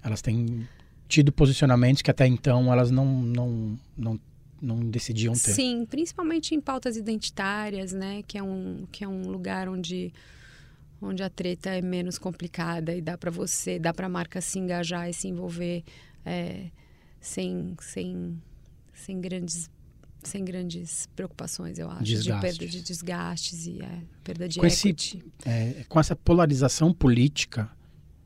Elas 0.02 0.20
têm 0.20 0.68
tido 1.08 1.32
posicionamentos 1.32 2.02
que 2.02 2.10
até 2.10 2.26
então 2.26 2.70
elas 2.70 2.90
não 2.90 3.06
não, 3.06 3.78
não 3.96 4.20
não 4.60 4.80
decidiam 4.80 5.34
ter. 5.34 5.52
Sim, 5.52 5.86
principalmente 5.86 6.54
em 6.54 6.60
pautas 6.60 6.96
identitárias, 6.96 7.92
né? 7.92 8.22
Que 8.26 8.38
é 8.38 8.42
um, 8.42 8.86
que 8.90 9.04
é 9.04 9.08
um 9.08 9.28
lugar 9.28 9.68
onde, 9.68 10.12
onde 11.04 11.22
a 11.22 11.30
treta 11.30 11.70
é 11.70 11.80
menos 11.80 12.18
complicada 12.18 12.94
e 12.94 13.00
dá 13.00 13.16
para 13.16 13.30
você, 13.30 13.78
dá 13.78 13.92
para 13.92 14.06
a 14.06 14.08
marca 14.08 14.40
se 14.40 14.58
engajar 14.58 15.08
e 15.08 15.14
se 15.14 15.28
envolver 15.28 15.84
é, 16.24 16.70
sem, 17.20 17.76
sem, 17.80 18.42
sem 18.92 19.20
grandes 19.20 19.70
sem 20.22 20.42
grandes 20.42 21.06
preocupações, 21.14 21.78
eu 21.78 21.90
acho, 21.90 22.02
desgastes. 22.04 22.54
de 22.54 22.58
perda 22.58 22.72
de 22.72 22.82
desgastes 22.82 23.66
e 23.66 23.82
é, 23.82 24.02
perda 24.22 24.48
de 24.48 24.58
com 24.58 24.66
equity. 24.66 25.18
Esse, 25.18 25.48
é, 25.48 25.84
com 25.86 26.00
essa 26.00 26.16
polarização 26.16 26.94
política, 26.94 27.70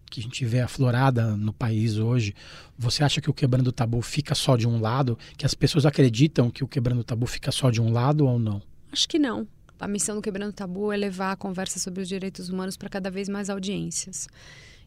que 0.09 0.21
a 0.21 0.23
gente 0.23 0.45
vê 0.45 0.61
aflorada 0.61 1.37
no 1.37 1.53
país 1.53 1.99
hoje, 1.99 2.35
você 2.79 3.05
acha 3.05 3.21
que 3.21 3.29
o 3.29 3.35
quebrando 3.35 3.69
o 3.69 3.73
tabu 3.73 4.01
fica 4.01 4.35
só 4.35 4.57
de 4.57 4.67
um 4.67 4.81
lado? 4.81 5.19
Que 5.37 5.45
as 5.45 5.55
pessoas 5.55 5.85
acreditam 5.85 6.51
que 6.51 6.65
o 6.65 6.69
quebrando 6.69 7.01
o 7.01 7.05
tabu 7.05 7.27
fica 7.27 7.53
só 7.53 7.71
de 7.71 7.81
um 7.81 7.93
lado 7.93 8.27
ou 8.27 8.39
não? 8.39 8.63
Acho 8.93 9.09
que 9.09 9.19
não. 9.19 9.47
A 9.81 9.87
missão 9.87 10.17
do 10.17 10.23
Quebrando 10.23 10.53
Tabu 10.53 10.93
é 10.93 10.97
levar 10.97 11.33
a 11.33 11.37
conversa 11.37 11.79
sobre 11.79 12.03
os 12.03 12.09
direitos 12.09 12.49
humanos 12.49 12.77
para 12.77 12.89
cada 12.89 13.11
vez 13.11 13.29
mais 13.29 13.49
audiências. 13.49 14.29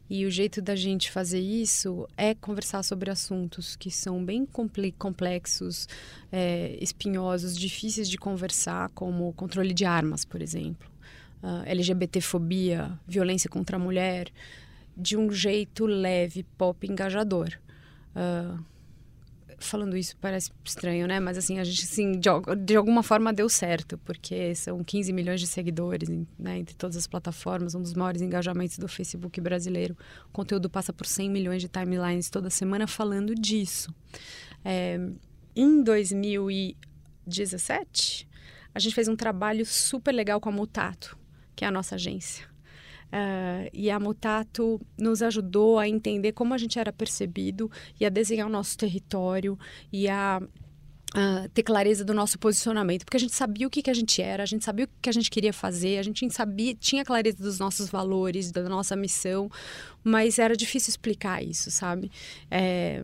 E 0.10 0.26
o 0.26 0.30
jeito 0.30 0.62
da 0.62 0.76
gente 0.76 1.10
fazer 1.10 1.40
isso 1.40 2.06
é 2.18 2.36
conversar 2.36 2.84
sobre 2.84 3.10
assuntos 3.10 3.78
que 3.78 3.90
são 3.90 4.24
bem 4.24 4.46
complexos, 4.46 5.88
é, 6.30 6.78
espinhosos, 6.82 7.58
difíceis 7.58 8.10
de 8.10 8.18
conversar, 8.18 8.90
como 8.90 9.32
controle 9.32 9.74
de 9.74 9.86
armas, 9.86 10.26
por 10.26 10.42
exemplo, 10.42 10.92
uh, 11.42 11.64
LGBTfobia, 11.66 12.92
violência 13.08 13.50
contra 13.50 13.78
a 13.78 13.80
mulher, 13.80 14.28
de 14.98 15.16
um 15.16 15.32
jeito 15.32 15.86
leve, 15.86 16.44
pop, 16.58 16.86
engajador. 16.86 17.58
Uh, 18.14 18.62
falando 19.66 19.98
isso 19.98 20.16
parece 20.18 20.52
estranho, 20.64 21.08
né? 21.08 21.20
Mas 21.20 21.38
assim, 21.38 21.60
a 21.60 21.64
gente 21.64 21.84
assim, 21.84 22.12
de, 22.14 22.30
de, 22.66 22.76
alguma 22.76 23.04
forma 23.04 23.32
deu 23.34 23.50
certo, 23.50 23.98
porque 24.00 24.56
são 24.56 24.84
15 24.84 25.14
milhões 25.14 25.40
de 25.40 25.46
seguidores 25.48 26.10
né, 26.38 26.58
entre 26.58 26.76
todas 26.76 26.98
as 26.98 27.08
plataformas, 27.08 27.74
um 27.76 27.82
dos 27.82 27.94
maiores 27.94 28.22
engajamentos 28.22 28.78
do 28.78 28.88
Facebook 28.88 29.40
brasileiro. 29.42 29.96
O 30.30 30.32
conteúdo 30.32 30.70
passa 30.70 30.92
por 30.92 31.08
100 31.08 31.30
milhões 31.30 31.62
de 31.62 31.68
timelines 31.68 32.30
toda 32.30 32.50
semana 32.50 32.88
falando 32.88 33.36
disso. 33.36 33.94
É, 34.64 35.00
em 35.56 35.84
2017, 35.84 38.28
a 38.74 38.80
gente 38.80 38.96
fez 38.96 39.08
um 39.08 39.16
trabalho 39.16 39.64
super 39.66 40.12
legal 40.12 40.42
com 40.42 40.50
a 40.50 40.52
Mutato, 40.52 41.18
que 41.56 41.66
é 41.66 41.68
a 41.68 41.72
nossa 41.72 41.96
agência. 41.96 42.51
Uh, 43.12 43.70
e 43.74 43.92
a 43.92 44.00
Mutato 44.00 44.80
nos 44.98 45.22
ajudou 45.22 45.78
a 45.78 45.88
entender 45.88 46.32
como 46.32 46.54
a 46.54 46.58
gente 46.58 46.80
era 46.80 46.94
percebido 46.94 47.70
e 48.00 48.06
a 48.06 48.10
desenhar 48.10 48.48
o 48.48 48.50
nosso 48.50 48.78
território 48.78 49.60
e 49.92 50.08
a 50.08 50.42
Uh, 51.14 51.50
ter 51.50 51.64
clareza 51.64 52.06
do 52.06 52.14
nosso 52.14 52.40
posicionamento, 52.40 53.04
porque 53.04 53.18
a 53.18 53.20
gente 53.20 53.36
sabia 53.36 53.68
o 53.68 53.70
que, 53.70 53.82
que 53.82 53.90
a 53.90 53.94
gente 53.94 54.22
era, 54.22 54.44
a 54.44 54.46
gente 54.46 54.64
sabia 54.64 54.86
o 54.86 54.90
que 55.02 55.10
a 55.10 55.12
gente 55.12 55.30
queria 55.30 55.52
fazer, 55.52 55.98
a 55.98 56.04
gente 56.04 56.26
sabia, 56.34 56.74
tinha 56.74 57.04
clareza 57.04 57.36
dos 57.36 57.60
nossos 57.60 57.90
valores, 57.90 58.50
da 58.50 58.64
nossa 58.70 58.96
missão, 58.96 59.52
mas 60.06 60.40
era 60.40 60.56
difícil 60.56 60.90
explicar 60.90 61.44
isso, 61.44 61.70
sabe? 61.70 62.10
É, 62.50 63.04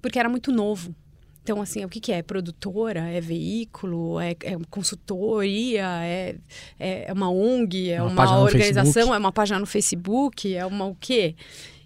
porque 0.00 0.20
era 0.20 0.28
muito 0.28 0.52
novo. 0.52 0.94
Então, 1.42 1.60
assim, 1.60 1.84
o 1.84 1.88
que, 1.88 1.98
que 1.98 2.12
é? 2.12 2.22
Produtora? 2.22 3.00
É 3.00 3.20
veículo? 3.20 4.20
É, 4.20 4.30
é 4.30 4.56
consultoria? 4.70 5.84
É, 6.04 6.36
é 6.78 7.12
uma 7.12 7.30
ONG? 7.30 7.90
É 7.90 8.00
uma, 8.00 8.24
uma 8.24 8.40
organização? 8.40 9.12
É 9.12 9.18
uma 9.18 9.32
página 9.32 9.58
no 9.58 9.66
Facebook? 9.66 10.54
É 10.54 10.64
uma 10.64 10.86
o 10.86 10.94
quê? 10.94 11.34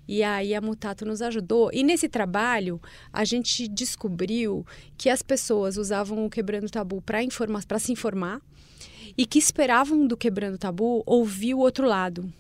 E 0.07 0.23
aí 0.23 0.55
a 0.55 0.61
Mutato 0.61 1.05
nos 1.05 1.23
ajudou. 1.23 1.71
E 1.73 1.83
nesse 1.83 2.09
trabalho, 2.09 2.81
a 3.13 3.25
gente 3.25 3.67
descobriu 3.67 4.65
que 4.97 5.09
as 5.09 5.23
pessoas 5.23 5.77
usavam 5.77 6.25
o 6.25 6.31
Quebrando 6.31 6.71
Tabu 6.71 7.03
para 7.03 7.79
se 7.79 7.93
informar 7.93 8.41
e 9.17 9.25
que 9.25 9.39
esperavam 9.39 10.07
do 10.07 10.17
Quebrando 10.17 10.59
Tabu 10.59 11.03
ouvir 11.07 11.55
o 11.55 11.59
outro 11.59 11.87
lado 11.87 12.31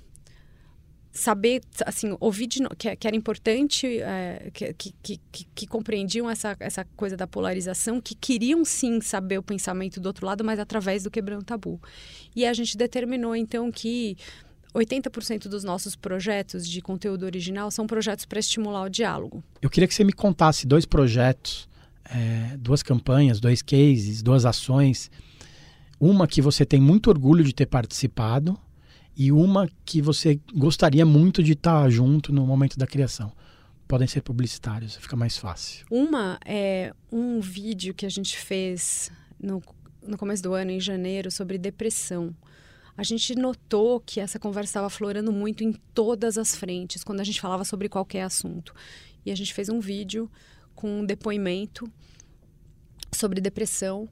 saber, 1.17 1.62
assim, 1.85 2.17
ouvir 2.21 2.47
de, 2.47 2.61
que, 2.77 2.95
que 2.95 3.07
era 3.07 3.17
importante, 3.17 3.87
é, 4.01 4.51
que, 4.53 4.73
que, 4.75 4.95
que, 5.03 5.47
que, 5.55 5.67
compreendiam 5.67 6.29
essa, 6.29 6.55
essa 6.61 6.85
coisa 6.97 7.17
da 7.17 7.27
polarização, 7.27 8.01
que 8.01 8.14
queriam 8.14 8.64
sim 8.64 9.01
saber 9.01 9.39
o 9.39 9.43
pensamento 9.43 9.99
do 9.99 10.07
outro 10.07 10.27
lado, 10.27 10.45
mas 10.45 10.59
através 10.59 11.03
do 11.05 11.11
quebrando 11.11 11.45
tabu. 11.45 11.81
E 12.35 12.45
a 12.45 12.53
gente 12.53 12.77
determinou 12.77 13.35
então 13.35 13.73
que 13.73 14.17
80% 14.75 15.49
dos 15.49 15.64
nossos 15.64 15.97
projetos 15.97 16.69
de 16.69 16.83
conteúdo 16.83 17.25
original 17.25 17.71
são 17.71 17.87
projetos 17.87 18.27
para 18.27 18.39
estimular 18.39 18.83
o 18.83 18.89
diálogo. 18.89 19.43
Eu 19.62 19.71
queria 19.71 19.89
que 19.89 19.95
você 19.95 20.05
me 20.05 20.12
contasse 20.12 20.67
dois 20.67 20.85
projetos, 20.85 21.67
é, 22.05 22.57
duas 22.59 22.83
campanhas, 22.83 23.41
dois 23.41 23.62
cases, 23.62 24.23
duas 24.23 24.45
ações. 24.45 25.11
Uma 25.99 26.27
que 26.27 26.43
você 26.43 26.67
tem 26.67 26.81
muito 26.81 27.09
orgulho 27.09 27.43
de 27.43 27.55
ter 27.55 27.67
participado 27.67 28.59
e 29.17 29.33
uma 29.33 29.69
que 29.85 30.03
você 30.03 30.39
gostaria 30.55 31.07
muito 31.07 31.43
de 31.43 31.53
estar 31.53 31.89
junto 31.89 32.33
no 32.33 32.47
momento 32.47 32.79
da 32.79 32.87
criação. 32.87 33.33
Podem 33.89 34.07
ser 34.07 34.21
publicitários, 34.21 34.97
fica 34.97 35.17
mais 35.17 35.39
fácil. 35.39 35.87
Uma 35.91 36.39
é 36.45 36.93
um 37.11 37.41
vídeo 37.41 37.95
que 37.95 38.05
a 38.05 38.09
gente 38.09 38.37
fez 38.37 39.11
no, 39.41 39.62
no 40.03 40.19
começo 40.19 40.43
do 40.43 40.53
ano, 40.53 40.71
em 40.73 40.81
janeiro, 40.81 41.31
sobre 41.31 41.57
depressão. 41.57 42.35
A 42.97 43.03
gente 43.03 43.35
notou 43.35 44.01
que 44.01 44.21
essa 44.21 44.39
conversa 44.39 44.71
estava 44.71 44.91
florando 44.91 45.33
muito 45.33 45.62
em 45.62 45.73
todas 45.95 46.37
as 46.37 46.57
frentes, 46.57 47.05
quando 47.05 47.21
a 47.21 47.25
gente 47.25 47.41
falava 47.41 47.64
sobre 47.64 47.89
qualquer 47.89 48.23
assunto. 48.23 48.75
E 49.25 49.31
a 49.31 49.35
gente 49.35 49.55
fez 49.55 49.69
um 49.69 49.81
vídeo 49.81 50.31
com 50.75 51.01
um 51.01 51.07
depoimento 51.07 51.91
sobre 53.12 53.41
depressão 53.41 54.09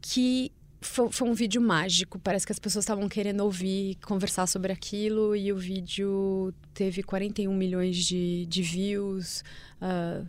que 0.00 0.50
foi, 0.82 1.10
foi, 1.10 1.28
um 1.28 1.32
vídeo 1.32 1.60
mágico. 1.60 2.18
Parece 2.18 2.44
que 2.44 2.52
as 2.52 2.58
pessoas 2.58 2.84
estavam 2.84 3.08
querendo 3.08 3.40
ouvir, 3.40 3.96
conversar 4.04 4.46
sobre 4.46 4.72
aquilo. 4.72 5.34
E 5.34 5.52
o 5.52 5.56
vídeo 5.56 6.52
teve 6.74 7.02
41 7.02 7.54
milhões 7.54 7.96
de, 7.96 8.46
de 8.46 8.62
views, 8.62 9.42
uh, 9.80 10.26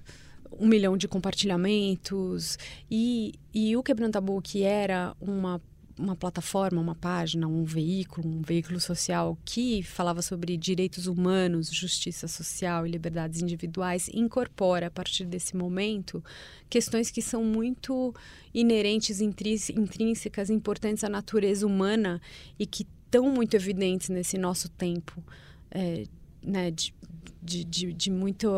um 0.60 0.68
milhão 0.68 0.96
de 0.96 1.08
compartilhamentos. 1.08 2.58
E, 2.90 3.34
e 3.54 3.76
o 3.76 3.84
Quebrando 3.84 4.14
Tabu, 4.14 4.42
que 4.42 4.64
era 4.64 5.16
uma 5.20 5.62
uma 5.98 6.16
plataforma, 6.16 6.82
uma 6.82 6.96
página, 6.96 7.48
um 7.48 7.64
veículo, 7.64 8.28
um 8.28 8.42
veículo 8.42 8.80
social 8.80 9.38
que 9.46 9.84
falava 9.84 10.22
sobre 10.22 10.58
direitos 10.58 11.08
humanos, 11.08 11.72
justiça 11.72 12.28
social 12.28 12.86
e 12.88 12.92
liberdades 12.92 13.42
individuais, 13.42 14.10
incorpora 14.14 14.88
a 14.88 14.92
partir 14.92 15.26
desse 15.26 15.56
momento 15.56 16.24
questões 16.70 17.12
que 17.12 17.22
são 17.22 17.44
muito 17.44 18.14
inerentes, 18.54 19.22
intrínsecas, 19.22 20.50
importantes 20.50 21.04
à 21.04 21.10
natureza 21.10 21.66
humana 21.66 22.20
e 22.58 22.66
que 22.66 22.88
estão 23.06 23.30
muito 23.30 23.54
evidentes 23.54 24.10
nesse 24.10 24.38
nosso 24.38 24.70
tempo 24.70 25.24
é, 25.70 26.06
né, 26.44 26.72
de, 26.72 26.94
de, 27.42 27.64
de, 27.64 27.94
de, 27.94 28.12
muito, 28.12 28.50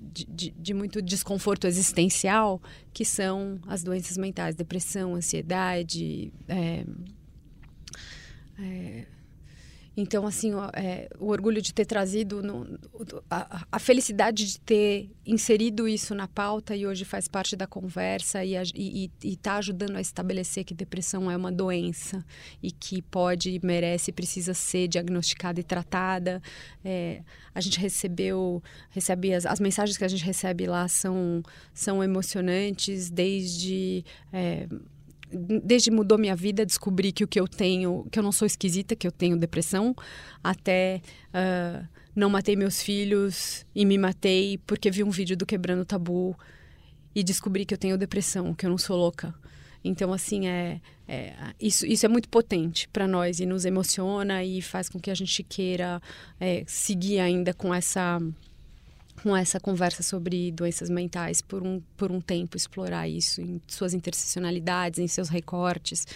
de, 0.00 0.50
de, 0.50 0.74
muito 0.74 1.00
desconforto 1.00 1.66
existencial, 1.66 2.60
que 2.92 3.04
são 3.04 3.60
as 3.66 3.82
doenças 3.82 4.16
mentais, 4.16 4.54
depressão, 4.54 5.14
ansiedade, 5.14 6.32
é, 6.48 6.84
é, 8.58 9.06
então, 10.00 10.24
assim, 10.28 10.52
é, 10.74 11.08
o 11.18 11.26
orgulho 11.26 11.60
de 11.60 11.74
ter 11.74 11.84
trazido, 11.84 12.40
no, 12.40 12.78
a, 13.28 13.66
a, 13.72 13.78
felicidade 13.80 14.46
de 14.46 14.60
ter 14.60 15.10
inserido 15.26 15.88
isso 15.88 16.14
na 16.14 16.28
pauta 16.28 16.76
e 16.76 16.86
hoje 16.86 17.04
faz 17.04 17.26
parte 17.26 17.56
da 17.56 17.66
conversa 17.66 18.44
e 18.44 19.10
está 19.24 19.56
ajudando 19.56 19.96
a 19.96 20.00
estabelecer 20.00 20.62
que 20.62 20.72
depressão 20.72 21.28
é 21.28 21.36
uma 21.36 21.50
doença 21.50 22.24
e 22.62 22.70
que 22.70 23.02
pode, 23.02 23.58
merece, 23.60 24.12
precisa 24.12 24.54
ser 24.54 24.86
diagnosticada 24.86 25.58
e 25.58 25.64
tratada. 25.64 26.40
É, 26.84 27.20
a 27.52 27.60
gente 27.60 27.80
recebeu, 27.80 28.62
recebe 28.90 29.34
as, 29.34 29.44
as, 29.46 29.58
mensagens 29.58 29.98
que 29.98 30.04
a 30.04 30.08
gente 30.08 30.24
recebe 30.24 30.68
lá 30.68 30.86
são, 30.86 31.42
são 31.74 32.04
emocionantes, 32.04 33.10
desde. 33.10 34.04
É, 34.32 34.68
desde 35.30 35.90
mudou 35.90 36.18
minha 36.18 36.34
vida, 36.34 36.64
descobri 36.64 37.12
que 37.12 37.24
o 37.24 37.28
que 37.28 37.38
eu 37.38 37.46
tenho, 37.46 38.06
que 38.10 38.18
eu 38.18 38.22
não 38.22 38.32
sou 38.32 38.46
esquisita, 38.46 38.96
que 38.96 39.06
eu 39.06 39.12
tenho 39.12 39.36
depressão, 39.36 39.94
até 40.42 41.00
uh, 41.28 41.86
não 42.14 42.30
matei 42.30 42.56
meus 42.56 42.82
filhos 42.82 43.66
e 43.74 43.84
me 43.84 43.98
matei 43.98 44.58
porque 44.66 44.90
vi 44.90 45.04
um 45.04 45.10
vídeo 45.10 45.36
do 45.36 45.46
Quebrando 45.46 45.84
Tabu 45.84 46.36
e 47.14 47.22
descobri 47.22 47.64
que 47.64 47.74
eu 47.74 47.78
tenho 47.78 47.98
depressão, 47.98 48.54
que 48.54 48.66
eu 48.66 48.70
não 48.70 48.78
sou 48.78 48.96
louca. 48.96 49.34
Então, 49.84 50.12
assim, 50.12 50.48
é, 50.48 50.80
é 51.06 51.32
isso, 51.60 51.86
isso 51.86 52.04
é 52.04 52.08
muito 52.08 52.28
potente 52.28 52.88
para 52.88 53.06
nós 53.06 53.40
e 53.40 53.46
nos 53.46 53.64
emociona 53.64 54.42
e 54.42 54.60
faz 54.60 54.88
com 54.88 54.98
que 54.98 55.10
a 55.10 55.14
gente 55.14 55.42
queira 55.42 56.02
é, 56.40 56.64
seguir 56.66 57.20
ainda 57.20 57.54
com 57.54 57.72
essa 57.72 58.20
com 59.22 59.36
essa 59.36 59.58
conversa 59.58 60.02
sobre 60.02 60.50
doenças 60.52 60.88
mentais 60.88 61.42
por 61.42 61.62
um, 61.62 61.80
por 61.96 62.10
um 62.12 62.20
tempo, 62.20 62.56
explorar 62.56 63.08
isso 63.08 63.40
em 63.40 63.60
suas 63.66 63.94
interseccionalidades, 63.94 64.98
em 64.98 65.08
seus 65.08 65.28
recortes. 65.28 66.06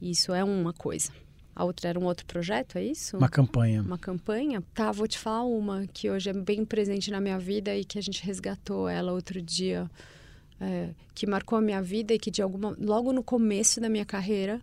Isso 0.00 0.32
é 0.32 0.42
uma 0.42 0.72
coisa. 0.72 1.10
A 1.54 1.64
outra 1.64 1.90
era 1.90 2.00
um 2.00 2.04
outro 2.04 2.24
projeto, 2.24 2.78
é 2.78 2.84
isso? 2.84 3.16
Uma 3.16 3.28
campanha. 3.28 3.82
Uma 3.82 3.98
campanha? 3.98 4.62
Tá, 4.72 4.90
vou 4.90 5.06
te 5.06 5.18
falar 5.18 5.44
uma 5.44 5.86
que 5.86 6.10
hoje 6.10 6.30
é 6.30 6.32
bem 6.32 6.64
presente 6.64 7.10
na 7.10 7.20
minha 7.20 7.38
vida 7.38 7.76
e 7.76 7.84
que 7.84 7.98
a 7.98 8.02
gente 8.02 8.24
resgatou 8.24 8.88
ela 8.88 9.12
outro 9.12 9.40
dia, 9.42 9.90
é, 10.58 10.90
que 11.14 11.26
marcou 11.26 11.58
a 11.58 11.60
minha 11.60 11.82
vida 11.82 12.14
e 12.14 12.18
que 12.18 12.30
de 12.30 12.40
alguma 12.40 12.74
logo 12.80 13.12
no 13.12 13.22
começo 13.22 13.80
da 13.80 13.88
minha 13.90 14.06
carreira, 14.06 14.62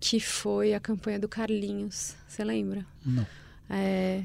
que 0.00 0.20
foi 0.20 0.72
a 0.72 0.80
campanha 0.80 1.18
do 1.18 1.28
Carlinhos. 1.28 2.16
Você 2.26 2.42
lembra? 2.42 2.86
Não. 3.04 3.26
É, 3.68 4.24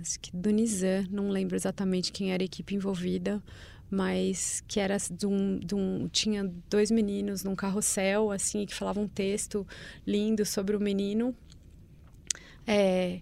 acho 0.00 0.18
que 0.20 0.34
do 0.34 0.50
Nizam, 0.50 1.06
não 1.10 1.30
lembro 1.30 1.56
exatamente 1.56 2.12
quem 2.12 2.32
era 2.32 2.42
a 2.42 2.46
equipe 2.46 2.74
envolvida, 2.74 3.42
mas 3.90 4.62
que 4.68 4.80
era 4.80 4.96
de 5.10 5.26
um, 5.26 5.58
de 5.58 5.74
um, 5.74 6.08
tinha 6.08 6.44
dois 6.68 6.90
meninos 6.90 7.42
num 7.42 7.56
carrossel 7.56 8.30
assim 8.30 8.66
que 8.66 8.74
falavam 8.74 9.04
um 9.04 9.08
texto 9.08 9.66
lindo 10.06 10.44
sobre 10.44 10.76
o 10.76 10.80
menino. 10.80 11.34
É, 12.66 13.20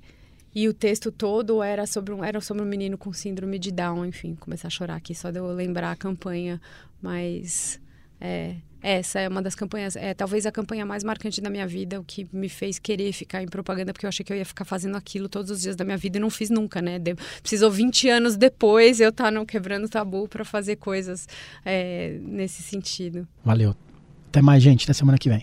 e 0.54 0.68
o 0.68 0.74
texto 0.74 1.12
todo 1.12 1.62
era 1.62 1.86
sobre 1.86 2.12
um 2.12 2.24
era 2.24 2.40
sobre 2.40 2.62
um 2.62 2.66
menino 2.66 2.98
com 2.98 3.12
síndrome 3.12 3.58
de 3.58 3.70
Down 3.70 4.04
enfim 4.04 4.34
começar 4.34 4.68
a 4.68 4.70
chorar 4.70 4.96
aqui 4.96 5.14
só 5.14 5.30
de 5.30 5.38
eu 5.38 5.46
lembrar 5.52 5.92
a 5.92 5.96
campanha 5.96 6.60
mas 7.00 7.80
é, 8.20 8.56
essa 8.86 9.18
é 9.18 9.28
uma 9.28 9.42
das 9.42 9.56
campanhas, 9.56 9.96
é 9.96 10.14
talvez 10.14 10.46
a 10.46 10.52
campanha 10.52 10.86
mais 10.86 11.02
marcante 11.02 11.40
da 11.40 11.50
minha 11.50 11.66
vida, 11.66 11.98
o 11.98 12.04
que 12.04 12.28
me 12.32 12.48
fez 12.48 12.78
querer 12.78 13.12
ficar 13.12 13.42
em 13.42 13.48
propaganda, 13.48 13.92
porque 13.92 14.06
eu 14.06 14.08
achei 14.08 14.24
que 14.24 14.32
eu 14.32 14.36
ia 14.36 14.44
ficar 14.44 14.64
fazendo 14.64 14.96
aquilo 14.96 15.28
todos 15.28 15.50
os 15.50 15.60
dias 15.60 15.74
da 15.74 15.84
minha 15.84 15.96
vida 15.96 16.18
e 16.18 16.20
não 16.20 16.30
fiz 16.30 16.50
nunca, 16.50 16.80
né? 16.80 16.96
De, 16.96 17.16
precisou 17.40 17.68
20 17.68 18.08
anos 18.08 18.36
depois 18.36 19.00
eu 19.00 19.08
estar 19.08 19.32
tá 19.32 19.44
Quebrando 19.44 19.88
Tabu 19.88 20.28
para 20.28 20.44
fazer 20.44 20.76
coisas 20.76 21.26
é, 21.64 22.16
nesse 22.20 22.62
sentido. 22.62 23.26
Valeu. 23.44 23.74
Até 24.28 24.40
mais, 24.40 24.62
gente. 24.62 24.84
Até 24.84 24.92
semana 24.92 25.18
que 25.18 25.28
vem. 25.28 25.42